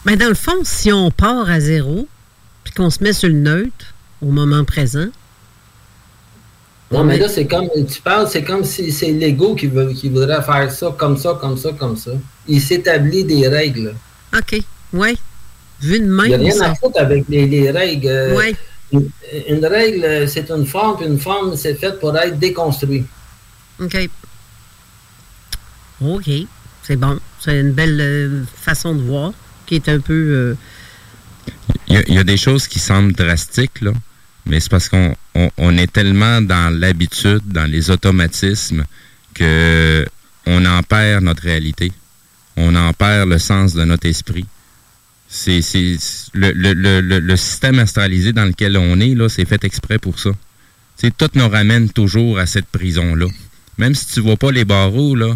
[0.04, 2.08] Mais dans le fond, si on part à zéro,
[2.64, 5.08] puis qu'on se met sur le neutre au moment présent,
[6.92, 10.08] Non, mais là, c'est comme, tu parles, c'est comme si c'est l'ego qui, veut, qui
[10.08, 12.10] voudrait faire ça, comme ça, comme ça, comme ça.
[12.48, 13.94] Il s'établit des règles.
[14.36, 14.60] OK,
[14.94, 15.14] ouais.
[15.80, 16.70] Vu de Il n'y a même, rien ça.
[16.70, 18.08] à foutre avec les, les règles.
[18.08, 18.56] Euh, Ouais.
[18.92, 19.08] Une,
[19.48, 23.04] une règle, c'est une forme, puis une forme, c'est fait pour être déconstruit.
[23.80, 23.96] OK.
[26.02, 26.28] OK.
[26.82, 27.18] C'est bon.
[27.38, 29.32] C'est une belle euh, façon de voir
[29.66, 30.12] qui est un peu.
[30.12, 30.56] euh,
[31.86, 33.92] Il y, a, il y a des choses qui semblent drastiques, là,
[34.46, 38.84] mais c'est parce qu'on on, on est tellement dans l'habitude, dans les automatismes,
[39.34, 40.06] que
[40.46, 41.92] on en perd notre réalité.
[42.56, 44.46] On en perd le sens de notre esprit.
[45.28, 45.60] C'est
[46.34, 50.30] le, le, système astralisé dans lequel on est, là, c'est fait exprès pour ça.
[51.16, 53.26] Tout nous ramène toujours à cette prison-là.
[53.78, 55.34] Même si tu vois pas les barreaux, là,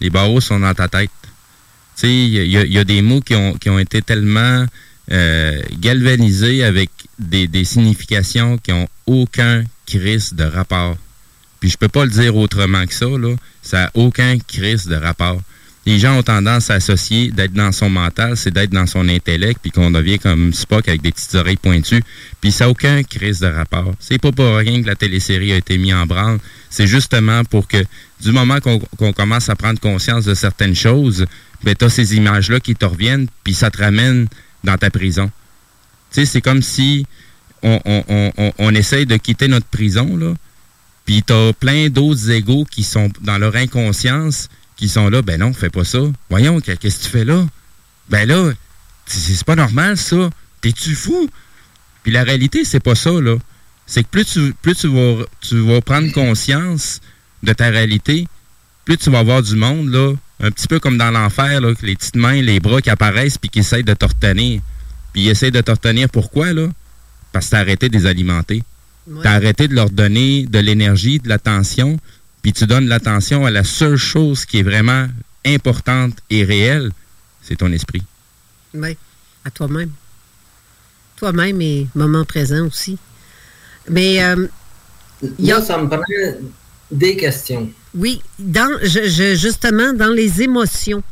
[0.00, 1.10] les barreaux sont dans ta tête.
[2.04, 4.64] Il y, y a des mots qui ont été tellement
[5.10, 10.96] euh, galvanisés avec des, significations qui ont aucun crise de rapport.
[11.60, 13.34] Puis je peux pas le dire autrement que ça, là.
[13.62, 15.40] Ça n'a aucun crise de rapport.
[15.84, 19.58] Les gens ont tendance à associer d'être dans son mental, c'est d'être dans son intellect,
[19.60, 22.04] puis qu'on devient comme Spock avec des petites oreilles pointues.
[22.40, 23.92] Puis ça n'a aucun crise de rapport.
[23.98, 26.38] C'est pas pour rien que la télésérie a été mise en branle.
[26.70, 27.84] C'est justement pour que,
[28.20, 31.26] du moment qu'on qu'on commence à prendre conscience de certaines choses,
[31.64, 34.28] ben t'as ces images-là qui te reviennent, puis ça te ramène
[34.64, 35.30] dans ta prison.
[36.10, 37.06] Tu sais, c'est comme si
[37.62, 40.34] on, on, on, on, essaye de quitter notre prison, là,
[41.04, 45.52] puis t'as plein d'autres égaux qui sont dans leur inconscience, qui sont là, ben non,
[45.52, 46.00] fais pas ça.
[46.30, 47.44] Voyons, qu'est- qu'est-ce que tu fais là?
[48.08, 48.52] Ben là,
[49.06, 50.30] c'est c'est pas normal, ça.
[50.60, 51.28] T'es-tu fou?
[52.02, 53.36] Puis la réalité, c'est pas ça, là.
[53.86, 57.00] C'est que plus tu, plus tu vas, tu vas prendre conscience
[57.42, 58.26] de ta réalité,
[58.84, 60.12] plus tu vas avoir du monde, là,
[60.42, 63.38] Un petit peu comme dans l'enfer, là, que les petites mains, les bras qui apparaissent
[63.38, 64.60] puis qui essayent de te retenir.
[65.12, 66.68] Puis ils essayent de te retenir pourquoi, là?
[67.32, 68.62] Parce que t'as arrêté de les alimenter.
[69.22, 71.98] T'as arrêté de leur donner de l'énergie, de l'attention,
[72.40, 75.08] puis tu donnes l'attention à la seule chose qui est vraiment
[75.44, 76.92] importante et réelle,
[77.42, 78.02] c'est ton esprit.
[78.74, 78.96] Oui,
[79.44, 79.90] à toi-même.
[81.16, 82.96] Toi-même et moment présent aussi.
[83.88, 84.46] Mais euh,
[85.38, 86.02] Là, ça me prend
[86.90, 87.70] des questions.
[87.94, 91.02] Oui, dans, justement, dans les émotions.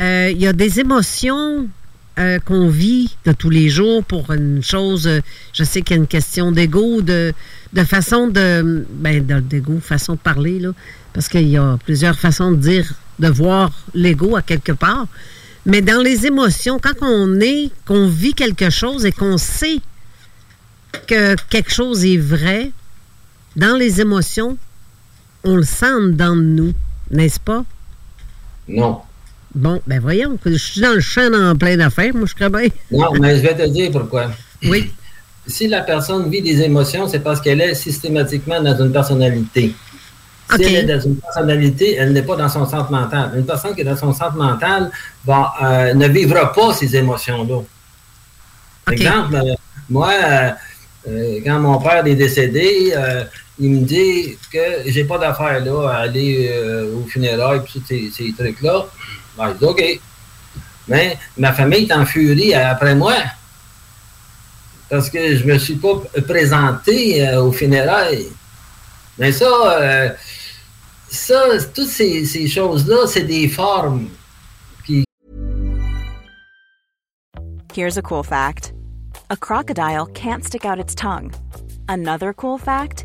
[0.00, 1.68] Euh, Il y a des émotions
[2.18, 5.06] euh, qu'on vit de tous les jours pour une chose.
[5.06, 5.20] euh,
[5.52, 7.32] je sais qu'il y a une question d'ego, de,
[7.84, 8.86] façon de.
[8.90, 10.70] Ben, de- d'ego, façon de parler, là.
[11.12, 15.06] Parce qu'il y a plusieurs façons de dire, de voir l'ego à quelque part.
[15.66, 19.80] Mais dans les émotions, quand on est, qu'on vit quelque chose et qu'on sait
[21.08, 22.70] que quelque chose est vrai,
[23.56, 24.56] dans les émotions,
[25.44, 26.72] on le sent dans nous,
[27.10, 27.64] n'est-ce pas?
[28.68, 29.00] Non.
[29.54, 32.68] Bon, ben voyons, je suis dans le champ en plein d'affaires, moi je crois bien.
[32.92, 34.30] Non, mais je vais te dire pourquoi.
[34.62, 34.92] Oui.
[35.46, 39.74] Si la personne vit des émotions, c'est parce qu'elle est systématiquement dans une personnalité.
[40.54, 43.32] Si elle est dans une personnalité, elle n'est pas dans son centre mental.
[43.36, 44.90] Une personne qui est dans son centre mental
[45.24, 47.62] va, euh, ne vivra pas ces émotions-là.
[48.84, 49.54] Par exemple, euh,
[49.88, 50.12] moi,
[51.08, 52.92] euh, quand mon père est décédé,
[53.60, 57.84] il me dit que j'ai pas d'affaire là à aller euh, au funérailles et tous
[57.86, 58.86] ces, trucs-là.
[59.36, 60.00] Ben, je dis OK.
[60.88, 63.14] Mais ma famille est en furie après moi.
[64.88, 68.28] Parce que je me suis pas présenté euh, au funérailles.
[69.18, 70.08] Mais ça, euh,
[71.08, 71.42] ça,
[71.74, 74.08] toutes ces, ces choses-là, c'est des formes.
[74.86, 75.04] Qui...
[77.74, 78.72] Here's a cool fact
[79.28, 81.32] a crocodile can't stick out its tongue.
[81.88, 83.04] Another cool fact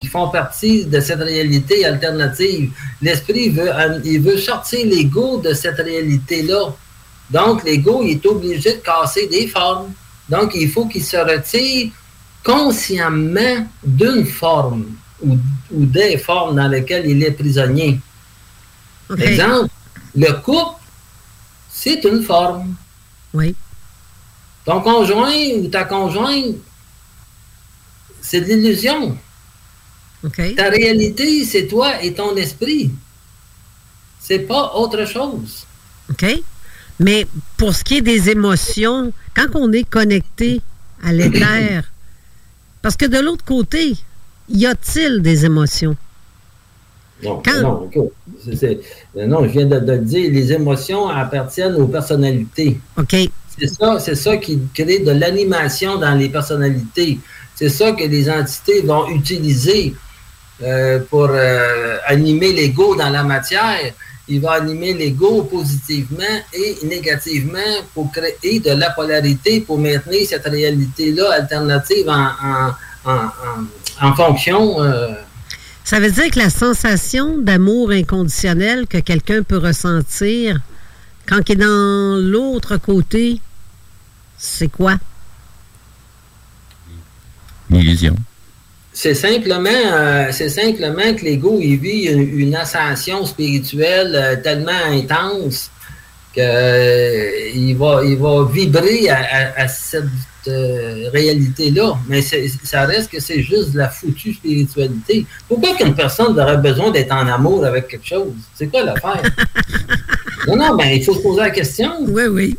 [0.00, 2.70] Qui font partie de cette réalité alternative.
[3.02, 3.68] L'esprit veut,
[4.04, 6.72] il veut sortir l'ego de cette réalité-là.
[7.30, 9.92] Donc, l'ego, est obligé de casser des formes.
[10.28, 11.90] Donc, il faut qu'il se retire
[12.44, 14.86] consciemment d'une forme
[15.20, 15.36] ou,
[15.72, 17.98] ou des formes dans lesquelles il est prisonnier.
[19.18, 19.68] Exemple,
[20.14, 20.80] le couple,
[21.72, 22.74] c'est une forme.
[23.34, 23.54] Oui.
[24.64, 26.54] Ton conjoint ou ta conjointe,
[28.20, 29.18] c'est de l'illusion.
[30.56, 32.90] Ta réalité, c'est toi et ton esprit.
[34.20, 35.64] C'est pas autre chose.
[36.10, 36.26] OK?
[37.00, 40.60] Mais pour ce qui est des émotions, quand on est connecté
[41.02, 41.84] à l'éther,
[42.82, 43.94] parce que de l'autre côté,
[44.48, 45.96] y a-t-il des émotions?
[47.22, 47.42] Non,
[49.26, 52.78] non, je viens de, de le dire, les émotions appartiennent aux personnalités.
[52.96, 53.16] OK.
[53.58, 57.18] C'est ça, c'est ça qui crée de l'animation dans les personnalités.
[57.56, 59.94] C'est ça que les entités vont utiliser
[60.62, 63.78] euh, pour euh, animer l'ego dans la matière.
[64.30, 67.58] Il va animer l'ego positivement et négativement
[67.94, 72.70] pour créer de la polarité, pour maintenir cette réalité-là alternative en, en,
[73.10, 74.82] en, en- en fonction.
[74.82, 75.08] euh,
[75.82, 80.60] Ça veut dire que la sensation d'amour inconditionnel que quelqu'un peut ressentir
[81.26, 83.40] quand il est dans l'autre côté,
[84.36, 84.96] c'est quoi?
[87.70, 88.14] Illusion.
[89.00, 95.70] C'est simplement, euh, c'est simplement que l'ego il vit une, ascension spirituelle euh, tellement intense
[96.34, 100.02] que euh, va, il va vibrer à, à- à cette
[100.48, 101.98] euh, réalité-là.
[102.08, 105.26] Mais ça reste que c'est juste de la foutue spiritualité.
[105.48, 108.32] Pourquoi qu'une personne aurait besoin d'être en amour avec quelque chose?
[108.54, 109.22] C'est quoi l'affaire?
[110.46, 111.90] Non, non, ben il faut se poser la question.
[112.06, 112.56] Oui, oui.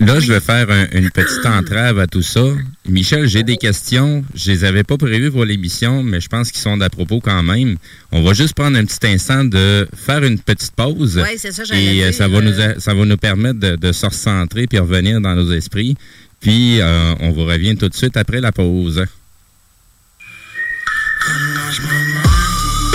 [0.00, 2.44] là, je vais faire une petite entrave à tout ça.
[2.88, 4.24] Michel, j'ai des questions.
[4.34, 7.42] Je les avais pas prévues pour l'émission, mais je pense qu'ils sont d'à propos quand
[7.42, 7.76] même.
[8.10, 11.20] On va juste prendre un petit instant de faire une petite pause.
[11.22, 14.66] Oui, c'est ça, Et euh, ça va, nous, ça va nous permettre de, se recentrer
[14.66, 15.96] puis revenir dans nos esprits.
[16.42, 19.04] Puis, euh, on vous revient tout de suite après la pause.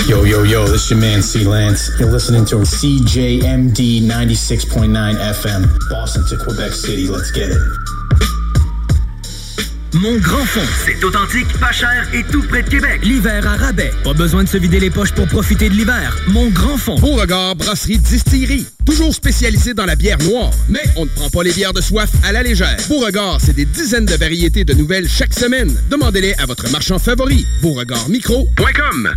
[0.07, 1.89] Yo, yo, yo, this is your man C Lance.
[1.99, 7.07] You're listening to CJMD 96.9 FM, Boston to Quebec City.
[7.07, 7.96] Let's get it.
[9.93, 12.99] Mon grand fond, c'est authentique, pas cher et tout près de Québec.
[13.03, 13.91] L'hiver à rabais.
[14.03, 16.15] Pas besoin de se vider les poches pour profiter de l'hiver.
[16.27, 16.95] Mon grand fond.
[16.95, 18.67] Beauregard Brasserie Distillerie.
[18.85, 20.51] Toujours spécialisé dans la bière noire.
[20.69, 22.77] Mais on ne prend pas les bières de soif à la légère.
[22.89, 25.73] Beauregard, c'est des dizaines de variétés de nouvelles chaque semaine.
[25.89, 27.45] Demandez-les à votre marchand favori.
[27.61, 29.15] Beauregardmicro.com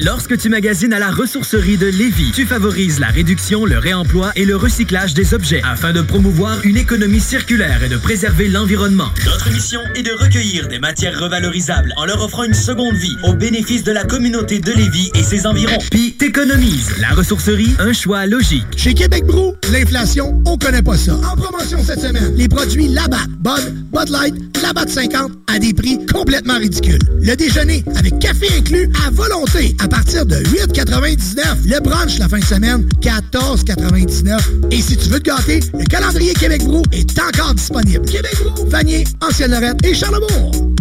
[0.00, 4.44] Lorsque tu magasines à la ressourcerie de Lévis, tu favorises la réduction, le réemploi et
[4.44, 9.10] le recyclage des objets afin de promouvoir une économie circulaire et de préserver l'environnement.
[9.24, 13.34] Notre mission est de recueillir des matières revalorisables en leur offrant une seconde vie au
[13.34, 15.78] bénéfice de la communauté de Lévis et ses environs.
[15.92, 16.90] Puis t'économises.
[17.00, 18.66] La ressourcerie, un choix logique.
[18.76, 21.14] Chez Québec Brou, l'inflation, on connaît pas ça.
[21.14, 26.04] En promotion cette semaine, les produits Labatt, Bud, Bud Light, Labatt 50 à des prix
[26.12, 26.98] complètement ridicules.
[27.20, 31.66] Le déjeuner avec café inclus à volonté à partir de 8,99.
[31.66, 34.40] Le brunch la fin de semaine, 14,99.
[34.70, 38.06] Et si tu veux te gâter, le calendrier Québec Brou est encore disponible.
[38.06, 40.73] Québec Brou, Vanier, Ancienne-Lorette et Charlebourg.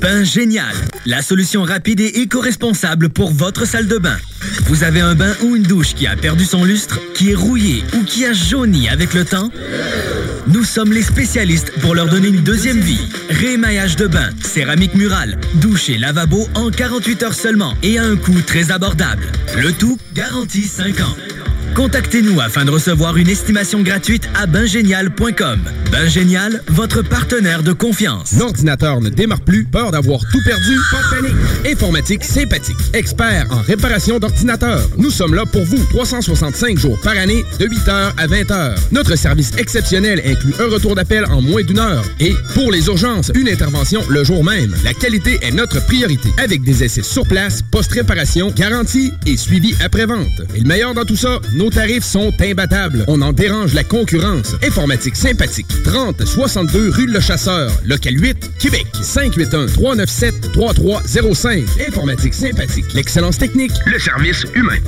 [0.00, 0.74] Bain Génial,
[1.06, 4.16] la solution rapide et éco-responsable pour votre salle de bain.
[4.64, 7.82] Vous avez un bain ou une douche qui a perdu son lustre, qui est rouillé
[7.94, 9.50] ou qui a jauni avec le temps?
[10.48, 13.08] Nous sommes les spécialistes pour leur donner une deuxième vie.
[13.30, 18.16] Rémaillage de bain, céramique murale, douche et lavabo en 48 heures seulement et à un
[18.16, 19.24] coût très abordable.
[19.56, 21.16] Le tout garantie 5 ans.
[21.76, 25.60] Contactez-nous afin de recevoir une estimation gratuite à bingénial.com.
[25.92, 28.32] Bingénial, votre partenaire de confiance.
[28.38, 30.78] L'ordinateur ne démarre plus, peur d'avoir tout perdu?
[30.90, 31.36] Pas de panique.
[31.70, 32.78] Informatique sympathique.
[32.94, 34.88] Expert en réparation d'ordinateurs.
[34.96, 38.78] Nous sommes là pour vous 365 jours par année de 8h à 20h.
[38.92, 42.04] Notre service exceptionnel inclut un retour d'appel en moins d'une heure.
[42.20, 44.74] Et pour les urgences, une intervention le jour même.
[44.82, 46.30] La qualité est notre priorité.
[46.38, 50.40] Avec des essais sur place, post-réparation, garantie et suivi après-vente.
[50.54, 53.04] Et le meilleur dans tout ça, nos tarifs sont imbattables.
[53.08, 54.54] On en dérange la concurrence.
[54.62, 55.66] Informatique sympathique.
[55.84, 58.86] 30 62 rue Le Chasseur, local 8, Québec.
[59.02, 61.64] 581 397 3305.
[61.88, 62.86] Informatique sympathique.
[62.94, 64.78] L'excellence technique, le service humain.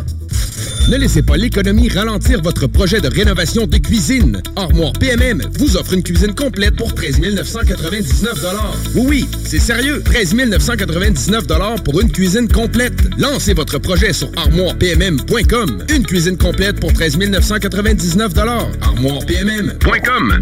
[0.89, 4.41] Ne laissez pas l'économie ralentir votre projet de rénovation de cuisine.
[4.57, 8.47] Armoire PMM vous offre une cuisine complète pour 13 999
[8.95, 10.03] Oui, oui, c'est sérieux.
[10.03, 11.45] 13 999
[11.85, 12.95] pour une cuisine complète.
[13.19, 15.85] Lancez votre projet sur armoirepmm.com.
[15.95, 18.33] Une cuisine complète pour 13 999
[18.81, 20.41] armoirepmm.com.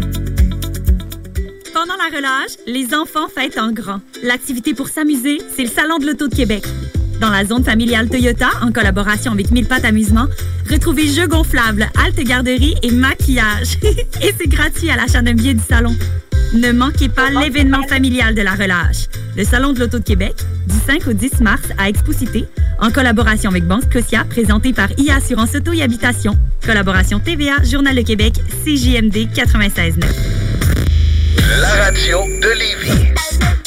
[1.73, 4.01] Pendant la relâche, les enfants fêtent en grand.
[4.23, 6.63] L'activité pour s'amuser, c'est le Salon de l'Auto de Québec.
[7.21, 10.25] Dans la zone familiale Toyota, en collaboration avec Mille Pattes Amusement,
[10.69, 13.77] retrouvez jeux gonflables, halte garderie et maquillage.
[13.83, 15.95] et c'est gratuit à l'achat d'un billet du salon.
[16.53, 19.07] Ne manquez pas l'événement familial de la relâche.
[19.35, 20.33] Le Salon de l'Auto de Québec,
[20.67, 22.45] du 5 au 10 mars à Expo-Cité,
[22.79, 26.37] en collaboration avec Banque Scotia, présenté par IA Assurance Auto et Habitation.
[26.65, 30.05] Collaboration TVA, Journal de Québec, CJMD 96.9.
[31.59, 33.66] La radio de Lévis.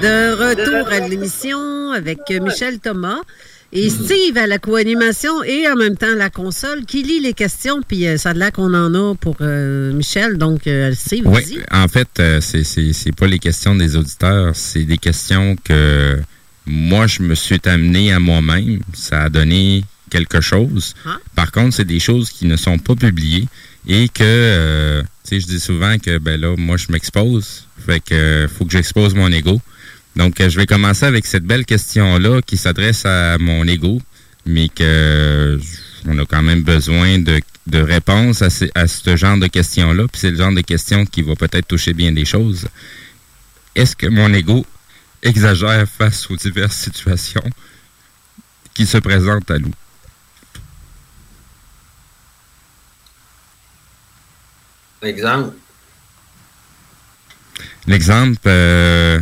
[0.00, 3.20] De retour à l'émission avec Michel Thomas
[3.72, 7.82] et Steve à la co-animation et en même temps la console qui lit les questions.
[7.86, 10.38] Puis euh, ça a l'air qu'on en a pour euh, Michel.
[10.38, 11.64] Donc, euh, Steve, Oui, vas-y.
[11.70, 16.18] en fait, euh, c'est- c'est pas les questions des auditeurs, c'est des questions que
[16.66, 18.80] moi, je me suis amené à moi-même.
[18.94, 20.94] Ça a donné quelque chose.
[21.36, 23.46] Par contre, c'est des choses qui ne sont pas publiées
[23.86, 27.66] et que, tu sais, je dis souvent que, ben là, moi, je m'expose.
[27.86, 29.60] Fait que faut que j'expose mon ego.
[30.16, 34.00] Donc, euh, je vais commencer avec cette belle question-là qui s'adresse à mon ego.
[34.46, 35.58] mais que
[36.06, 40.08] on a quand même besoin de, de réponses à, ce- à ce genre de questions-là.
[40.08, 42.66] Puis c'est le genre de questions qui va peut-être toucher bien des choses.
[43.74, 44.64] Est-ce que mon ego
[45.22, 47.44] exagère face aux diverses situations
[48.74, 49.72] qui se présentent à nous?
[55.02, 55.54] Exemple.
[57.86, 59.20] L'exemple, euh,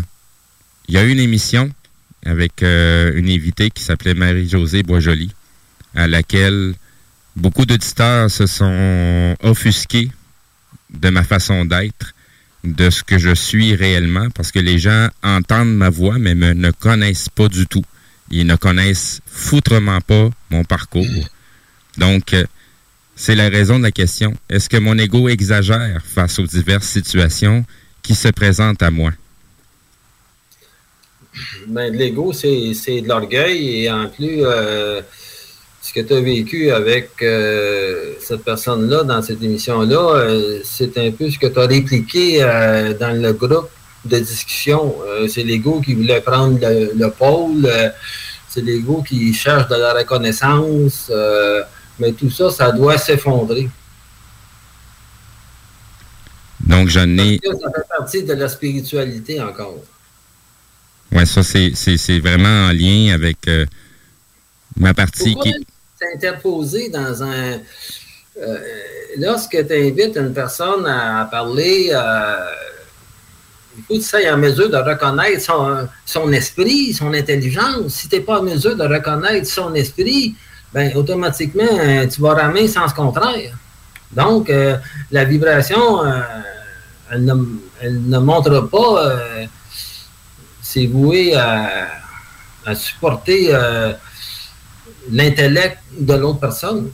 [0.89, 1.71] il y a eu une émission
[2.25, 5.31] avec euh, une invitée qui s'appelait Marie-Josée Boisjoli,
[5.95, 6.75] à laquelle
[7.37, 10.11] beaucoup d'auditeurs se sont offusqués
[10.91, 12.15] de ma façon d'être,
[12.65, 16.55] de ce que je suis réellement, parce que les gens entendent ma voix, mais me
[16.55, 17.85] ne connaissent pas du tout.
[18.31, 21.29] Ils ne connaissent foutrement pas mon parcours.
[21.99, 22.45] Donc, euh,
[23.15, 24.35] c'est la raison de la question.
[24.49, 27.65] Est-ce que mon ego exagère face aux diverses situations
[28.03, 29.13] qui se présentent à moi?
[31.67, 35.01] Ben, de l'ego, c'est c'est de l'orgueil et en plus, euh,
[35.81, 41.11] ce que tu as vécu avec euh, cette personne-là dans cette émission-là, euh, c'est un
[41.11, 42.41] peu ce que tu as répliqué
[43.01, 43.71] dans le groupe
[44.05, 44.95] de discussion.
[45.29, 47.69] C'est l'ego qui voulait prendre le, le pôle,
[48.49, 51.11] c'est l'ego qui cherche de la reconnaissance,
[51.99, 53.69] mais tout ça, ça doit s'effondrer.
[56.61, 57.41] Donc, j'en ai.
[57.43, 59.83] Ça fait partie de la spiritualité encore.
[61.13, 63.65] Ouais, ça, c'est- vraiment en lien avec euh,
[64.77, 65.67] ma partie Pourquoi qui.
[66.01, 67.59] s'interposer dans un...
[68.41, 68.59] euh,
[69.17, 72.37] lorsque tu invites une personne à, à parler, euh,
[73.77, 77.95] il faut que tu sois en mesure de reconnaître son, son esprit, son intelligence.
[77.95, 80.35] Si tu n'es pas en mesure de reconnaître son esprit,
[80.75, 83.57] ben automatiquement, euh, tu vas ramer le sens contraire.
[84.13, 84.51] Donc,
[85.11, 86.01] la vibration,
[87.11, 87.35] elle, ne,
[87.81, 89.17] elle ne montre pas...
[90.71, 91.89] c'est voué à,
[92.67, 93.95] à supporter euh,
[95.11, 96.91] l'intellect de l'autre personne.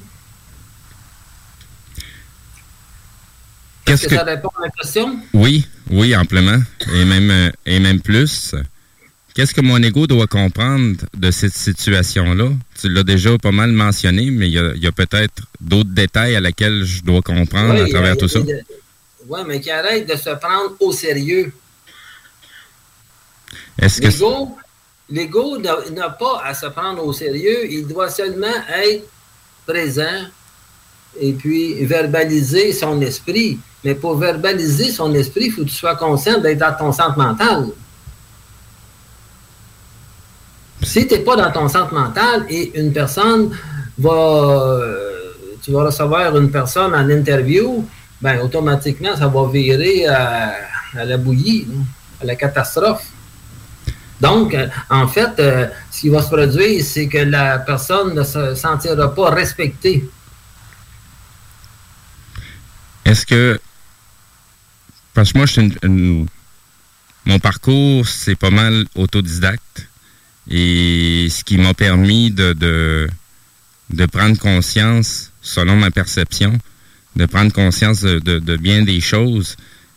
[3.86, 4.14] Est-ce Qu'est-ce que, que.
[4.14, 5.18] ça répond à la question?
[5.32, 6.58] Oui, oui, amplement.
[6.94, 8.54] Et même, euh, et même plus.
[9.34, 12.50] Qu'est-ce que mon ego doit comprendre de cette situation-là?
[12.80, 16.84] Tu l'as déjà pas mal mentionné, mais il y a, peut-être d'autres détails à laquelle
[16.84, 18.38] je dois comprendre à travers tout ça.
[19.26, 21.52] Oui, mais qui arrête de se prendre au sérieux.
[23.80, 24.06] Est-ce que.
[24.06, 24.56] L'ego,
[25.10, 25.58] l'ego
[25.92, 29.04] n'a pas à se prendre au sérieux, il doit seulement être
[29.66, 30.24] présent
[31.20, 33.58] et puis verbaliser son esprit.
[33.84, 37.18] Mais pour verbaliser son esprit, il faut que tu sois conscient d'être dans ton centre
[37.18, 37.66] mental.
[40.82, 43.50] Si tu n'es pas dans ton centre mental et une personne
[43.98, 44.10] va.
[44.10, 45.10] euh,
[45.62, 47.86] tu vas recevoir une personne en interview,
[48.20, 50.54] ben automatiquement, ça va virer à,
[50.94, 51.66] à la bouillie,
[52.20, 53.02] à la catastrophe.
[54.24, 58.24] Donc, euh, en fait, euh, ce qui va se produire, c'est que la personne ne
[58.24, 60.08] se sentira pas respectée.
[63.04, 63.60] Est-ce que.
[65.12, 66.26] Parce que moi, je suis
[67.26, 69.88] mon parcours, c'est pas mal autodidacte.
[70.50, 72.52] Et ce qui m'a permis de,
[73.90, 76.58] de, prendre conscience, selon ma perception,
[77.16, 79.56] de prendre conscience de, bien des choses.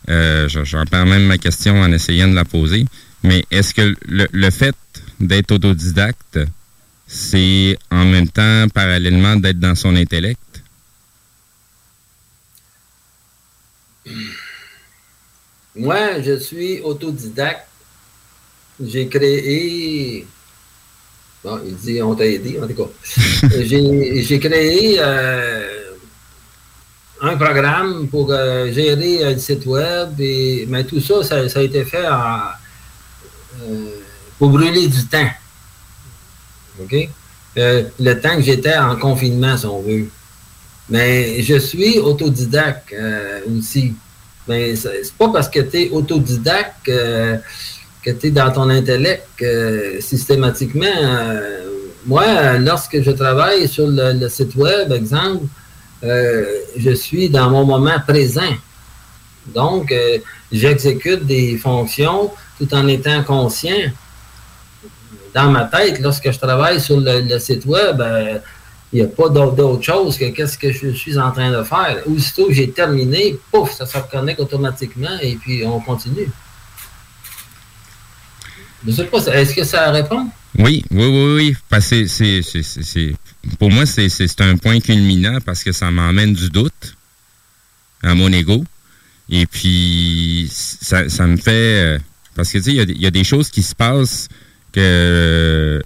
[0.10, 2.86] Euh, je- J'en perds même ma question en essayant de la poser.
[3.24, 4.76] Mais est-ce que le, le fait
[5.20, 6.40] d'être autodidacte,
[7.08, 10.40] c'est en même temps, parallèlement, d'être dans son intellect?
[15.76, 17.68] Moi, je suis autodidacte.
[18.84, 20.26] J'ai créé.
[21.44, 22.90] Bon, il dit on t'a aidé, en tout cas.
[23.62, 25.92] J'ai j'ai créé euh,
[27.22, 31.60] un programme pour euh, gérer euh, le site web, et, mais tout ça, ça, ça
[31.60, 32.40] a été fait en,
[33.64, 34.00] euh,
[34.38, 35.30] pour brûler du temps.
[36.82, 37.10] OK?
[37.58, 40.08] Euh, le temps que j'étais en confinement, si on veut.
[40.90, 43.94] Mais je suis autodidacte euh, aussi.
[44.48, 49.44] Mais c'est pas parce que tu es autodidacte que tu es dans ton intellect
[50.00, 50.86] systématiquement.
[52.06, 55.48] moi, lorsque je travaille sur le, le site web, exemple,
[56.02, 58.56] je suis dans mon moment présent.
[59.54, 59.94] Donc,
[60.50, 63.92] j'exécute des fonctions tout en étant conscient.
[65.34, 68.40] Dans ma tête, lorsque je travaille sur le, site web, euh,
[68.94, 72.02] il n'y a pas d'autre chose que qu'est-ce que je suis en train de faire.
[72.08, 76.30] Aussitôt que j'ai terminé, pouf, ça se reconnecte automatiquement et puis on continue.
[78.88, 80.30] Est-ce que ça répond?
[80.58, 81.56] Oui, oui, oui, oui.
[81.70, 82.42] Parce que c'est,
[83.60, 86.96] pour moi, c'est, un point culminant parce que ça m'emmène du doute
[88.02, 88.64] à mon ego.
[89.30, 92.00] Et puis, ça, ça me fait...
[92.38, 94.30] euh, Parce que, tu sais, il y a des- choses qui se passent
[94.72, 95.82] que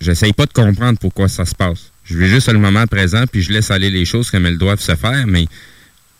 [0.00, 1.90] j'essaye pas de comprendre pourquoi ça se passe.
[2.04, 4.80] Je vais juste le moment présent, puis je laisse aller les choses comme elles doivent
[4.80, 5.46] se faire, mais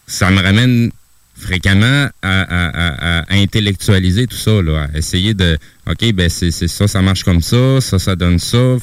[0.06, 0.90] ça me ramène
[1.36, 5.56] fréquemment à, intellectualiser tout ça, là, à essayer de,
[5.88, 8.76] OK, ben c'est ça, ça marche comme ça, ça, ça donne ça.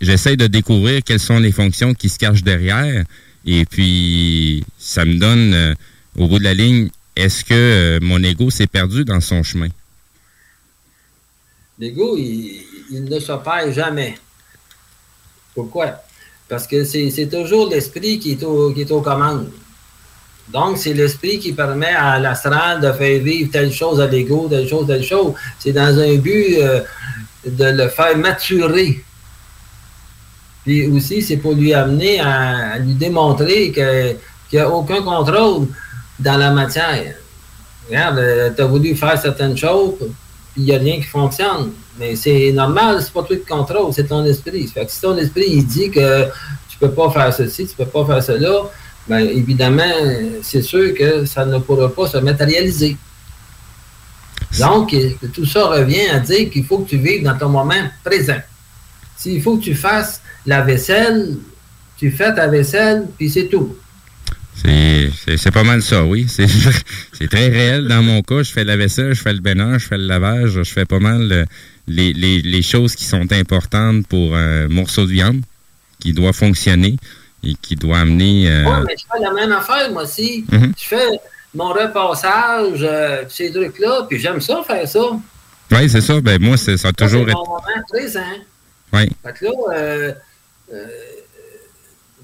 [0.00, 3.04] J'essaie de découvrir quelles sont les fonctions qui se cachent derrière,
[3.46, 5.74] et puis ça me donne, euh,
[6.16, 9.68] au bout de la ligne, est-ce que euh, mon ego s'est perdu dans son chemin?
[11.78, 14.14] L'ego, il, ne se perd jamais.
[15.54, 16.02] Pourquoi?
[16.48, 19.50] Parce que c'est toujours l'esprit qui, qui est aux commandes.
[20.48, 24.68] Donc, c'est l'esprit qui permet à l'astral de faire vivre telle chose à l'ego, telle
[24.68, 25.32] chose, telle chose.
[25.58, 26.82] C'est dans un but euh,
[27.46, 29.02] de le faire maturer.
[30.64, 34.16] Puis aussi, c'est pour lui amener à, lui démontrer qu'il
[34.52, 35.68] n'y a aucun contrôle
[36.18, 37.14] dans la matière.
[37.88, 39.94] Regarde, euh, tu as voulu faire certaines choses,
[40.56, 41.72] il n'y a rien qui fonctionne.
[41.98, 44.70] Mais c'est normal, c'est pas tout le contrôle, c'est ton esprit.
[44.88, 46.24] Si ton esprit il dit que
[46.68, 48.62] tu peux pas faire ceci, tu peux pas faire cela,
[49.06, 49.82] bien évidemment,
[50.42, 52.96] c'est sûr que ça ne pourra pas se matérialiser.
[54.58, 54.94] Donc,
[55.32, 57.74] tout ça revient à dire qu'il faut que tu vives dans ton moment
[58.04, 58.40] présent.
[59.16, 61.36] S'il faut que tu fasses la vaisselle,
[61.96, 63.76] tu fais ta vaisselle, puis c'est tout.
[64.54, 66.26] C'est pas mal ça, oui.
[66.28, 67.88] C'est très réel.
[67.88, 70.62] Dans mon cas, je fais la vaisselle, je fais le bain, je fais le lavage,
[70.62, 71.44] je fais pas mal euh,
[71.88, 75.42] les, les, choses qui sont importantes pour un morceau de viande
[75.98, 76.96] qui doit fonctionner
[77.42, 78.48] et qui doit amener.
[78.48, 78.64] Euh...
[78.64, 80.44] Oui, mais je fais la même affaire, moi aussi.
[80.50, 80.72] Mhm.
[80.78, 81.08] Je fais
[81.54, 85.00] mon repassage, euh, ces trucs-là, puis j'aime ça, faire ça.
[85.70, 86.20] Oui, c'est ça.
[86.20, 87.32] Ben, moi, ça a toujours été.
[87.88, 88.20] présent.
[88.92, 89.08] Oui.
[89.24, 90.12] Fait que là, euh,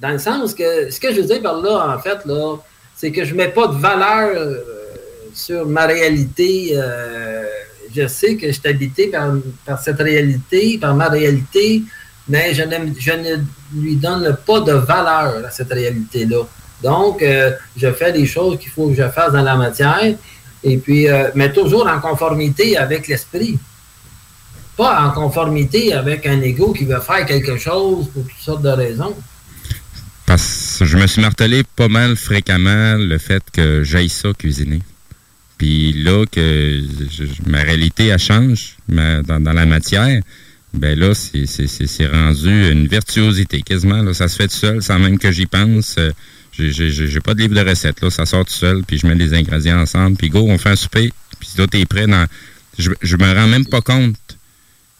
[0.00, 2.56] dans le sens que, ce que je veux dire par là, en fait, là,
[2.96, 4.56] c'est que je ne mets pas de valeur
[5.34, 6.78] sur ma réalité.
[7.94, 9.12] je sais que je suis habité
[9.66, 11.82] par, cette réalité, par ma réalité
[12.30, 13.36] mais je, ne
[13.74, 16.44] lui donne pas de valeur à cette réalité-là.
[16.82, 20.14] Donc, euh, je fais des choses qu'il faut que je fasse dans la matière,
[20.62, 23.58] et puis, euh, mais toujours en conformité avec l'esprit.
[24.76, 28.70] Pas en conformité avec un ego qui veut faire quelque chose pour toutes sortes de
[28.70, 29.14] raisons.
[30.36, 34.80] Je me suis martelé pas mal fréquemment le fait que j'aille ça cuisiner.
[35.58, 36.82] Puis là, que
[37.46, 40.20] ma réalité, elle change dans, dans la matière
[40.72, 44.02] ben là, c'est rendu une virtuosité quasiment.
[44.02, 45.96] Là, ça se fait tout seul, sans même que j'y pense.
[45.98, 46.12] Euh,
[46.52, 48.00] j'ai pas de livre de recettes.
[48.00, 50.70] Là, ça sort tout seul, puis je mets les ingrédients ensemble, puis go, on fait
[50.70, 52.26] un souper, puis là, t'es prêt dans.
[52.78, 54.16] Je, je me rends même pas compte.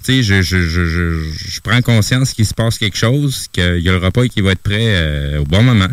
[0.03, 0.87] Tu sais, je, je, je,
[1.31, 4.53] je, prends conscience qu'il se passe quelque chose, qu'il y a le repas qui va
[4.53, 5.91] être prêt euh, au bon moment.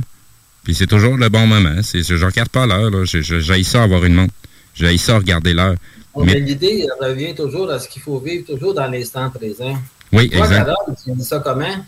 [0.63, 1.81] Puis c'est toujours le bon moment.
[1.81, 3.05] Je regarde pas l'heure.
[3.05, 4.33] J'ai ça avoir une montre.
[4.73, 5.75] J'ai ça regarder l'heure.
[6.23, 9.77] Mais, l'idée revient toujours à ce qu'il faut vivre toujours dans l'instant présent.
[10.11, 10.75] Oui, exactement.
[11.03, 11.85] tu dis ça comment?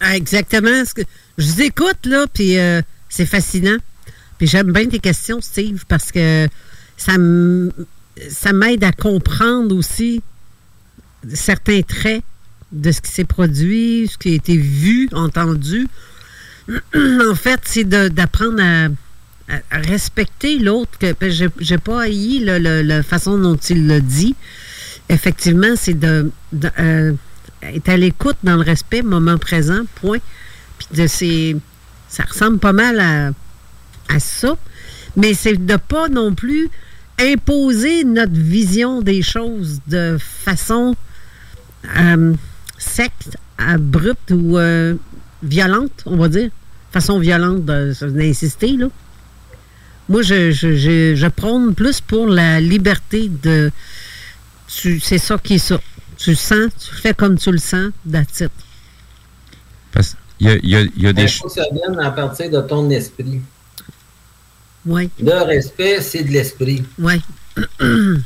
[0.00, 0.84] Ah, exactement.
[0.84, 1.02] Ce que,
[1.38, 3.76] je vous écoute, là, puis euh, c'est fascinant.
[4.38, 6.48] Puis j'aime bien tes questions, Steve, parce que
[6.96, 7.16] ça
[8.52, 10.22] m'aide à comprendre aussi
[11.32, 12.22] certains traits
[12.72, 15.86] de ce qui s'est produit, ce qui a été vu, entendu.
[16.68, 20.98] en fait, c'est d'apprendre à respecter l'autre.
[20.98, 21.14] que
[21.58, 24.34] J'ai pas haï la façon dont il le dit.
[25.08, 26.30] Effectivement, c'est de,
[26.78, 27.12] euh,
[27.62, 30.18] être à l'écoute dans le respect, moment présent, point.
[30.78, 33.30] Puis de ça ressemble pas mal à,
[34.08, 34.56] à ça.
[35.16, 36.70] Mais c'est de pas non plus
[37.18, 40.96] imposer notre vision des choses de façon
[41.98, 42.34] euh,
[42.78, 43.12] sec,
[43.58, 44.94] abrupte ou euh,
[45.42, 46.50] violente, on va dire.
[46.92, 48.88] Façon violente d'insister, là.
[50.08, 53.70] Moi, je, je, je, prône plus pour la liberté de.
[54.68, 55.80] C'est ça qui est ça.
[56.18, 58.42] Tu sens, tu fais comme tu le sens, that's
[59.92, 61.52] Parce qu'il y a, y a, y a des choses.
[61.52, 63.40] Ça vient à partir de ton esprit.
[64.84, 65.10] Oui.
[65.20, 66.84] Le respect, c'est de l'esprit.
[66.98, 67.22] Oui.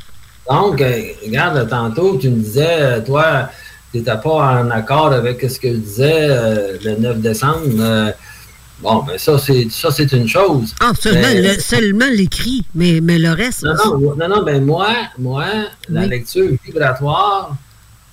[0.48, 3.48] Donc, euh, regarde, tantôt, tu me disais, euh, toi,
[3.90, 8.12] tu n'étais pas en accord avec ce que je disais euh, le 9 décembre.
[8.80, 10.74] Bon, mais ben, ça, c'est ça, c'est une chose.
[10.80, 13.64] Ah, seulement, l'écrit, mais, mais le reste.
[13.64, 15.46] Non, non, non, non, ben moi, moi,
[15.88, 17.56] la lecture vibratoire,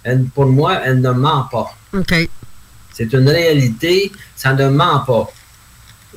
[0.04, 1.76] elle, pour moi, elle ne ment pas.
[1.94, 2.30] OK.
[2.94, 5.30] C'est une réalité, ça ne ment pas.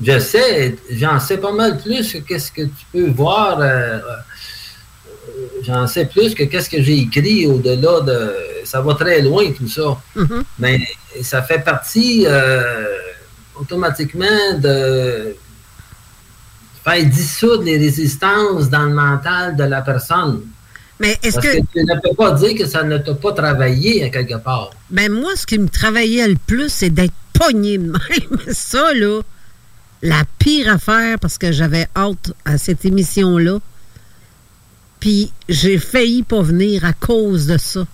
[0.00, 3.58] Je sais, j'en sais pas mal plus que qu'est-ce que tu peux voir.
[3.60, 3.98] Euh,
[5.62, 8.32] j'en sais plus que qu'est-ce que j'ai écrit au-delà de.
[8.64, 9.96] Ça va très loin, tout ça.
[10.16, 10.42] Mm-hmm.
[10.58, 10.80] Mais
[11.22, 12.24] ça fait partie.
[12.26, 12.84] Euh,
[13.60, 15.34] automatiquement de
[16.84, 20.42] faire dissoudre les résistances dans le mental de la personne.
[21.00, 21.56] Mais est-ce Parce que...
[21.58, 24.70] que tu ne peux pas dire que ça ne t'a pas travaillé à quelque part.
[24.90, 28.38] Ben moi, ce qui me travaillait le plus, c'est d'être pogné de même.
[28.50, 29.20] Ça, là,
[30.02, 33.58] la pire affaire, parce que j'avais hâte à cette émission-là.
[35.06, 37.86] Puis j'ai failli pas venir à cause de ça.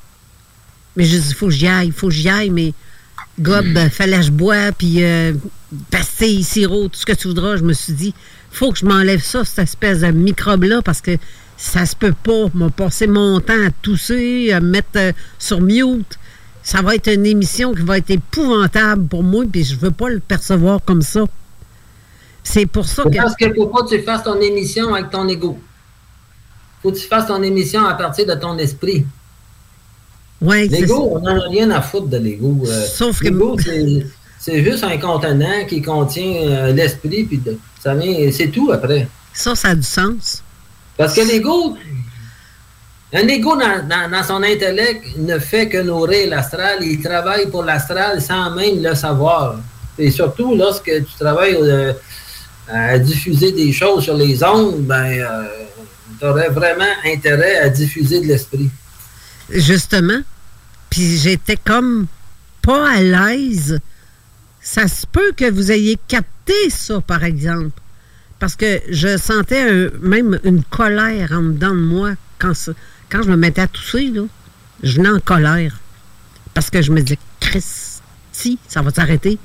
[0.96, 2.72] Mais je dis, il faut que j'y aille, il faut que j'y aille, mais
[3.38, 5.34] gobe, ben, fallait que je bois, puis euh,
[5.90, 7.56] pastilles, sirop, tout ce que tu voudras.
[7.56, 8.14] Je me suis dit,
[8.50, 11.18] faut que je m'enlève ça, cette espèce de microbe-là, parce que
[11.58, 12.46] ça se peut pas.
[12.54, 16.18] M'a passé mon temps à tousser, à me mettre euh, sur mute.
[16.62, 20.08] Ça va être une émission qui va être épouvantable pour moi, puis je veux pas
[20.08, 21.24] le percevoir comme ça.
[22.42, 23.14] C'est pour ça que.
[23.14, 25.58] Parce qu'il faut pas que tu fasses ton émission avec ton ego.
[26.82, 29.04] Faut que tu fasses ton émission à partir de ton esprit.
[30.40, 32.64] Ouais, L'ego, on n'en a rien à foutre de l'ego.
[32.66, 33.56] Euh, Sauf que- L'ego,
[34.40, 39.06] c'est- juste un contenant qui contient euh, l'esprit, puis de- ça vient, c'est tout après.
[39.32, 40.42] Ça, ça a du sens.
[40.96, 41.76] Parce que l'ego,
[43.14, 46.78] un ego dans, dans- dans son intellect ne fait que nourrir l'astral.
[46.82, 49.56] Il travaille pour l'astral sans même le savoir.
[49.98, 51.92] Et surtout, lorsque tu travailles euh,
[52.68, 55.22] à diffuser des choses sur les ondes, ben,
[56.22, 58.70] tu aurais vraiment intérêt à diffuser de l'esprit.
[59.50, 60.20] Justement.
[60.88, 62.06] Puis j'étais comme
[62.62, 63.80] pas à l'aise.
[64.60, 67.72] Ça se peut que vous ayez capté ça, par exemple.
[68.38, 73.36] Parce que je sentais un- même une colère en dedans de moi quand, je me
[73.36, 74.06] mettais à tousser.
[74.14, 74.22] Là,
[74.84, 75.80] je venais en colère.
[76.54, 77.64] Parce que je me disais, Chris,
[78.30, 79.38] si, ça va s'arrêter.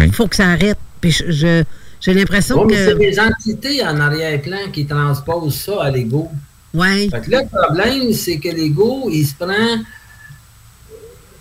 [0.00, 0.78] Il faut que ça arrête.
[1.00, 1.64] Puis je- je-
[2.00, 2.98] j'ai l'impression mais c'est que.
[2.98, 6.30] des entités en arrière-plan qui transposent ça à l'ego.
[6.72, 9.82] Que là, le problème, c'est que l'ego, il se prend.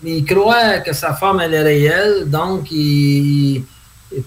[0.04, 3.64] Il croit que sa forme, elle est réelle, donc il,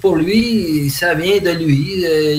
[0.00, 2.04] pour lui, ça vient de lui.
[2.04, 2.34] euh,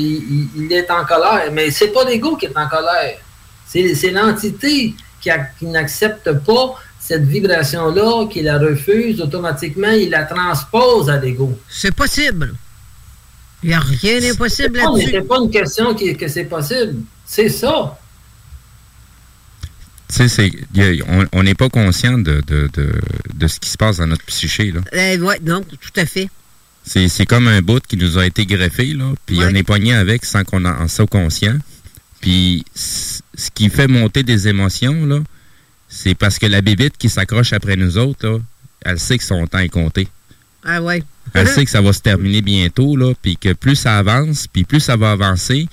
[0.58, 1.50] Il, est en colère.
[1.52, 3.18] Mais c'est pas l'ego qui est en colère.
[3.66, 11.18] C'est l'entité qui n'accepte pas cette vibration-là, qui la refuse automatiquement, il la transpose à
[11.18, 11.58] l'ego.
[11.70, 12.54] C'est possible.
[13.64, 15.10] Il n'y a rien d'impossible là-dessus.
[15.12, 16.96] c'est pas une question qui- que c'est possible.
[17.26, 17.98] C'est ça.
[20.14, 20.52] Tu sais,
[21.32, 22.92] on- n'est pas conscient de, de, de,
[23.34, 24.72] de ce qui se passe dans notre psyché.
[24.72, 24.82] Là.
[24.94, 26.30] Euh, ouais, donc, tout à fait.
[26.84, 30.26] C'est, comme un bout qui nous a été greffé, là, puis on est pogné avec
[30.26, 31.58] sans qu'on en, soit conscient.
[32.20, 33.22] Puis ce
[33.54, 35.20] qui fait monter des émotions, là,
[35.88, 38.38] c'est parce que la bébite qui s'accroche après nous autres, là,
[38.84, 40.08] elle sait que son temps est compté.
[40.66, 41.04] Ah ouais.
[41.34, 44.64] Elle sait que ça va se terminer bientôt, là, puis que plus ça avance, puis
[44.64, 45.68] plus ça va avancer,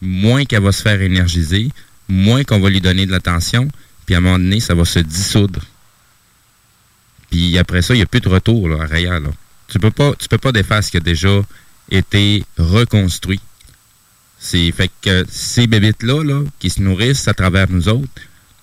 [0.00, 1.70] moins qu'elle va se faire énergiser,
[2.08, 3.68] moins qu'on va lui donner de l'attention,
[4.06, 5.60] puis à un moment donné, ça va se dissoudre.
[7.30, 9.30] Puis après ça, il n'y a plus de retour, là, arrière, là.
[9.68, 11.40] Tu peux pas, tu peux pas défaire ce qui a déjà
[11.90, 13.40] été reconstruit.
[14.38, 18.08] C'est fait que ces bébites-là, là, qui se nourrissent à travers nous autres,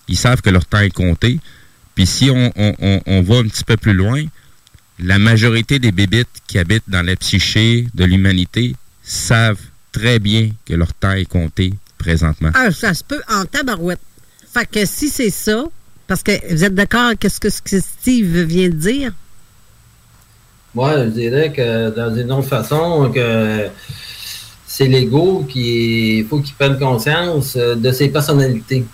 [0.08, 1.40] ils savent que leur temps est compté.
[1.96, 4.24] Puis si on, on- on- on va un petit peu plus loin,
[5.02, 9.60] la majorité des bébites qui habitent dans la psyché de l'humanité savent
[9.92, 12.52] très bien que leur temps est compté présentement.
[12.54, 14.00] Ah, ça se peut en tabarouette.
[14.54, 15.66] Fait que si c'est ça,
[16.08, 19.12] parce que vous êtes d'accord avec ce que Steve vient de dire?
[20.74, 23.68] Moi, je dirais que dans une autre façon, que
[24.66, 28.86] c'est l'ego qui il faut qu'il prenne conscience euh, de ses personnalités.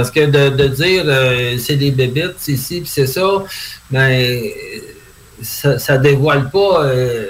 [0.00, 3.44] Parce que de, de dire euh, c'est des bébites, c'est ci, puis c'est ça,
[3.90, 4.42] ben
[5.42, 7.26] ça, ça dévoile pas euh,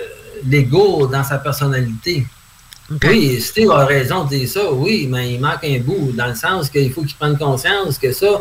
[0.47, 2.25] l'ego dans sa personnalité.
[3.05, 6.37] Oui, Steve a raison de dire ça, oui, mais il manque un bout, dans le
[6.37, 8.41] sens qu'il faut qu'il prenne conscience que ça,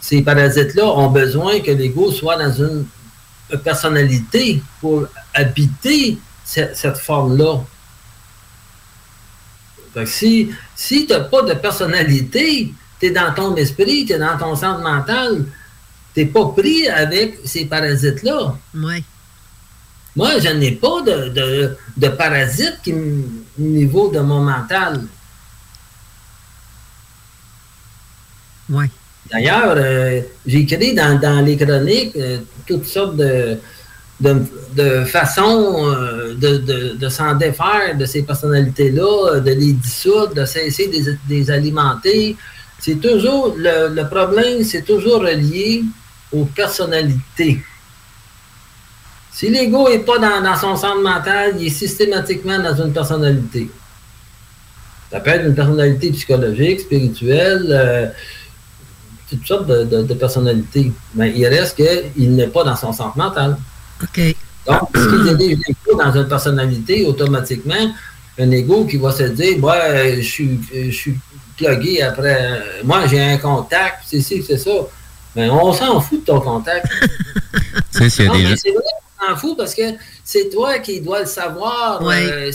[0.00, 2.86] ces parasites-là ont besoin que l'ego soit dans une
[3.64, 7.58] personnalité pour habiter ce- cette forme-là.
[9.92, 12.72] Que si, si tu n'as pas de personnalité,
[13.04, 15.44] tu es dans ton esprit, tu es dans ton centre mental,
[16.14, 18.56] tu pas pris avec ces parasites-là.
[18.74, 19.04] Oui.
[20.16, 22.96] Moi, je n'ai pas de, de, de parasites qui au
[23.58, 25.02] niveau de mon mental.
[28.70, 28.86] Oui.
[29.30, 33.58] D'ailleurs, euh, j'ai écrit dans, dans les chroniques euh, toutes sortes de,
[34.20, 34.42] de,
[34.74, 40.44] de façons euh, de, de- de s'en défaire de ces personnalités-là, de les dissoudre, de
[40.44, 42.36] cesser de les alimenter.
[42.84, 45.82] C'est toujours, le, le problème, c'est toujours relié
[46.30, 47.54] aux personnalités.
[49.32, 53.70] Si l'ego n'est pas dans, dans son centre mental, il est systématiquement dans une personnalité.
[55.10, 58.06] Ça peut être une personnalité psychologique, spirituelle, euh,
[59.30, 60.92] toutes sortes de, de- de personnalités.
[61.14, 63.56] Mais il reste qu'il n'est pas dans son centre mental.
[64.02, 64.20] OK.
[64.66, 67.84] Donc, ce qui est l'ego dans une personnalité, automatiquement,
[68.38, 71.14] un ego qui va se dire, ouais, je suis, je suis
[71.56, 72.62] plugué après.
[72.84, 74.70] Moi, j'ai un contact, c'est ci, c'est ça.
[75.36, 76.86] Mais on s'en fout de ton contact.
[78.56, 78.82] C'est vrai
[79.18, 79.82] qu'on s'en fout parce que
[80.22, 82.00] c'est toi qui dois le savoir.
[82.02, 82.50] Euh,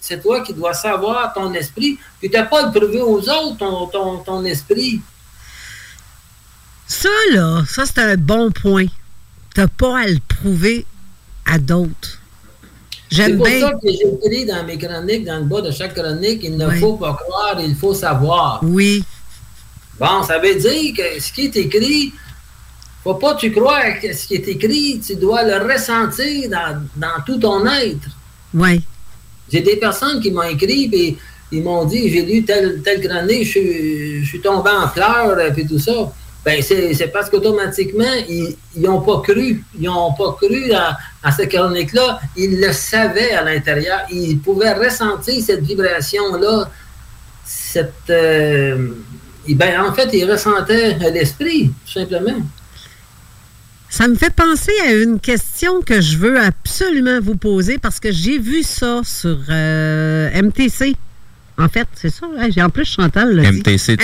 [0.00, 1.98] c'est- toi qui dois savoir ton esprit.
[2.18, 5.00] Puis tu n'as pas à le prouver aux autres, ton, ton, ton esprit.
[6.86, 8.86] Ça, là, ça, c'est un bon point.
[9.54, 10.86] T'as pas à le prouver
[11.46, 12.19] à d'autres.
[13.10, 16.40] C'est pour ça que j'ai écrit dans mes chroniques, dans le bas de chaque chronique,
[16.44, 18.60] il ne faut pas croire, il faut savoir.
[18.62, 19.02] Oui.
[19.98, 22.12] Bon, ça veut dire que ce qui est écrit,
[23.02, 26.82] faut pas que tu crois que ce qui est écrit, tu dois le ressentir dans,
[26.96, 28.08] dans tout ton être.
[28.54, 28.80] Oui.
[29.52, 31.18] J'ai des personnes qui m'ont écrit et
[31.50, 35.38] ils m'ont dit j'ai lu telle, telle chronique, je suis, je suis tombé en pleurs
[35.40, 36.12] et puis tout ça.
[36.44, 39.62] Ben, c'est parce qu'automatiquement, ils n'ont pas cru.
[39.78, 42.20] Ils n'ont pas cru à, à cette chronique-là.
[42.36, 44.00] Ils le savaient à l'intérieur.
[44.10, 46.70] Ils pouvaient ressentir cette vibration-là.
[47.44, 47.92] Cette.
[48.08, 48.88] euh,
[49.48, 52.40] ben, en fait, ils ressentaient l'esprit, tout simplement.
[53.90, 58.12] Ça me fait penser à une question que je veux absolument vous poser parce que
[58.12, 60.94] j'ai vu ça sur euh, MTC.
[61.60, 62.26] En fait, c'est ça.
[62.38, 63.58] hein, j'ai- En plus, Chantal l'a dit.
[63.58, 63.96] MTC.ca.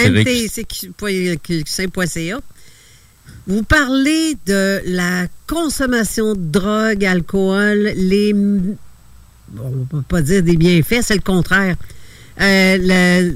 [3.47, 8.33] Vous parlez de la consommation de drogue, alcool, les...
[8.33, 8.77] bon,
[9.61, 11.77] on ne peut pas dire des bienfaits, c'est le contraire.
[12.41, 13.35] Euh, le-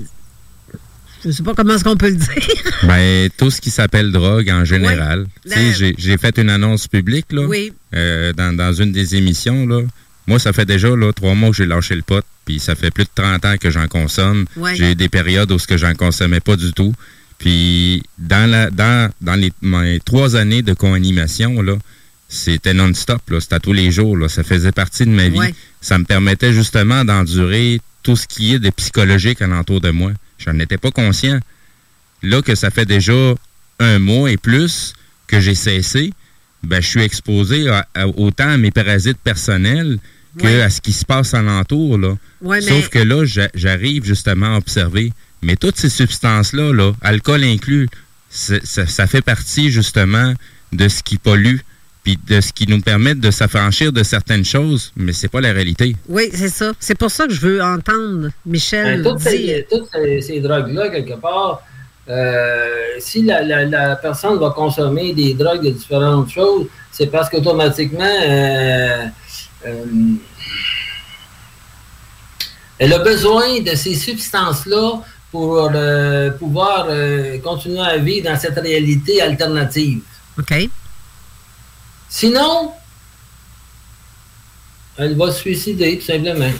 [1.22, 2.54] je ne sais pas comment est-ce qu'on peut le dire.
[2.84, 5.26] Ben, tout ce qui s'appelle drogue en général.
[5.46, 5.94] Oui.
[5.98, 7.72] J'ai- fait une annonce publique là, Oui.
[7.94, 9.66] euh, dans, dans une des émissions.
[9.66, 9.82] Là.
[10.26, 12.90] Moi, ça fait déjà là, trois mois que j'ai lâché le pot, puis ça fait
[12.90, 14.44] plus de 30 ans que j'en consomme.
[14.56, 14.74] Ouais.
[14.74, 16.92] J'ai eu des périodes où ce que j'en consommais pas du tout.
[17.38, 21.76] Puis dans la dans, dans les mes trois années de co-animation, là,
[22.28, 24.16] c'était non-stop, là, c'était à tous les jours.
[24.16, 25.38] Là, ça faisait partie de ma vie.
[25.38, 25.54] Ouais.
[25.80, 30.10] Ça me permettait justement d'endurer tout ce qui est de psychologique alentour de moi.
[30.44, 31.38] J'en étais pas conscient.
[32.22, 33.34] Là que ça fait déjà
[33.78, 34.92] un mois et plus
[35.28, 36.12] que j'ai cessé,
[36.64, 39.98] ben, je suis exposé à- à- autant à mes parasites personnels
[40.38, 40.62] que Ouais.
[40.62, 41.98] à ce qui se passe alentour.
[41.98, 42.14] Là.
[42.42, 45.12] Ouais, Sauf mais- que là, j'a- j'arrive justement à observer.
[45.42, 47.88] Mais toutes ces substances-là, là, alcool inclus,
[48.28, 50.34] ça, ça fait partie justement
[50.72, 51.56] de ce qui pollue,
[52.04, 55.52] puis de ce qui nous permet de s'affranchir de certaines choses, mais c'est pas la
[55.52, 55.96] réalité.
[56.08, 56.72] Oui, c'est ça.
[56.78, 59.30] C'est pour ça que je veux entendre Michel Ben, toutes dire.
[59.30, 61.62] ces, toutes ces- ces drogues-là, quelque part,
[62.08, 62.66] euh,
[62.98, 68.04] si la, la- la personne va consommer des drogues de différentes choses, c'est parce qu'automatiquement,
[68.28, 69.04] euh,
[69.66, 69.84] euh,
[72.78, 78.58] elle a besoin de ces substances-là pour euh, pouvoir euh, continuer à vivre dans cette
[78.58, 80.00] réalité alternative.
[80.38, 80.54] OK.
[82.08, 82.72] Sinon,
[84.96, 86.50] elle va se suicider, tout simplement.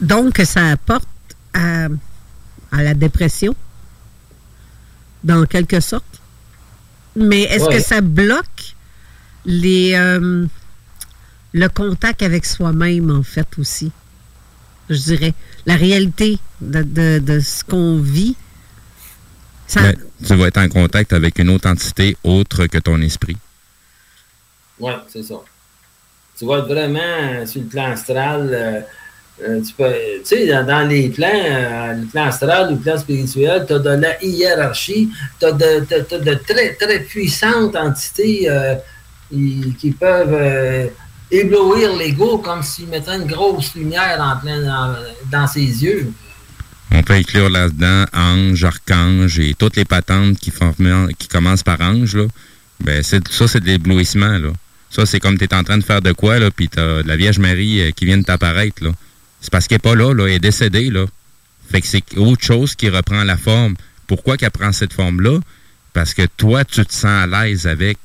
[0.00, 1.08] Donc, ça apporte
[1.52, 1.86] à,
[2.72, 3.54] à la dépression,
[5.24, 6.04] dans quelque sorte.
[7.16, 7.76] Mais est-ce Ouais.
[7.76, 8.76] que ça bloque
[9.44, 10.46] les, euh,
[11.52, 13.90] le contact avec soi-même, en fait, aussi?
[14.88, 15.34] Je dirais.
[15.66, 18.36] La réalité de, de- de ce qu'on vit.
[19.66, 19.96] Ça, Ben,
[20.26, 23.36] tu vas être en contact avec une autre entité autre que ton esprit.
[24.80, 25.34] Oui, c'est ça.
[26.38, 28.48] Tu vas être vraiment sur le plan astral.
[28.52, 28.80] euh,
[29.42, 32.98] euh, tu peux- tu sais, dans, dans les plans, euh, le plan astral, le plan
[32.98, 35.08] spirituel, tu as de la hiérarchie,
[35.38, 38.50] tu as de, t'as- t'as de très, très puissantes entités
[39.30, 40.86] qui, peuvent euh,
[41.30, 44.60] éblouir l'ego comme s'ils mettaient une grosse lumière plein
[45.30, 46.12] dans, ses yeux.
[46.92, 50.52] On peut inclure là-dedans ange, archange et toutes les patentes qui,
[51.18, 52.16] qui commencent par ange.
[52.16, 52.24] Là.
[52.80, 54.38] Ben, ça, c'est de l'éblouissement.
[54.38, 54.50] Là.
[54.90, 57.16] Ça, c'est comme tu es en train de faire de quoi, puis tu de la
[57.16, 58.82] Vierge Marie euh, qui vient de t'apparaître.
[58.82, 58.90] Là.
[59.40, 60.90] C'est parce qu'elle n'est pas là, là, elle est décédée.
[60.90, 61.06] Là.
[61.70, 63.74] Fait que c'est autre chose qui reprend la forme.
[64.06, 65.38] Pourquoi qu'elle prend cette forme-là?
[65.92, 67.98] Parce que toi, tu te sens à l'aise avec.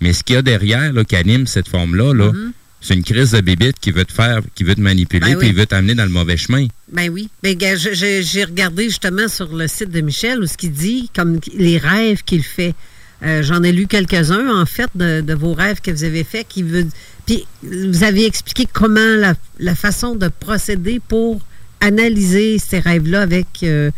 [0.00, 2.32] Mais ce qu'il y a derrière, là, qui anime cette forme-là, là,
[2.80, 5.48] c'est une crise de bébite qui veut te faire, qui veut te manipuler, Ben puis
[5.48, 6.66] il veut t'amener dans le mauvais chemin.
[6.92, 7.30] Ben oui.
[7.42, 11.78] Ben, j'ai regardé justement sur le site de Michel où ce qu'il dit, comme les
[11.78, 12.74] rêves qu'il fait.
[13.22, 16.46] Euh, J'en ai lu quelques-uns, en fait, de, de vos rêves que vous avez faits.
[16.48, 16.86] Qui veut,
[17.24, 21.40] puis vous avez expliqué comment la, la façon de procéder pour
[21.80, 23.46] analyser ces rêves-là avec.
[23.62, 23.90] euh,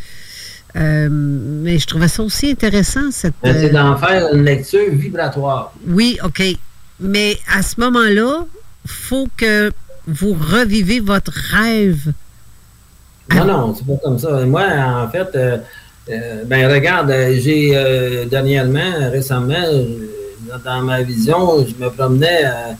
[0.76, 3.34] euh, mais je trouvais ça aussi intéressant, cette.
[3.42, 5.72] Ben, C'est euh, d'en faire une lecture vibratoire.
[5.88, 6.42] oui, OK.
[6.98, 8.46] Mais à ce moment-là,
[8.86, 9.70] faut que
[10.06, 12.12] vous revivez votre rêve.
[13.34, 14.30] Non, non, c'est pas comme ça.
[14.46, 15.58] Moi, en fait, euh,
[16.08, 19.98] euh, ben regarde, euh, j'ai euh, dernièrement, récemment, euh,
[20.64, 22.72] dans ma vision, je me promenais euh,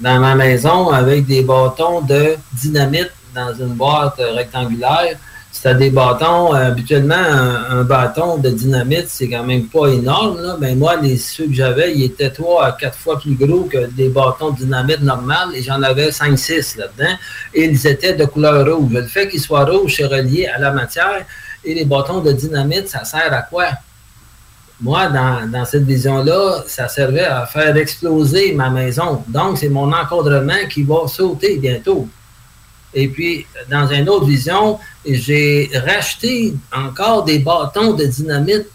[0.00, 5.16] dans ma maison avec des bâtons de dynamite dans une boîte rectangulaire.
[5.56, 10.42] C'était des bâtons, euh, habituellement, un, bâton de dynamite, c'est quand même pas énorme.
[10.42, 10.58] Là.
[10.60, 13.86] Mais moi, les, ceux que j'avais, ils étaient trois à quatre fois plus gros que
[13.86, 17.14] des bâtons de dynamite normales et j'en avais cinq, six là-dedans.
[17.54, 18.92] Et ils étaient de couleur rouge.
[18.92, 21.24] Le fait qu'ils soient rouges, c'est relié à la matière.
[21.64, 23.68] Et les bâtons de dynamite, ça sert à quoi?
[24.78, 29.24] Moi, dans, dans cette vision-là, ça servait à faire exploser ma maison.
[29.26, 32.06] Donc, c'est mon encadrement qui va sauter bientôt.
[32.94, 38.66] Et puis, dans une autre vision, j'ai racheté encore des bâtons de dynamite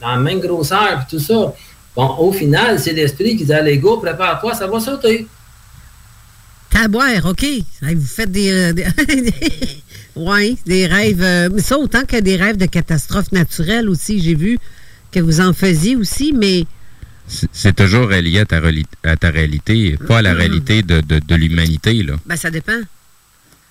[0.00, 1.54] dans la même grosseur et tout ça.
[1.94, 5.26] Bon, au final, c'est l'esprit qui dit Allez, go, prépare-toi, ça va sauter.
[6.88, 7.44] boire, OK.
[7.82, 8.50] Vous faites des.
[8.50, 8.72] Euh,
[10.16, 11.22] oui, des rêves.
[11.22, 14.58] Euh, mais ça, autant que des rêves de catastrophes naturelles aussi, j'ai vu
[15.12, 16.64] que vous en faisiez aussi, mais.
[17.52, 18.60] C'est toujours relié à ta,
[19.02, 20.36] à ta réalité, pas à la mm-hmm.
[20.36, 22.14] réalité de, de l'humanité, là.
[22.24, 22.80] Ben, ça dépend.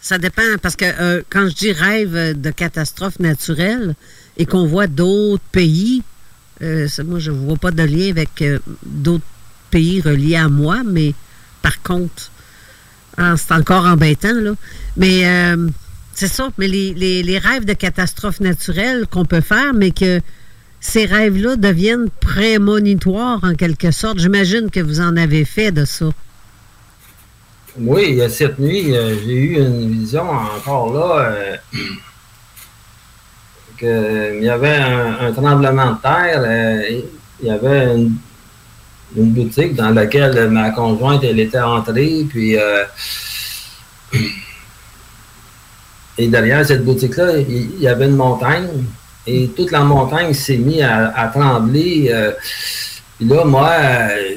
[0.08, 3.94] Ça dépend, parce que euh, quand je dis rêve de catastrophe naturelle
[4.38, 6.02] et qu'on voit d'autres pays,
[6.62, 9.26] euh, moi, je ne vois pas de lien avec euh, d'autres
[9.70, 11.14] pays reliés à moi, mais
[11.62, 12.32] par contre,
[13.18, 14.54] ah, c'est encore embêtant, là.
[14.96, 15.24] Mais
[16.14, 20.22] c'est ça, mais les, les, rêves de catastrophe naturelle qu'on peut faire, mais que
[20.80, 24.20] ces rêves-là deviennent prémonitoires en quelque sorte.
[24.20, 26.12] J'imagine que vous en avez fait de ça.
[27.80, 31.56] Oui, cette nuit, euh, j'ai eu une vision encore là euh,
[33.78, 36.42] qu'il y avait un, tremblement de terre.
[36.44, 37.02] Euh,
[37.40, 38.18] il y avait une,
[39.16, 42.56] boutique dans laquelle ma conjointe elle était entrée, puis
[46.18, 48.68] et derrière cette boutique-là, il y, avait une montagne
[49.26, 52.12] et toute la montagne s'est mise à, trembler.
[53.18, 53.72] Puis là, moi,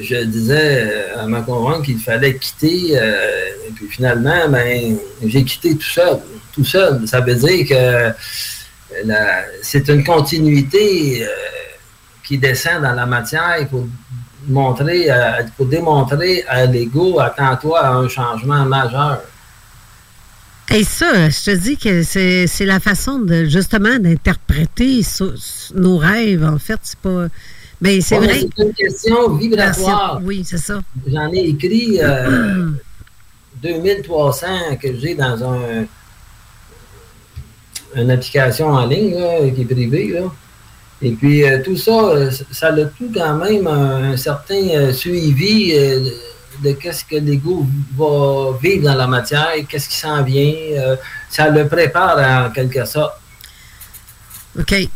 [0.01, 2.97] je disais à ma conjointe qu'il fallait quitter.
[2.99, 6.19] Euh, et puis finalement, ben, j'ai quitté tout seul.
[6.53, 7.07] Tout seul.
[7.07, 8.11] Ça veut dire que
[9.61, 11.27] c'est une continuité euh,
[12.23, 13.67] qui descend dans la matière.
[14.47, 15.07] Montrer,
[15.55, 19.21] faut démontrer à l'ego, attends-toi à un changement majeur.
[20.73, 25.01] Et ça, je te dis que c'est la façon de justement d'interpréter
[25.75, 26.43] nos rêves.
[26.43, 27.27] En fait, c'est pas
[27.81, 28.39] mais c'est vrai.
[28.39, 30.21] C'est une question vibratoire.
[30.23, 30.79] Oui, c'est ça.
[31.07, 31.99] J'en ai écrit
[33.63, 35.85] 2300 euh, que j'ai dans un
[37.93, 39.17] une application en ligne
[39.53, 40.15] qui est privée.
[41.01, 45.73] Et puis euh, tout ça, euh, ça a tout quand même un, certain suivi
[46.63, 47.65] de qu'est-ce que l'ego
[47.97, 50.53] va vivre dans la matière, qu'est-ce qui s'en vient.
[51.29, 53.15] ça le prépare en quelque sorte.
[54.57, 54.87] OK.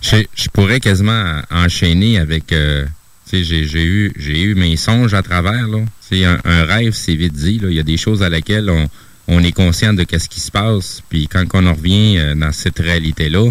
[0.00, 2.52] Je, pourrais quasiment enchaîner avec.
[2.52, 2.86] Euh,
[3.30, 5.68] j'ai eu, eu mes songes à travers.
[5.68, 5.78] Là.
[6.12, 7.58] Un, un rêve, c'est vite dit.
[7.58, 7.68] Là.
[7.68, 8.88] Il y a des choses à laquelle on,
[9.28, 11.02] on est conscient de ce qui se passe.
[11.08, 13.50] Puis quand on en revient euh, dans cette réalité-là,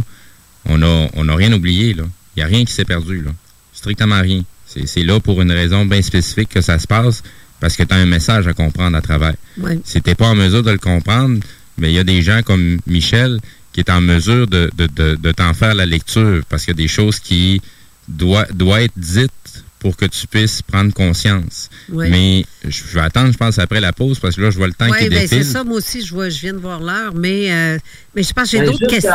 [0.66, 1.92] on n'a on a rien oublié.
[1.92, 2.04] Il
[2.38, 3.22] n'y a rien qui s'est perdu.
[3.22, 3.32] Là.
[3.74, 4.44] Strictement rien.
[4.66, 7.24] C'est là pour une raison bien spécifique que ça se passe,
[7.60, 9.34] parce que tu as un message à comprendre à travers.
[9.58, 9.80] Ouais.
[9.84, 11.40] Si tu pas en mesure de le comprendre,
[11.78, 13.40] mais il y a des gens comme Michel
[13.78, 16.88] qui est en mesure de, de, t'en faire la lecture parce qu'il y a des
[16.88, 17.62] choses qui
[18.08, 19.32] doivent doit être dites
[19.78, 21.70] pour que tu puisses prendre conscience.
[21.88, 24.74] Mais je vais attendre, je pense, après la pause, parce que là, je vois le
[24.74, 25.46] temps qui ben, défile.
[25.46, 27.78] c'est ça, moi aussi, je, vois, je viens de voir l'heure, mais, euh,
[28.16, 29.12] mais je pense que j'ai ben, d'autres questions.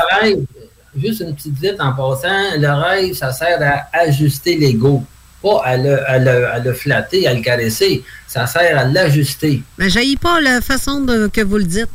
[0.97, 5.05] juste une petite vite en passant, le rêve, ça sert à ajuster l'ego,
[5.43, 8.05] pas à le, à, le, à le, flatter, à le caresser.
[8.29, 9.61] Ça sert à l'ajuster.
[9.77, 11.89] Mais ben, pas la façon de, que vous le dites.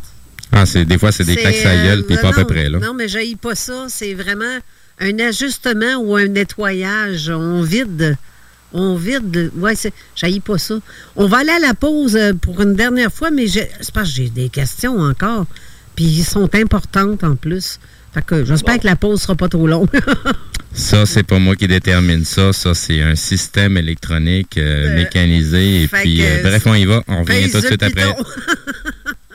[0.52, 2.80] Ah, c'est, des fois, c'est des claques à gueule, puis pas à peu près, là.
[2.80, 3.88] Non, mais j'haïs pas ça.
[3.90, 4.58] C'est vraiment
[5.00, 7.30] un ajustement ou un nettoyage.
[7.30, 8.18] On vide.
[8.74, 9.52] On vide.
[9.56, 10.76] Ouais, c'est, j'haïs pas ça.
[11.16, 14.10] On va aller à la pause euh, pour une dernière fois, mais je, c'est parce
[14.10, 15.46] que j'ai des questions encore.
[15.96, 17.80] Puis ils sont importantes en plus.
[18.14, 19.90] Fait que j'espère que la pause sera pas trop longue.
[20.74, 22.54] ça, c'est pas moi qui détermine ça.
[22.54, 25.84] Ça, c'est un système électronique euh, euh, mécanisé.
[25.84, 27.04] Et puis, bref, on y va.
[27.08, 28.16] On revient tout de suite après.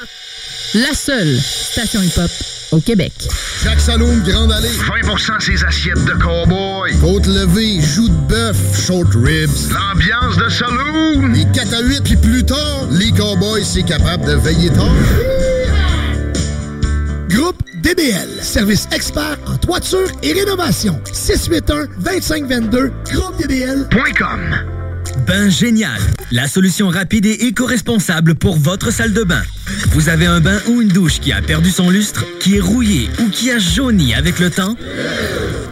[0.74, 2.30] la seule station hip-hop
[2.72, 3.12] au Québec.
[3.62, 4.68] Chaque Saloon Grande Allée.
[4.68, 6.96] 20% ses assiettes de cowboy.
[7.00, 9.50] Côte levée, joues de bœuf, short ribs.
[9.70, 11.28] L'ambiance de saloon.
[11.34, 14.94] Les 4 à 8, puis plus tard, les cowboys, c'est capable de veiller tard.
[17.28, 18.28] Groupe DBL.
[18.40, 20.98] Service expert en toiture et rénovation.
[21.12, 22.90] 681-2522.
[23.12, 24.81] GroupeDBL.com
[25.26, 26.00] Bain Génial,
[26.30, 29.42] la solution rapide et éco-responsable pour votre salle de bain.
[29.90, 33.08] Vous avez un bain ou une douche qui a perdu son lustre, qui est rouillé
[33.20, 34.76] ou qui a jauni avec le temps?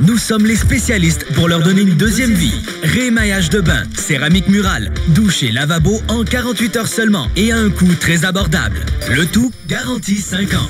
[0.02, 2.54] Nous sommes les spécialistes pour leur donner une deuxième vie.
[2.82, 7.70] Rémaillage de bain, céramique murale, douche et lavabo en 48 heures seulement et à un
[7.70, 8.80] coût très abordable.
[9.10, 10.68] Le tout garantie 5 ans.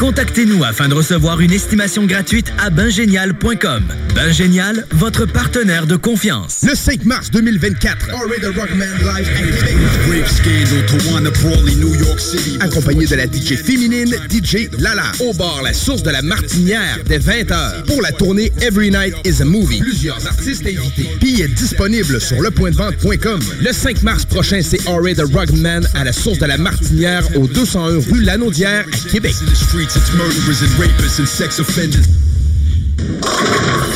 [0.00, 3.84] Contactez-nous afin de recevoir une estimation gratuite à bingénial.com.
[4.14, 6.64] Bingénial, votre partenaire de confiance.
[6.66, 8.09] Le 5 mars 2024,
[12.60, 15.12] Accompagné de la DJ féminine, DJ Lala.
[15.20, 17.84] Au bar La Source de la Martinière, dès 20h.
[17.86, 19.80] Pour la tournée Every Night is a Movie.
[19.80, 21.08] Plusieurs artistes invités.
[21.20, 23.40] Billets disponibles sur lepointdevente.com.
[23.60, 27.46] Le 5 mars prochain, c'est Already the Rockman à La Source de la Martinière, au
[27.46, 29.34] 201 rue Lanaudière, à Québec.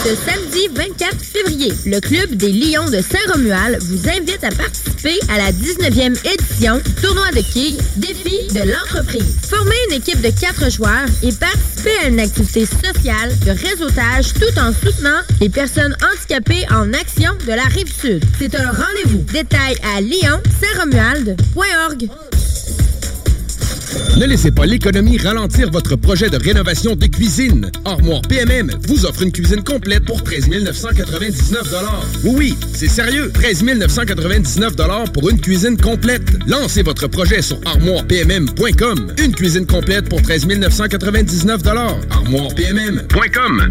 [0.04, 5.38] Ce samedi 24 février, le Club des Lions de Saint-Romuald vous invite à participer à
[5.38, 9.38] la 19e édition tournoi de quilles Défi de l'entreprise.
[9.48, 14.58] Formez une équipe de quatre joueurs et participez à une activité sociale de réseautage tout
[14.58, 18.22] en soutenant les personnes handicapées en action de la Rive-Sud.
[18.38, 19.24] C'est un rendez-vous.
[19.32, 22.10] Détails à lyon-saint-romuald.org.
[24.18, 27.70] Ne laissez pas l'économie ralentir votre projet de rénovation de cuisine.
[27.84, 31.74] Armoire PMM vous offre une cuisine complète pour 13 999
[32.24, 33.30] Oui, oui, c'est sérieux.
[33.34, 36.22] 13 999 pour une cuisine complète.
[36.46, 39.12] Lancez votre projet sur armoirepmm.com.
[39.18, 41.62] Une cuisine complète pour 13 999
[42.10, 43.70] armoirepmm.com.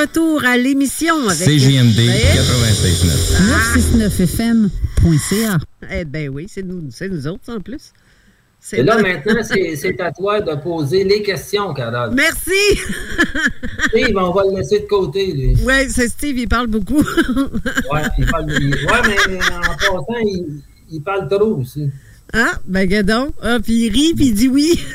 [0.00, 2.38] Retour à l'émission avec CJMD Ouais.
[3.74, 5.58] 969fm.ca.
[5.92, 7.92] Eh ben oui, c'est nous, c'est nous autres en plus.
[8.72, 12.12] Et là, maintenant, c'est à toi de poser les questions, Carole.
[12.14, 12.78] Merci!
[13.88, 15.54] Steve, on va le laisser de côté, lui.
[15.64, 17.02] Ouais, c'est Steve, il parle beaucoup.
[17.92, 20.60] Ouais, il parle, il- ouais mais en passant, il,
[20.90, 21.88] il parle trop aussi.
[22.34, 23.32] Ah, ben gadon.
[23.42, 24.78] Ah, puis il rit, puis il dit oui.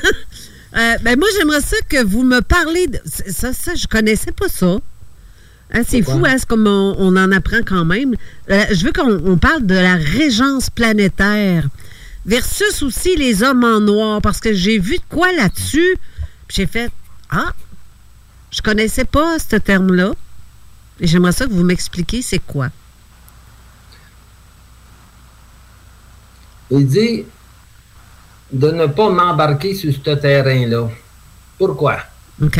[0.78, 3.00] Euh, ben moi, j'aimerais ça que vous me parlez de...
[3.06, 4.78] Ça, ça, je connaissais pas ça.
[5.74, 8.16] Hein, c'est fou, hein, c'est comme on, on en apprend quand même.
[8.50, 11.68] Euh, je veux qu'on on parle de la régence planétaire
[12.26, 15.98] versus aussi les hommes en noir, parce que j'ai vu de quoi là-dessus,
[16.50, 16.92] j'ai fait
[17.30, 17.52] «Ah,
[18.52, 20.14] je connaissais pas ce terme-là.»
[21.00, 22.70] Et j'aimerais ça que vous m'expliquiez c'est quoi.
[26.72, 27.26] Il dit
[28.52, 30.90] de ne pas m'embarquer sur ce terrain-là.
[31.58, 31.98] Pourquoi?
[32.42, 32.60] OK.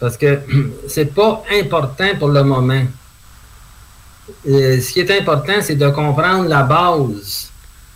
[0.00, 0.40] Parce que
[0.88, 2.84] c'est pas important pour le moment.
[4.46, 7.50] Euh, ce qui est important, c'est de comprendre la base.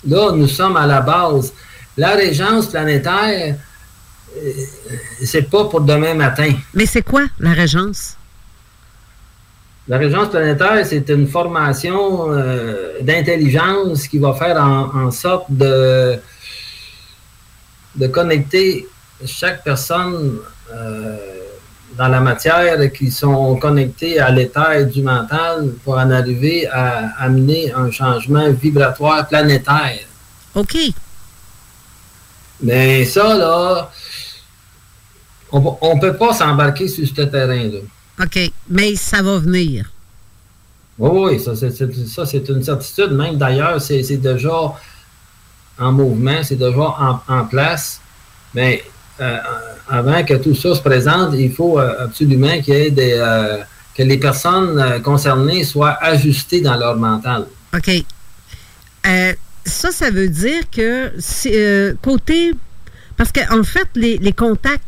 [0.06, 1.52] Là, nous sommes à la base.
[1.96, 3.56] La régence planétaire,
[4.36, 4.52] euh,
[5.22, 6.52] c'est pas pour demain matin.
[6.74, 8.16] Mais c'est quoi la régence?
[9.88, 16.18] La régence planétaire, c'est une formation euh, d'intelligence qui va faire en, en sorte de,
[17.96, 18.86] de connecter
[19.26, 20.38] chaque personne
[20.72, 21.16] euh,
[21.96, 27.72] dans la matière qui sont connectés à l'état du mental pour en arriver à amener
[27.72, 30.00] un changement vibratoire planétaire.
[30.54, 30.76] OK.
[32.62, 33.90] Mais ça, là,
[35.50, 37.80] on ne peut pas s'embarquer sur ce terrain-là.
[38.22, 38.52] OK.
[38.68, 39.90] Mais ça va venir.
[40.98, 43.12] Oui, oui, ça c'est, une certitude.
[43.12, 44.74] Même d'ailleurs, c'est, c'est déjà
[45.78, 48.00] en mouvement, c'est déjà en, en place.
[48.54, 48.84] Mais
[49.20, 49.38] euh,
[49.88, 53.58] avant que tout ça se présente, il faut euh, absolument qu'il y ait des, euh,
[53.96, 57.46] que les personnes euh, concernées soient ajustées dans leur mental.
[57.74, 57.90] OK.
[59.64, 61.12] Ça, ça veut dire que
[61.46, 62.52] euh, côté.
[63.16, 64.80] Parce qu'en en fait, les, les contacts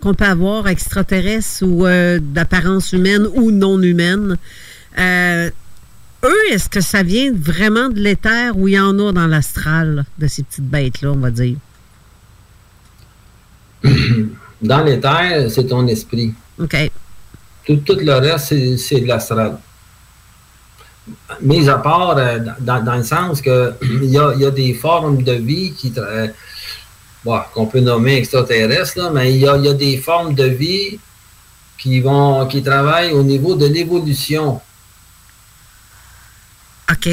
[0.00, 1.86] qu'on peut avoir extraterrestres ou
[2.20, 4.36] d'apparence humaine ou non humaine,
[4.98, 5.52] eux,
[6.50, 10.26] est-ce que ça vient vraiment de l'éther ou il y en a dans l'astral de
[10.26, 11.56] ces petites bêtes-là, on va dire?
[14.62, 16.34] Dans l'éther, c'est ton esprit.
[16.60, 16.76] OK.
[17.64, 19.58] Tout, tout le reste, c'est- de l'astral.
[21.40, 24.50] Mis à part euh, dans, dans le sens que il y a, il y a
[24.50, 26.26] des formes de vie qui euh,
[27.24, 30.34] bon, qu'on peut nommer extraterrestres, là, mais il y, a, il y a des formes
[30.34, 30.98] de vie
[31.78, 34.60] qui vont qui travaillent au niveau de l'évolution.
[36.90, 37.08] OK.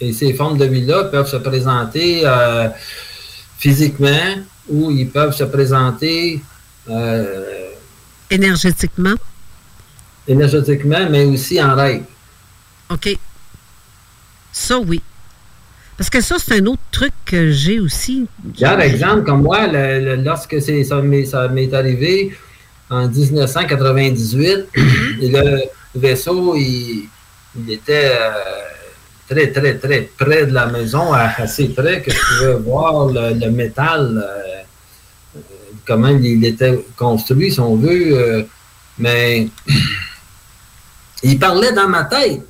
[0.00, 2.68] Et ces formes de vie-là peuvent se présenter euh,
[3.58, 4.36] physiquement
[4.68, 6.40] ou ils peuvent se présenter
[6.90, 7.70] euh,
[8.30, 9.14] Énergétiquement?
[10.26, 12.02] énergétiquement, mais aussi en rêve.
[12.90, 13.16] OK.
[14.52, 15.00] Ça, oui.
[15.96, 18.26] Parce que ça, c'est un autre truc que j'ai aussi.
[18.60, 22.36] Par exemple, comme moi, le- le- lorsque c'est- ça m'est ça m'est arrivé
[22.90, 24.66] en 1998,
[25.22, 25.62] et le
[25.94, 27.08] vaisseau, il,
[27.58, 28.30] il était euh,
[29.28, 33.50] très, très, très près de la maison, assez près que je pouvais voir le, le
[33.50, 34.62] métal, euh,
[35.36, 35.40] euh,
[35.86, 38.18] comment il était construit, si on veut.
[38.18, 38.42] euh,
[38.98, 39.48] mais
[41.22, 42.42] il parlait dans ma tête.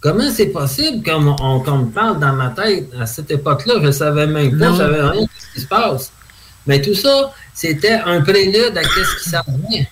[0.00, 3.74] Comment c'est possible comme on, qu'on me parle dans ma tête à cette époque-là?
[3.80, 6.12] Je ne savais même pas, je savais rien de ce qui se passe.
[6.66, 9.86] Mais tout ça, c'était un prélude à ce qui s'en vient.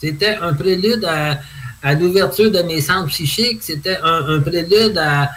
[0.00, 1.40] C'était un prélude à,
[1.82, 3.62] à l'ouverture de mes centres psychiques.
[3.62, 5.30] C'était un, prélude à,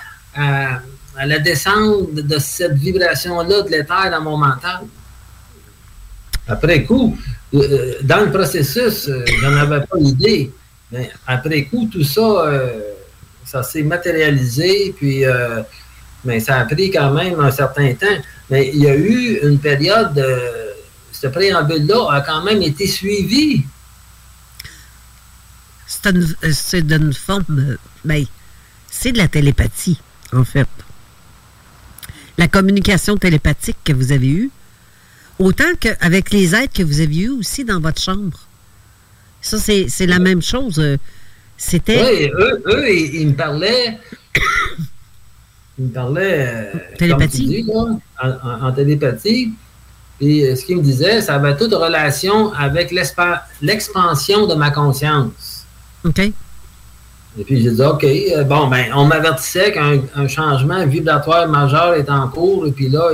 [1.26, 4.82] la descente de, cette vibration-là de l'éther dans mon mental.
[6.48, 7.18] Après coup,
[7.54, 10.52] euh, dans le processus, euh, je n'en avais pas idée.
[10.94, 12.80] Mais après coup, tout ça, euh,
[13.44, 15.62] ça s'est matérialisé, puis euh,
[16.24, 18.20] mais ça a pris quand même un certain temps.
[18.50, 20.72] Mais il y a eu une période, euh,
[21.12, 23.64] ce préambule-là a quand même été suivi.
[26.52, 27.78] C'est une- forme.
[28.04, 28.26] ben,
[28.90, 30.00] c'est de la télépathie,
[30.34, 30.68] en fait.
[32.38, 34.50] La communication télépathique que vous avez eue,
[35.40, 38.38] autant qu'avec les êtres que vous avez eus aussi dans votre chambre.
[39.42, 40.80] Ça, c'est c'est la même chose.
[40.80, 40.98] euh,
[41.58, 42.02] C'était.
[42.04, 44.00] Oui, eux, eux, ils, ils me parlaient.
[45.80, 46.48] Ils me parlaient.
[46.76, 47.48] euh, Télépathie.
[47.48, 49.54] dis, là, en, en- télépathie.
[50.20, 52.92] Puis euh, ce qu'ils me disaient, ça avait toute relation avec
[53.62, 55.53] l'expansion de ma conscience.
[56.06, 56.20] OK.
[57.40, 61.96] Et puis j'ai dit, OK, euh, bon, ben, on m'avertissait qu'un un changement vibratoire majeur
[61.96, 62.68] est en cours.
[62.68, 63.10] Et puis là,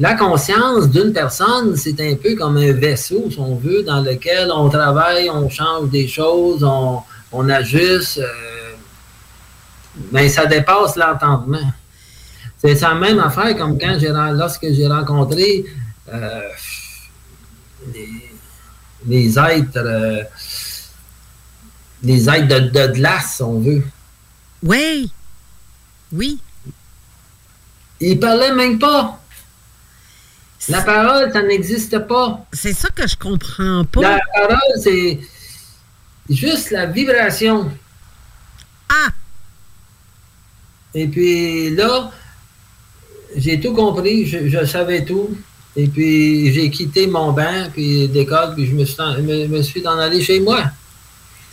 [0.00, 4.50] la conscience d'une personne, c'est un peu comme un vaisseau, si on veut, dans lequel
[4.52, 7.00] on travaille, on change des choses, on,
[7.30, 8.18] on ajuste.
[8.18, 8.72] euh,
[10.10, 11.70] mais ça dépasse l'entendement.
[12.58, 15.64] C'est la même affaire comme quand j'ai lorsque j'ai rencontré
[16.12, 16.40] euh,
[17.92, 18.08] les,
[19.06, 19.76] les êtres.
[19.76, 20.22] euh,
[22.02, 23.82] les êtres de, de glace, si on veut.
[24.62, 25.10] Oui.
[26.12, 26.38] Oui.
[28.00, 29.18] Ils parlaient même pas.
[30.68, 32.46] La parole, ça n'existe pas.
[32.52, 34.00] C'est ça que je comprends pas.
[34.00, 35.20] La parole, c'est
[36.28, 37.70] juste la vibration.
[38.88, 39.08] Ah!
[40.94, 42.12] Et puis là,
[43.36, 45.36] j'ai tout compris, je, je savais tout.
[45.74, 49.62] Et puis j'ai quitté mon banc, puis d'école, puis je me suis, en, me, me
[49.62, 50.64] suis en allé chez moi.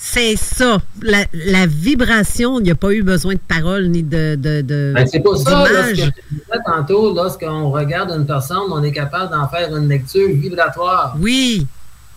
[0.02, 0.78] C'est ça.
[1.02, 4.36] La, la vibration, il n'y a pas eu besoin de paroles ni de.
[4.36, 6.02] de, de Ben, c'est pour ça, là, ce que je
[6.32, 11.18] disais tantôt, lorsqu'on regarde une personne, on est capable d'en faire une lecture vibratoire.
[11.20, 11.68] Oui.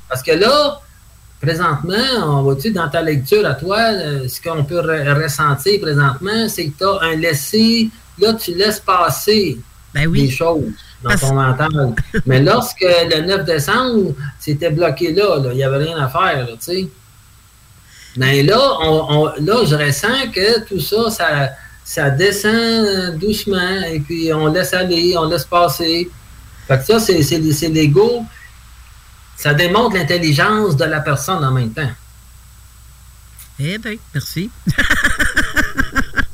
[0.09, 0.81] Parce que là,
[1.41, 1.95] présentement,
[2.25, 6.67] on va-tu dans ta lecture à toi, euh, ce qu'on peut re- ressentir présentement, c'est
[6.67, 7.91] que tu as un laisser,
[8.21, 9.59] là, tu laisses passer
[9.93, 10.63] des choses
[11.03, 11.95] dans ton mental.
[12.27, 16.57] Mais lorsque le 9 décembre, c'était bloqué là, il n'y avait rien à faire, tu
[16.61, 16.89] sais.
[18.17, 21.49] Mais là, on, on- là, je ressens que tout ça, ça,
[21.85, 26.11] ça descend doucement et puis on laisse aller, on laisse passer.
[26.69, 28.23] Fait que ça, c'est, c'est, c'est l'ego.
[29.37, 31.91] Ça démontre l'intelligence de la personne en même temps.
[33.59, 34.51] Eh bien, merci.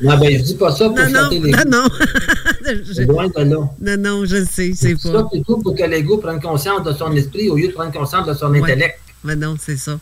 [0.00, 1.88] Non, ben, je dis pas ça pour Non, non, non, non.
[2.94, 3.56] C'est loin de là.
[3.80, 5.18] Non, non, je sais, c'est C'est pas.
[5.20, 8.26] ça plutôt pour que l'ego prenne conscience de son esprit au lieu de prendre conscience
[8.26, 8.60] de son Ouais.
[8.62, 8.98] intellect.
[9.24, 9.98] Mais non, c'est ça.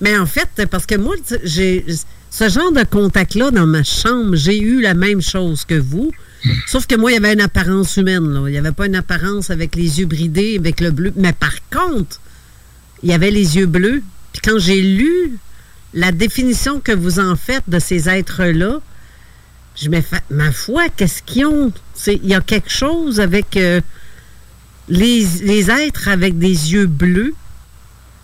[0.00, 1.84] Mais en fait, parce que moi, j'ai
[2.30, 6.12] ce genre de contact-là dans ma chambre, j'ai eu la même chose que vous.
[6.66, 8.32] Sauf que moi, il y avait une apparence humaine.
[8.32, 8.42] là.
[8.46, 11.12] Il n'y avait pas une apparence avec les yeux bridés, avec le bleu.
[11.16, 12.20] Mais par contre,
[13.02, 14.02] il y avait les yeux bleus.
[14.32, 15.38] Puis quand j'ai lu
[15.94, 18.80] la définition que vous en faites de ces êtres-là,
[19.74, 21.72] je me fais, ma foi, qu'est-ce qu'ils ont?
[22.06, 23.80] Il y a quelque chose avec euh,
[24.88, 27.34] les, les êtres avec des yeux bleus.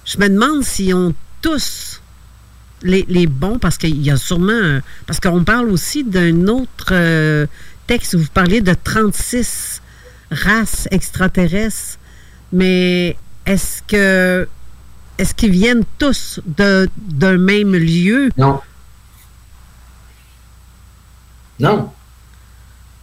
[0.05, 1.15] Je me demande s'ils ont
[1.45, 2.01] tous
[2.83, 4.53] les, les bons, parce qu'il y a sûrement.
[4.53, 7.47] un- parce qu'on parle aussi d'un autre euh,
[7.87, 9.81] texte où vous parliez de 36
[10.31, 11.99] races extraterrestres.
[12.53, 13.17] Mais
[13.47, 14.49] est-ce que
[15.19, 18.31] est-ce qu'ils viennent tous d'un même lieu?
[18.37, 18.61] Non.
[21.61, 21.91] Non.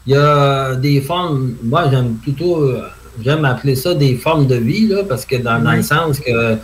[0.08, 2.82] Il y a des formes, moi j'aime plutôt, euh,
[3.24, 6.58] j'aime appeler ça des formes de vie, là, parce que dans, dans le sens que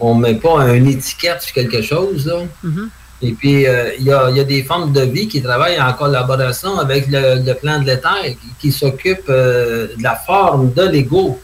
[0.00, 2.42] on met pas une étiquette sur quelque chose, là.
[2.62, 2.90] Mhm.
[3.22, 5.80] Et puis, euh, il y, a, il y a des formes de vie qui travaillent
[5.80, 10.72] en collaboration avec le, le plan de l'État qui, qui s'occupe euh, de la forme
[10.74, 11.40] de l'ego.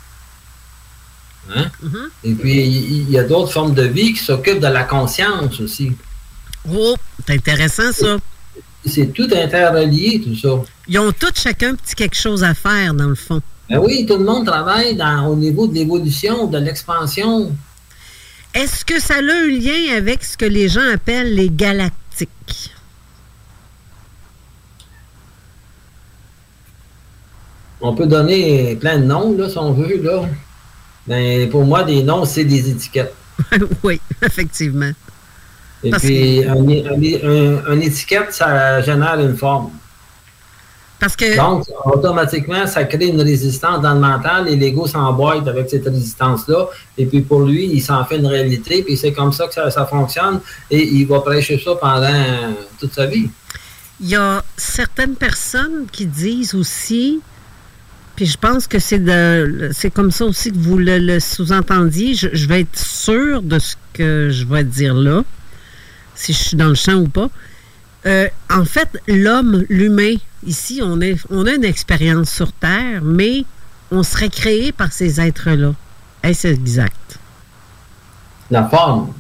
[1.54, 1.66] Hein?
[1.82, 2.10] Mhm.
[2.24, 5.92] Et puis, il y a d'autres formes de vie qui s'occupent de la conscience aussi.
[6.70, 6.94] Oh,
[7.26, 8.18] c'est intéressant ça.
[8.84, 10.62] C'est tout interrelié, tout ça.
[10.88, 13.40] Ils ont tous chacun petit quelque chose à faire, dans le fond.
[13.68, 17.52] Ben oui, tout le monde travaille dans- au niveau de l'évolution, de l'expansion.
[18.54, 22.72] Est-ce que ça a un lien avec ce que les gens appellent les galactiques?
[27.80, 30.22] On peut donner plein de noms, là, si on veut, là.
[31.06, 33.14] Mais pour moi, des noms, c'est des étiquettes.
[33.82, 34.90] oui, effectivement.
[35.82, 36.56] Et Parce puis, un,
[37.66, 39.70] un- étiquette, ça génère une forme.
[41.00, 41.34] Parce que.
[41.34, 46.68] Donc, automatiquement, ça crée une résistance dans le mental et l'ego s'emboîte avec cette résistance-là.
[46.98, 48.82] Et puis, pour lui, il s'en fait une réalité.
[48.82, 50.40] Puis, c'est comme ça que ça, ça fonctionne.
[50.70, 53.30] Et il va prêcher ça pendant toute sa vie.
[54.02, 57.20] Il y a certaines personnes qui disent aussi,
[58.16, 62.14] puis je pense que c'est de, c'est comme ça aussi que vous le, le sous-entendiez.
[62.14, 65.22] Je, je vais être sûr de ce que je vais dire là,
[66.14, 67.30] si je suis dans le champ ou pas.
[68.06, 70.14] Euh, en fait, l'homme, l'humain,
[70.46, 73.44] ici, on, est, on a une expérience sur Terre, mais
[73.90, 75.74] on serait créé par ces êtres-là.
[76.22, 77.18] Est-ce exact?
[78.50, 79.12] La forme.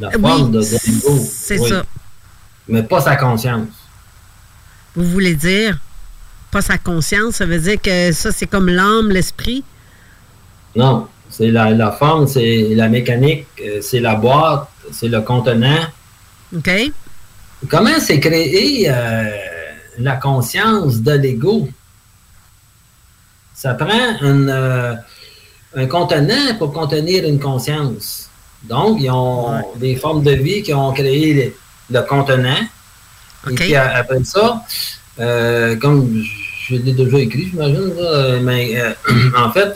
[0.00, 1.70] La Oui, forme de, de c'est Oui.
[1.70, 1.84] ça.
[2.68, 3.68] Mais pas sa conscience.
[4.94, 5.78] Vous voulez dire,
[6.50, 9.64] pas sa conscience, ça veut dire que ça, c'est comme l'âme, l'esprit?
[10.74, 11.08] Non.
[11.28, 15.80] C'est la, la forme, c'est la mécanique, euh, c'est la boîte, c'est le contenant.
[16.54, 16.70] OK?
[17.68, 19.24] Comment s'est créé euh,
[19.98, 21.68] la conscience de l'ego?
[23.54, 24.94] Ça prend une, euh,
[25.74, 28.28] un contenant pour contenir une conscience.
[28.64, 31.34] Donc, ils ont des formes de vie qui ont créé
[31.90, 32.60] le, le contenant.
[33.50, 34.62] Et puis après ça,
[35.20, 36.22] euh, comme
[36.68, 37.92] je l'ai déjà écrit, j'imagine,
[38.42, 38.74] mais
[39.36, 39.72] en fait,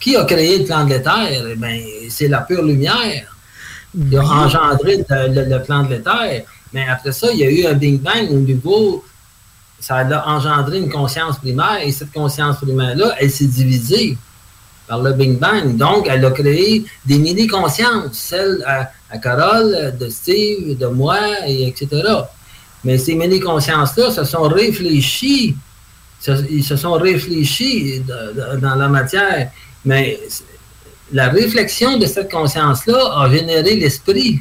[0.00, 1.44] qui a créé le plan de l'éther?
[1.52, 1.80] Eh Ben,
[2.10, 3.26] c'est la pure lumière
[4.10, 6.44] qui a engendré le, le- le plan de l'éther.
[6.74, 9.04] Mais après ça, il y a eu un Big Bang au niveau,
[9.78, 14.18] ça a engendré une conscience primaire, et cette conscience primaire-là, elle s'est divisée
[14.88, 15.76] par le Big Bang.
[15.76, 21.88] Donc, elle a créé des mini-consciences, celles à, Carole, de Steve, de moi, et etc.
[22.82, 25.54] Mais ces mini-consciences-là se sont réfléchies,
[26.50, 28.02] ils se sont réfléchis
[28.60, 29.52] dans la matière.
[29.84, 30.18] Mais
[31.12, 34.40] la réflexion de cette conscience-là a généré l'esprit.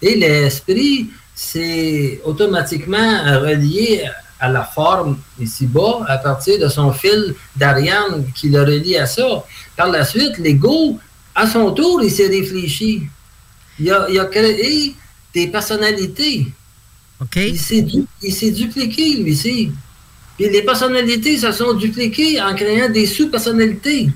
[0.00, 4.04] Et l'esprit, c'est automatiquement relié
[4.38, 9.44] à la forme ici-bas à partir de son fil d'Ariane qui le relie à ça.
[9.76, 10.98] Par la suite, l'ego,
[11.34, 13.04] à son tour, il s'est réfléchi.
[13.78, 14.94] Il a, il a créé
[15.32, 16.48] des personnalités.
[17.50, 19.72] Il s'est du- il s'est dupliqué, lui aussi.
[20.36, 24.10] Puis les personnalités se sont dupliquées en créant des sous-personnalités.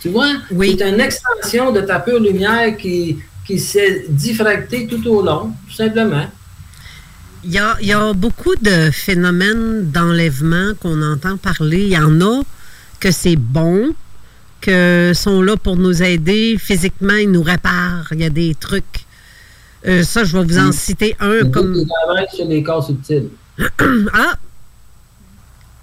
[0.00, 0.32] Tu vois?
[0.78, 3.18] C'est une extension de ta pure lumière qui,
[3.50, 6.26] qui s'est diffractée tout au long, tout simplement.
[7.42, 11.80] Il y a, il y a beaucoup de phénomènes d'enlèvement qu'on entend parler.
[11.80, 12.42] Il y en a
[13.00, 13.92] que c'est bon,
[14.60, 18.06] que sont là pour nous aider physiquement, ils nous réparent.
[18.12, 18.84] Il y a des trucs.
[19.88, 21.74] Euh, ça, je vais vous en citer un comme.
[22.32, 23.30] sur les corps subtils.
[24.12, 24.36] ah!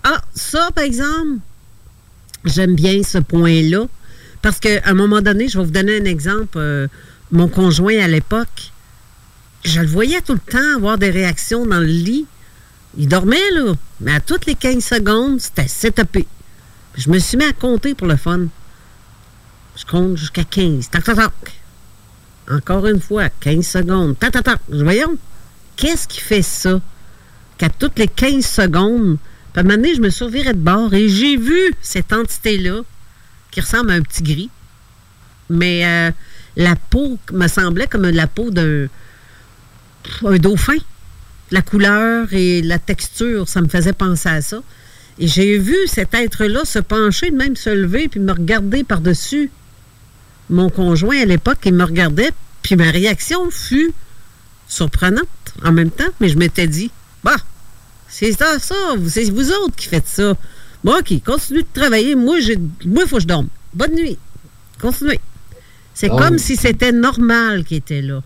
[0.06, 1.40] Ah, ça, par exemple,
[2.46, 3.88] j'aime bien ce point-là.
[4.42, 6.58] Parce qu'à un moment donné, je vais vous donner un exemple.
[6.60, 6.88] euh,
[7.32, 8.72] mon conjoint à l'époque,
[9.64, 12.26] je le voyais tout le temps avoir des réactions dans le lit.
[12.98, 13.74] Il dormait, là.
[14.00, 16.26] Mais à toutes les 15 secondes, c'était setupé.
[16.96, 18.48] Je me suis mis à compter pour le fun.
[19.76, 20.90] Je compte jusqu'à 15.
[20.90, 21.34] Tac, tac, tac.
[22.50, 24.18] Encore une fois, 15 secondes.
[24.18, 24.60] Tac, tac, tac.
[24.70, 25.18] Voyons,
[25.76, 26.80] qu'est-ce qui fait ça?
[27.58, 29.18] Qu'à toutes les 15 secondes,
[29.54, 32.82] puis à un moment donné, je me reviré de bord et j'ai vu cette entité-là
[33.52, 34.50] qui ressemble à un petit gris.
[35.50, 36.12] Mais euh,
[36.58, 38.88] la peau me semblait comme la peau d'un
[40.26, 40.78] un dauphin.
[41.52, 44.62] La couleur et la texture, ça me faisait penser à ça.
[45.18, 49.50] Et j'ai vu cet être-là se pencher, même se lever, puis me regarder par-dessus.
[50.50, 52.32] Mon conjoint, à l'époque, il me regardait,
[52.64, 53.94] puis ma réaction fut
[54.68, 55.28] surprenante
[55.64, 56.92] en même temps, mais je m'étais dit,
[57.24, 57.38] bah,
[58.10, 58.76] c'est ça, ça,
[59.08, 60.36] c'est vous autres qui faites ça.
[60.84, 62.16] Bon, OK, continuez de travailler.
[62.16, 63.48] Moi, j'ai, moi, il faut que je dorme.
[63.74, 64.18] Bonne nuit.
[64.82, 65.20] Continuez.
[66.00, 68.22] C'est Donc, comme si c'était normal qu'il était là.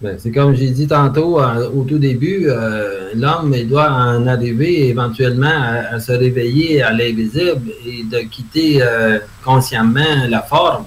[0.00, 4.88] Ben, c'est comme j'ai dit tantôt euh, au tout début, euh, l'homme doit en arriver
[4.88, 10.86] éventuellement à, à se réveiller à l'invisible et de quitter euh, consciemment la forme.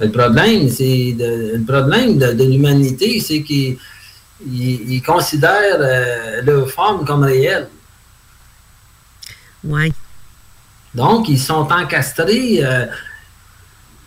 [0.00, 3.76] Le problème, c'est de- le problème de, de l'humanité, c'est qu'il
[4.50, 7.68] il- il considère leur forme comme réelle.
[9.62, 9.92] Ouais.
[10.94, 12.64] Donc, ils sont encastrés.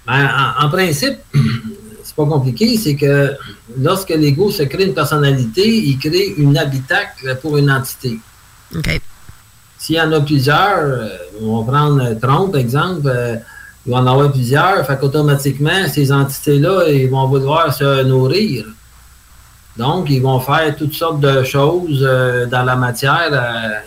[0.09, 1.17] Ben, en, en principe,
[2.03, 3.33] c'est pas compliqué, c'est que
[3.77, 8.19] lorsque l'ego se crée une personnalité, il crée une habitacle pour une entité.
[8.75, 9.01] OK.
[9.77, 11.07] S'il y en a plusieurs, euh,
[11.41, 13.35] on va prendre euh, Trump, exemple, euh,
[13.85, 18.65] il va en avoir plusieurs, fait qu'automatiquement, ces entités-là, ils vont vouloir se nourrir.
[19.77, 23.31] Donc, ils vont faire toutes sortes de choses euh, dans la matière.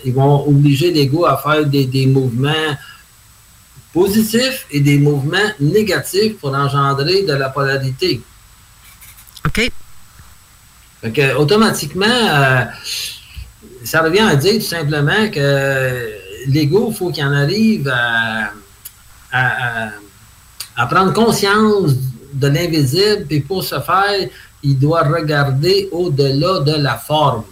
[0.05, 2.71] ils vont obliger l'ego à faire des, des mouvements
[3.93, 8.21] positifs et des mouvements négatifs pour engendrer de la polarité.
[9.47, 9.71] OK.
[11.03, 12.65] Fait que, automatiquement, euh,
[13.85, 16.09] ça revient à dire tout simplement que
[16.47, 18.51] l'ego, il faut qu'il en arrive à,
[19.33, 19.91] à- à-
[20.77, 21.93] à prendre conscience
[22.33, 24.29] de l'invisible, puis pour ce faire,
[24.63, 27.45] il doit regarder au-delà de la forme.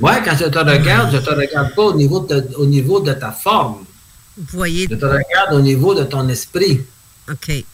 [0.00, 3.00] Ouais, quand je te regarde, je ne te regarde pas au niveau de, au niveau
[3.00, 3.84] de ta forme.
[4.52, 4.86] Voyez.
[4.90, 6.80] Je te regarde au niveau de ton esprit.
[7.30, 7.64] OK.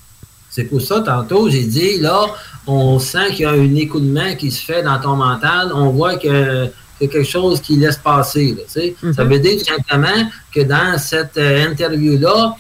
[0.51, 2.27] C'est pour ça, tantôt, j'ai dit, là,
[2.67, 5.73] on sent qu'il y a un écoulement qui se fait dans ton mental.
[5.75, 6.71] On voit que
[7.01, 8.55] c'est quelque chose qui laisse passer.
[8.57, 8.97] là, tu sais.
[9.15, 12.55] Ça veut dire tout simplement que dans cette euh, interview-là,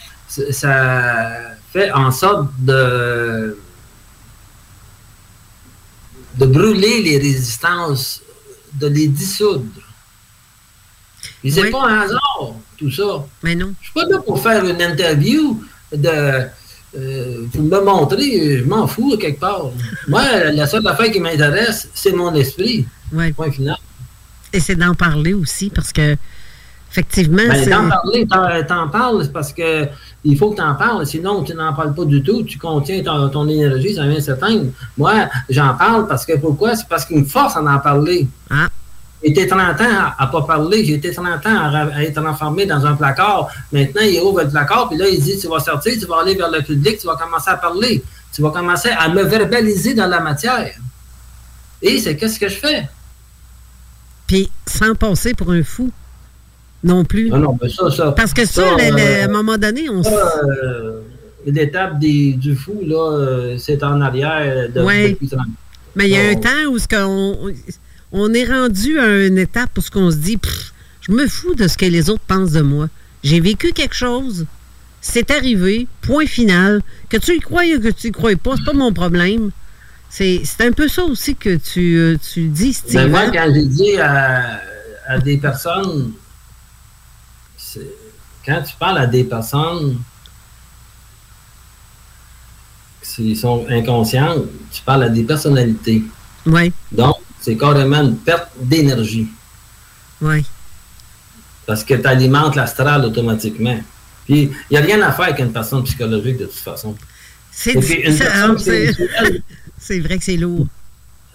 [0.50, 1.30] ça
[1.72, 3.56] fait en sorte de,
[6.38, 8.20] de brûler les résistances,
[8.74, 9.64] de les dissoudre.
[11.44, 11.70] Et c'est Oui.
[11.70, 12.54] pas un hasard,
[12.84, 13.24] tout ça.
[13.42, 13.72] Mais non.
[13.80, 15.62] Je suis pas là pour faire une interview
[15.92, 16.46] de
[16.96, 19.64] euh, pour me montrer, je m'en fous quelque part.
[20.08, 22.86] Moi, la seule affaire qui m'intéresse, c'est mon esprit.
[23.12, 23.32] Ouais.
[23.32, 23.76] Point final.
[24.52, 26.14] Et c'est d'en parler aussi parce que,
[26.92, 27.70] effectivement, Ben, c'est.
[27.70, 29.88] d'en parler, t'en, t'en parles, parce que
[30.22, 33.02] il faut que tu en parles, sinon tu n'en parles pas du tout, tu contiens
[33.02, 34.66] ton, ton énergie, ça vient s'éteindre.
[34.96, 36.76] Moi, j'en parle parce que pourquoi?
[36.76, 38.28] C'est parce qu'il me force à en parler.
[38.50, 38.68] Ah.
[39.26, 42.84] Été 30 ans à, à pas parler, j'ai été 30 ans à, être enfermé dans
[42.84, 43.48] un placard.
[43.72, 46.34] Maintenant, il ouvre le placard, puis là, il dit Tu vas sortir, tu vas aller
[46.34, 48.02] vers le public, tu vas commencer à parler.
[48.34, 50.74] Tu vas commencer à me verbaliser dans la matière.
[51.80, 52.86] Et c'est qu'est-ce que je fais?
[54.26, 55.90] Puis sans passer pour un fou
[56.82, 57.30] non plus.
[57.32, 58.12] Ah non, mais ça, ça.
[58.12, 61.00] Parce que ça, ça, le- le- euh, à un moment donné, on euh,
[61.46, 65.10] L'étape du fou, là, euh, c'est en arrière de, Ouais.
[65.10, 65.46] depuis 30
[65.94, 67.52] Mais il y a un temps où ce qu'on-
[68.12, 70.72] on est rendu à une étape où ce qu'on se dit, Pff,
[71.02, 72.88] je me fous de ce que les autres pensent de moi.
[73.22, 74.46] J'ai vécu quelque chose,
[75.00, 76.82] c'est arrivé, point final.
[77.08, 79.50] Que tu y crois ou que tu y crois pas, c'est pas mon problème.
[80.10, 82.94] C'est un peu ça aussi que tu, euh, tu dis, Steve.
[82.94, 84.60] Mais moi, quand j'ai dit à,
[85.08, 86.12] à des personnes,
[87.56, 87.80] c'est-
[88.46, 89.98] quand tu parles à des personnes
[93.02, 96.02] qui sont inconscientes, tu parles à des personnalités.
[96.46, 99.26] Oui, Donc, c'est carrément une perte d'énergie
[100.22, 100.42] oui.
[101.66, 103.78] parce que tu alimentes l'astral automatiquement.
[104.24, 106.94] Puis, il n'y a rien à faire avec une personne psychologique de toute façon.
[107.50, 107.78] C'est
[109.78, 110.66] c'est- vrai que c'est lourd.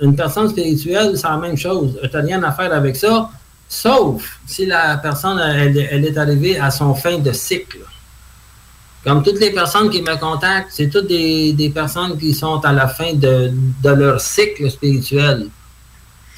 [0.02, 1.99] une personne spirituelle, c'est la même chose.
[2.02, 3.30] Tu n'as rien à faire avec ça,
[3.68, 7.80] sauf si la personne elle, elle est arrivée à son fin de cycle.
[9.03, 12.73] Comme toutes les personnes qui me contactent, c'est toutes des, des personnes qui sont à
[12.73, 13.52] la fin de,
[13.84, 15.48] de leur cycle spirituel.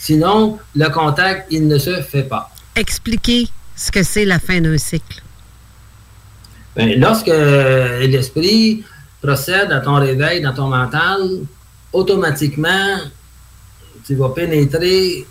[0.05, 2.49] Sinon, le contact, il ne se fait pas.
[2.75, 5.21] Expliquer ce que c'est la fin d'un cycle.
[6.75, 8.83] Ben, lorsque l'esprit
[9.21, 11.19] procède à ton réveil dans ton mental,
[11.93, 12.97] automatiquement,
[14.05, 15.27] tu vas pénétrer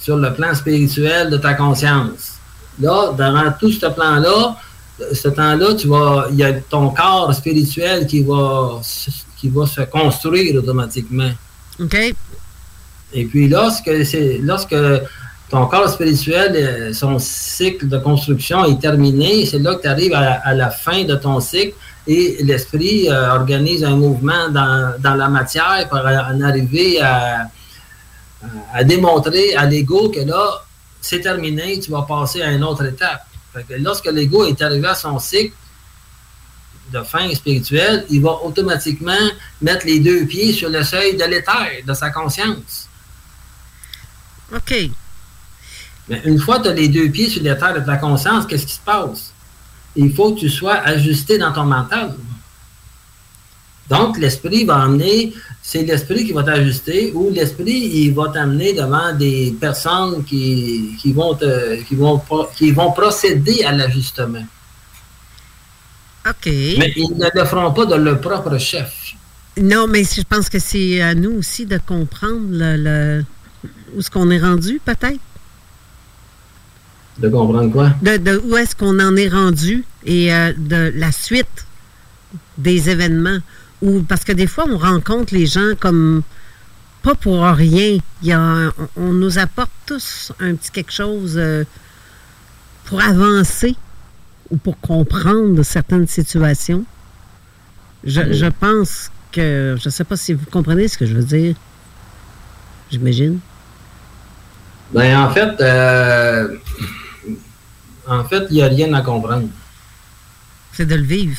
[0.00, 2.38] sur le plan spirituel de ta conscience.
[2.80, 4.56] Là, durant tout ce plan-là,
[5.12, 9.66] ce temps-là, tu vas, il y a ton corps spirituel qui va, se- qui va
[9.66, 11.32] se construire automatiquement.
[11.78, 12.14] OK?
[13.12, 13.90] Et puis lorsque
[14.42, 14.76] lorsque
[15.50, 20.14] ton corps spirituel, euh, son cycle de construction est terminé, c'est là que tu arrives
[20.14, 21.74] à, la fin de ton cycle
[22.06, 27.48] et l'esprit euh, organise un mouvement dans, dans la matière pour en arriver à,
[28.72, 30.62] à- démontrer à l'ego que là,
[31.00, 33.24] c'est terminé, tu vas passer à une autre étape.
[33.80, 35.54] Lorsque l'ego est arrivé à son cycle
[36.92, 39.12] de fin spirituelle, il va automatiquement
[39.60, 42.88] mettre les deux pieds sur le seuil de l'éther, de sa conscience.
[44.54, 44.90] OK.
[46.08, 48.66] Mais une fois que tu as les deux pieds sur l'éther de ta conscience, qu'est-ce
[48.66, 49.32] qui se passe?
[49.96, 52.14] il faut que tu sois ajusté dans ton mental.
[53.88, 59.12] Donc, l'esprit va amener, c'est l'esprit qui va t'ajuster ou l'esprit, il va t'amener devant
[59.12, 62.22] des personnes qui, qui, vont te- qui, vont,
[62.56, 64.46] qui vont procéder à l'ajustement.
[66.28, 66.46] OK.
[66.46, 68.92] Mais ils ne le feront pas de leur propre chef.
[69.60, 73.24] Non, mais je pense que c'est à nous aussi de comprendre le, le-
[73.94, 75.20] où est-ce qu'on est rendu, peut-être?
[77.18, 77.90] De comprendre quoi?
[78.02, 81.66] De, de où est-ce qu'on en est rendu et euh, de la suite
[82.56, 83.38] des événements.
[83.82, 86.22] Ou parce que des fois, on rencontre les gens comme
[87.02, 87.98] pas pour rien.
[88.22, 91.64] Il y a un- on, on nous apporte tous un petit quelque chose euh,
[92.84, 93.74] pour avancer
[94.50, 96.84] ou pour comprendre certaines situations.
[98.04, 101.22] Je, je pense que je ne sais pas si vous comprenez ce que je veux
[101.24, 101.54] dire.
[102.90, 103.38] J'imagine.
[104.92, 106.56] Ben, en fait, euh,
[108.08, 109.48] en fait, il n'y a rien à comprendre.
[110.72, 111.36] C'est de le vivre.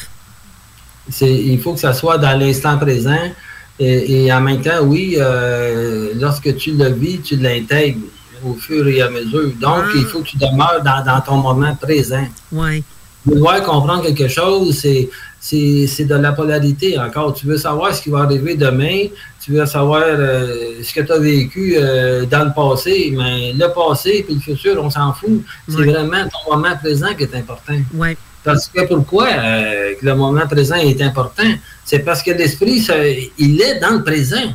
[1.09, 3.31] C'est, il faut que ça soit dans l'instant présent.
[3.79, 8.01] Et, et en même temps, oui, euh, lorsque tu le vis, tu l'intègres
[8.43, 9.51] au fur et à mesure.
[9.59, 12.27] Donc, il faut que tu demeures dans, dans ton moment présent.
[12.51, 12.83] Ouais.
[13.25, 17.33] Vouloir comprendre quelque chose, c'est, c'est, c'est de la polarité encore.
[17.35, 19.07] Tu veux savoir ce qui va arriver demain,
[19.39, 23.67] tu veux savoir euh, ce que tu as vécu euh, dans le passé, mais le
[23.73, 25.43] passé et le futur, on s'en fout.
[25.69, 27.77] C'est vraiment ton moment présent qui est important.
[27.93, 28.17] Ouais.
[28.43, 31.43] Parce que pourquoi euh, le moment présent est important?
[31.85, 32.95] C'est parce que l'esprit, ça,
[33.37, 34.51] il est dans le présent.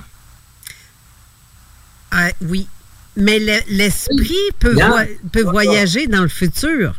[2.10, 2.66] Ah, oui.
[3.16, 4.74] Mais le- l'esprit peut,
[5.32, 6.94] peut voyager dans le futur.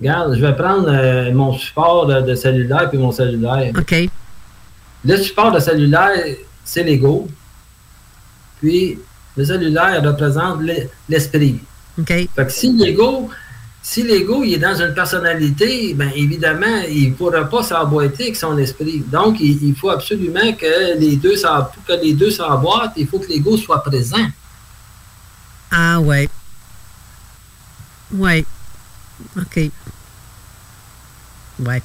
[0.00, 3.72] Regarde, je vais prendre euh, mon support de, de cellulaire puis mon cellulaire.
[3.78, 4.08] OK.
[5.04, 6.10] Le support de cellulaire,
[6.64, 7.28] c'est l'ego.
[8.60, 8.98] Puis,
[9.36, 11.60] le cellulaire représente l'e- l'esprit.
[11.98, 12.08] OK.
[12.08, 13.30] Fait que si l'ego,
[13.82, 18.56] si l'ego est dans une personnalité, ben évidemment, il ne pourra pas s'emboîter avec son
[18.58, 19.04] esprit.
[19.12, 23.18] Donc, il, il faut absolument que les deux pour que les deux s'emboîtent, il faut
[23.18, 24.26] que l'ego soit présent.
[25.70, 26.28] Ah, ouais.
[28.12, 28.44] Ouais.
[29.36, 29.70] OK.
[31.60, 31.82] Ouais.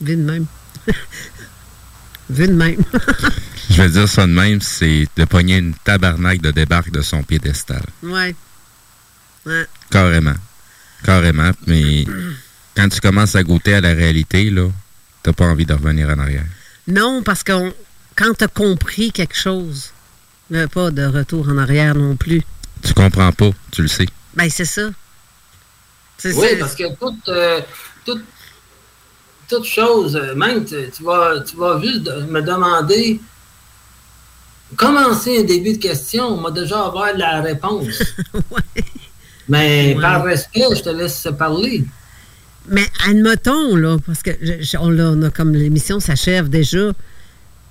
[0.00, 0.46] Vu de même.
[2.30, 2.82] Vu de même.
[3.70, 7.22] Je vais dire ça de même, c'est de pogner une tabarnak de débarque de son
[7.22, 7.82] piédestal.
[8.02, 8.34] ouais.
[9.44, 9.64] Ouais.
[9.90, 10.34] Carrément.
[11.04, 11.52] Carrément.
[11.68, 12.04] Mais
[12.76, 14.68] quand tu commences à goûter à la réalité, là,
[15.22, 16.44] t'as pas envie de revenir en arrière.
[16.88, 17.72] Non, parce que on-
[18.16, 19.92] quand tu as compris quelque chose,
[20.50, 22.42] il n'y a pas de retour en arrière non plus.
[22.82, 24.06] Tu comprends pas, tu le sais.
[24.34, 24.88] Ben, c'est ça.
[26.18, 27.60] C'est Oui, parce que toute, euh,
[28.04, 28.22] toute,
[29.48, 33.20] toute chose, euh, même tu, tu vas, tu vas juste me demander,
[34.76, 38.02] commencer un début de question, on va déjà avoir la réponse.
[39.48, 40.00] Mais Ouais.
[40.02, 41.84] par respect, je te laisse parler.
[42.68, 46.90] Mais admettons, là, parce que je- on a comme l'émission s'achève déjà.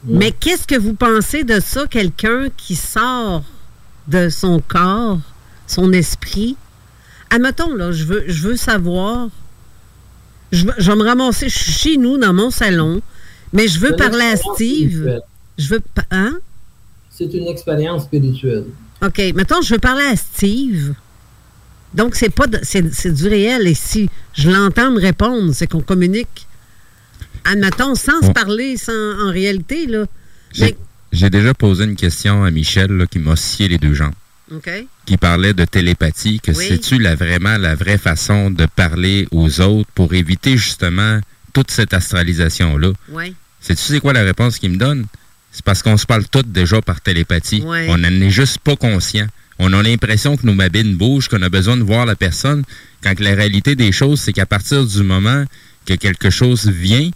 [0.06, 3.44] Mais qu'est-ce que vous pensez de ça, quelqu'un qui sort
[4.08, 5.18] de son corps,
[5.68, 6.56] son esprit?
[7.30, 9.30] Admettons, là, je veux, je veux savoir.
[10.52, 13.02] Je, veux- je vais me ramasser, je suis chez nous, dans mon salon,
[13.52, 14.90] mais je veux une parler à Steve.
[14.92, 15.22] spirituelle.
[15.58, 15.82] Je veux.
[16.12, 16.38] Hein?
[17.10, 18.66] C'est une expérience spirituelle.
[19.04, 19.18] OK.
[19.36, 20.94] Mettons, je veux parler à Steve.
[21.94, 23.68] Donc, c'est pas de- c'est, c'est du réel.
[23.68, 26.46] Et si je l'entends me répondre, c'est qu'on communique.
[27.46, 28.92] Admettons, sans se parler, sans,
[29.28, 30.06] en réalité, là.
[30.52, 30.76] J'ai
[31.12, 34.14] j'ai déjà posé une question à Michel là, qui m'a scié les deux jambes.
[35.06, 36.66] Qui parlait de télépathie, que Oui.
[36.68, 41.20] c'est-tu la, vraiment la vraie façon de parler aux autres pour éviter justement
[41.54, 42.92] toute cette astralisation-là?
[43.10, 43.34] Oui.
[43.60, 45.06] Sais-tu c'est quoi la réponse qu'il me donne?
[45.52, 47.64] C'est parce qu'on se parle toutes déjà par télépathie.
[47.66, 49.26] On n'en est juste pas conscient.
[49.58, 52.64] On a l'impression que nos babines bougent, qu'on a besoin de voir la personne,
[53.02, 55.46] quand que la réalité des choses, c'est qu'à partir du moment
[55.86, 57.10] que quelque chose vient,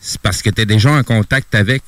[0.00, 1.82] c'est parce que tu es déjà en contact avec.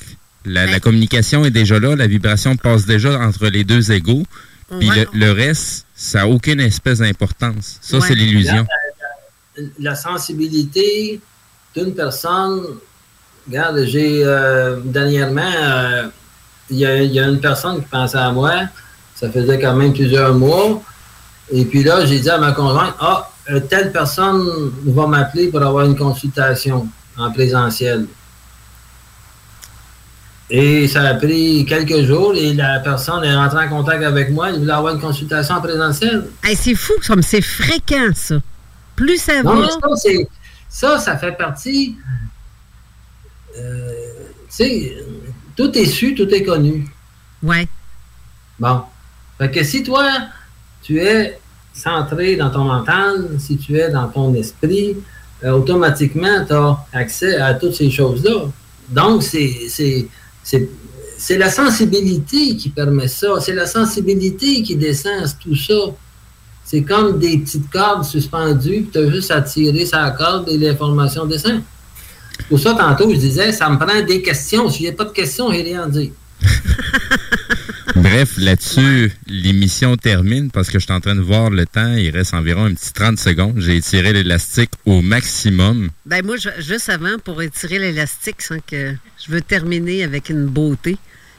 [0.44, 4.24] La, la communication est déjà là, la vibration passe déjà entre les deux égaux.
[4.68, 5.06] Puis Ouais.
[5.12, 7.78] le, le reste, ça n'a aucune espèce d'importance.
[7.80, 8.04] Ça, Ouais.
[8.08, 8.66] c'est l'illusion.
[9.56, 11.20] La, la- la sensibilité
[11.74, 12.62] d'une personne,
[13.46, 16.08] regarde, j'ai euh, dernièrement, euh,
[16.70, 18.54] il y, y a une personne qui pensait à moi,
[19.14, 20.82] ça faisait quand même plusieurs mois,
[21.52, 24.44] et puis là, j'ai dit à ma conjointe, ah, euh, telle personne
[24.84, 28.06] va m'appeler pour avoir une consultation en présentiel.
[30.48, 34.50] Et ça a pris quelques jours et la personne est rentrée en contact avec moi,
[34.50, 36.26] elle voulait avoir une consultation en présentiel.
[36.44, 38.36] Hey, c'est fou, comme c'est fréquent, ça.
[38.94, 39.60] Plus ça Non, va.
[39.62, 40.28] mais ça, c'est-
[40.68, 41.96] ça, ça fait partie.
[43.58, 43.90] euh,
[44.48, 44.96] tu sais,
[45.56, 46.86] tout est su, tout est connu.
[47.42, 47.66] Ouais.
[48.58, 48.82] Bon.
[49.38, 50.08] Fait que si toi,
[50.82, 51.38] tu es
[51.72, 54.96] centré dans ton mental, si tu es dans ton esprit,
[55.44, 58.44] euh, automatiquement, tu as accès à toutes ces choses-là.
[58.88, 60.06] Donc, c'est-
[60.46, 63.40] c'est la sensibilité qui permet ça.
[63.40, 65.74] C'est la sensibilité qui descend tout ça.
[66.64, 70.58] C'est comme des petites cordes suspendues, puis tu as juste à tirer sa corde et
[70.58, 71.62] l'information descend.
[72.48, 74.68] Pour ça, tantôt, je disais, ça me prend des questions.
[74.68, 76.10] Si j'ai pas de questions, j'ai rien à dire.
[77.96, 81.94] Bref, là-dessus, l'émission termine parce que je suis en train de voir le temps.
[81.94, 83.54] Il reste environ un petit 30 secondes.
[83.58, 85.88] J'ai étiré l'élastique au maximum.
[86.04, 88.94] Ben moi, juste avant, pour étirer l'élastique, sans que
[89.24, 90.98] je veux terminer avec une beauté,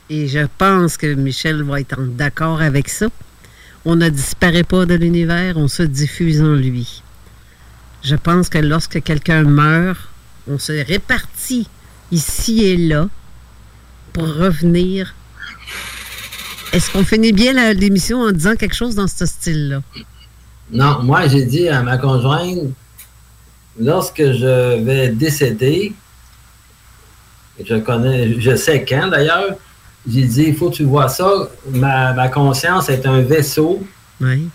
[0.10, 3.08] et je pense que Michel va être d'accord avec ça.
[3.86, 7.04] On ne disparaît pas de l'univers, on se diffuse en lui.
[8.04, 10.10] Je pense que lorsque quelqu'un meurt,
[10.48, 11.68] on se répartit
[12.12, 13.10] ici et là
[14.12, 15.14] pour revenir.
[16.74, 19.82] Est-ce qu'on finit bien l'émission en disant quelque chose dans ce style-là?
[20.72, 22.60] Non, moi, j'ai dit à ma conjointe,
[23.80, 25.94] lorsque je vais décéder,
[27.64, 29.56] je connais, je sais quand d'ailleurs,
[30.10, 33.86] j'ai dit, il faut que tu vois ça, ma, ma conscience est un vaisseau.
[34.22, 34.50] Oui.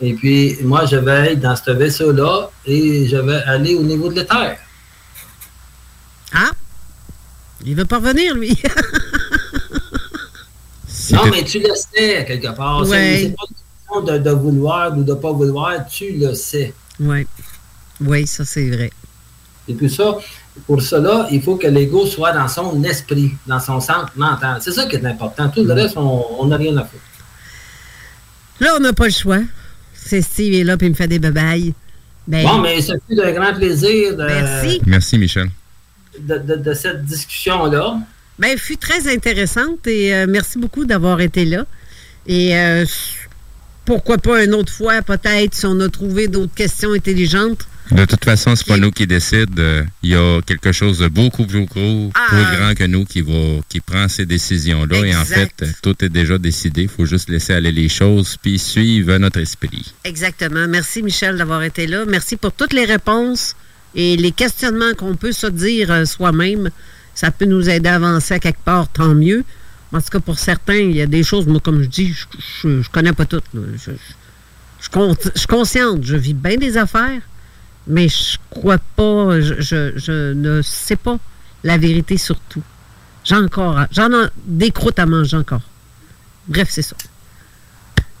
[0.00, 4.08] Et puis, moi, je vais être dans ce vaisseau-là et je vais aller au niveau
[4.08, 4.58] de la Terre.
[6.32, 6.50] Ah!
[7.64, 8.56] Il veut pas revenir, lui.
[11.24, 12.84] Non, mais tu le sais, quelque part.
[12.84, 13.18] C'est- Ouais.
[13.22, 13.56] C'est pas une
[14.04, 16.72] question de, de vouloir ou de pas vouloir, tu le sais.
[17.00, 17.26] Oui.
[18.00, 18.90] Oui, ça, c'est vrai.
[19.66, 20.16] Et puis ça,
[20.66, 24.58] pour cela, il faut que l'ego soit dans son esprit, dans son centre mental.
[24.60, 25.48] C'est ça qui est important.
[25.50, 27.02] Tout le reste, on n'a rien à foutre.
[28.60, 29.40] Là, on n'a pas le choix.
[29.94, 31.74] C'est Steve est là, puis il me fait des babayes.
[32.26, 34.80] Ben, Bon, mais ça fait un grand plaisir de, Merci.
[34.86, 35.50] Merci, Michel.
[36.18, 37.98] de, de- de cette discussion-là.
[38.38, 41.66] Ben, elle fut très intéressante et euh, merci beaucoup d'avoir été là.
[42.26, 42.84] Et euh,
[43.84, 47.66] pourquoi pas une autre fois, peut-être, si on a trouvé d'autres questions intelligentes.
[47.90, 49.54] De toute façon, c'est pas nous qui décident.
[49.58, 52.26] Euh, Il y a quelque chose de beaucoup plus gros, Ah.
[52.28, 55.06] plus grand que nous qui va, qui prend ces décisions-là.
[55.06, 55.50] Et en fait,
[55.82, 56.82] tout est déjà décidé.
[56.82, 59.94] Il faut juste laisser aller les choses puis suivre notre esprit.
[60.04, 60.68] Exactement.
[60.68, 62.04] Merci, Michel, d'avoir été là.
[62.06, 63.56] Merci pour toutes les réponses
[63.94, 66.68] et les questionnements qu'on peut se dire euh, soi-même.
[67.20, 69.42] Ça peut nous aider à avancer à quelque part, tant mieux.
[69.92, 72.14] En tout cas, pour certains, il y a des choses, moi, comme je dis,
[72.62, 73.42] je, je connais pas toutes.
[73.54, 73.90] Je, je-
[74.80, 74.88] je
[75.34, 77.20] je suis consciente, je vis bien des affaires,
[77.88, 79.54] mais je crois pas, je,
[79.96, 81.18] je- ne sais pas
[81.64, 82.62] la vérité sur tout.
[83.24, 85.62] J'ai encore, j'en ai des croûtes à manger encore.
[86.46, 86.94] Bref, c'est ça.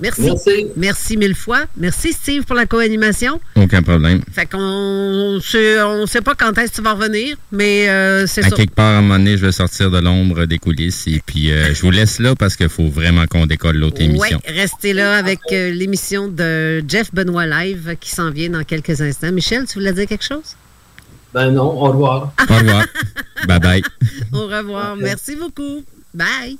[0.00, 0.22] Merci.
[0.22, 0.66] Merci.
[0.76, 1.64] Merci mille fois.
[1.76, 3.40] Merci, Steve, pour la co-animation.
[3.56, 4.20] Aucun problème.
[4.32, 8.44] Fait qu'on sait, on sait pas quand est-ce que tu vas revenir, mais euh, c'est
[8.44, 8.56] À ça.
[8.56, 11.06] quelque part, à un moment donné, je vais sortir de l'ombre des coulisses.
[11.08, 14.04] Et puis, euh, je vous laisse là parce qu'il faut vraiment qu'on décolle l'autre Oui,
[14.06, 14.40] émission.
[14.46, 19.32] restez là avec euh, l'émission de Jeff Benoît Live qui s'en vient dans quelques instants.
[19.32, 20.54] Michel, tu voulais dire quelque chose?
[21.34, 22.32] Ben non, au revoir.
[22.48, 22.86] Au revoir.
[23.48, 23.82] bye bye.
[24.32, 24.96] Au revoir.
[24.96, 25.84] Merci beaucoup.
[26.14, 26.56] Bye.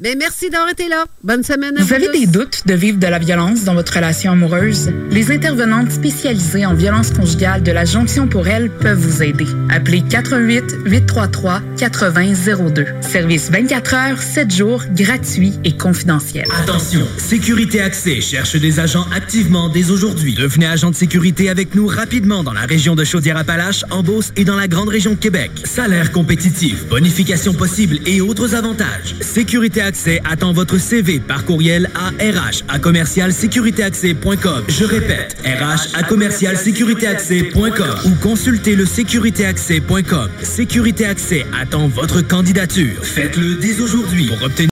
[0.00, 1.06] Mais merci d'avoir été là.
[1.24, 1.88] Bonne semaine à vous.
[1.88, 2.12] Vous avez tous.
[2.12, 4.92] des doutes de vivre de la violence dans votre relation amoureuse?
[5.10, 9.46] Les intervenantes spécialisées en violence conjugale de la Jonction pour elle peuvent vous aider.
[9.68, 12.86] Appelez 88 833 8002.
[13.00, 16.44] Service 24 heures, 7 jours, gratuit et confidentiel.
[16.62, 20.34] Attention, Sécurité Accès cherche des agents activement dès aujourd'hui.
[20.34, 24.44] Devenez agent de sécurité avec nous rapidement dans la région de Chaudière-Appalaches, en Beauce et
[24.44, 25.50] dans la grande région de Québec.
[25.64, 29.16] Salaire compétitif, bonification possible et autres avantages.
[29.20, 34.64] Sécurité Accès attend votre CV par courriel à RH à commercialsécuritéaccès.com.
[34.68, 40.28] Je répète, RH à commercialsécuritéaccès.com ou consultez le sécuritéaccès.com.
[40.42, 43.02] Sécurité Accès attend votre candidature.
[43.02, 44.68] Faites-le dès aujourd'hui pour obtenir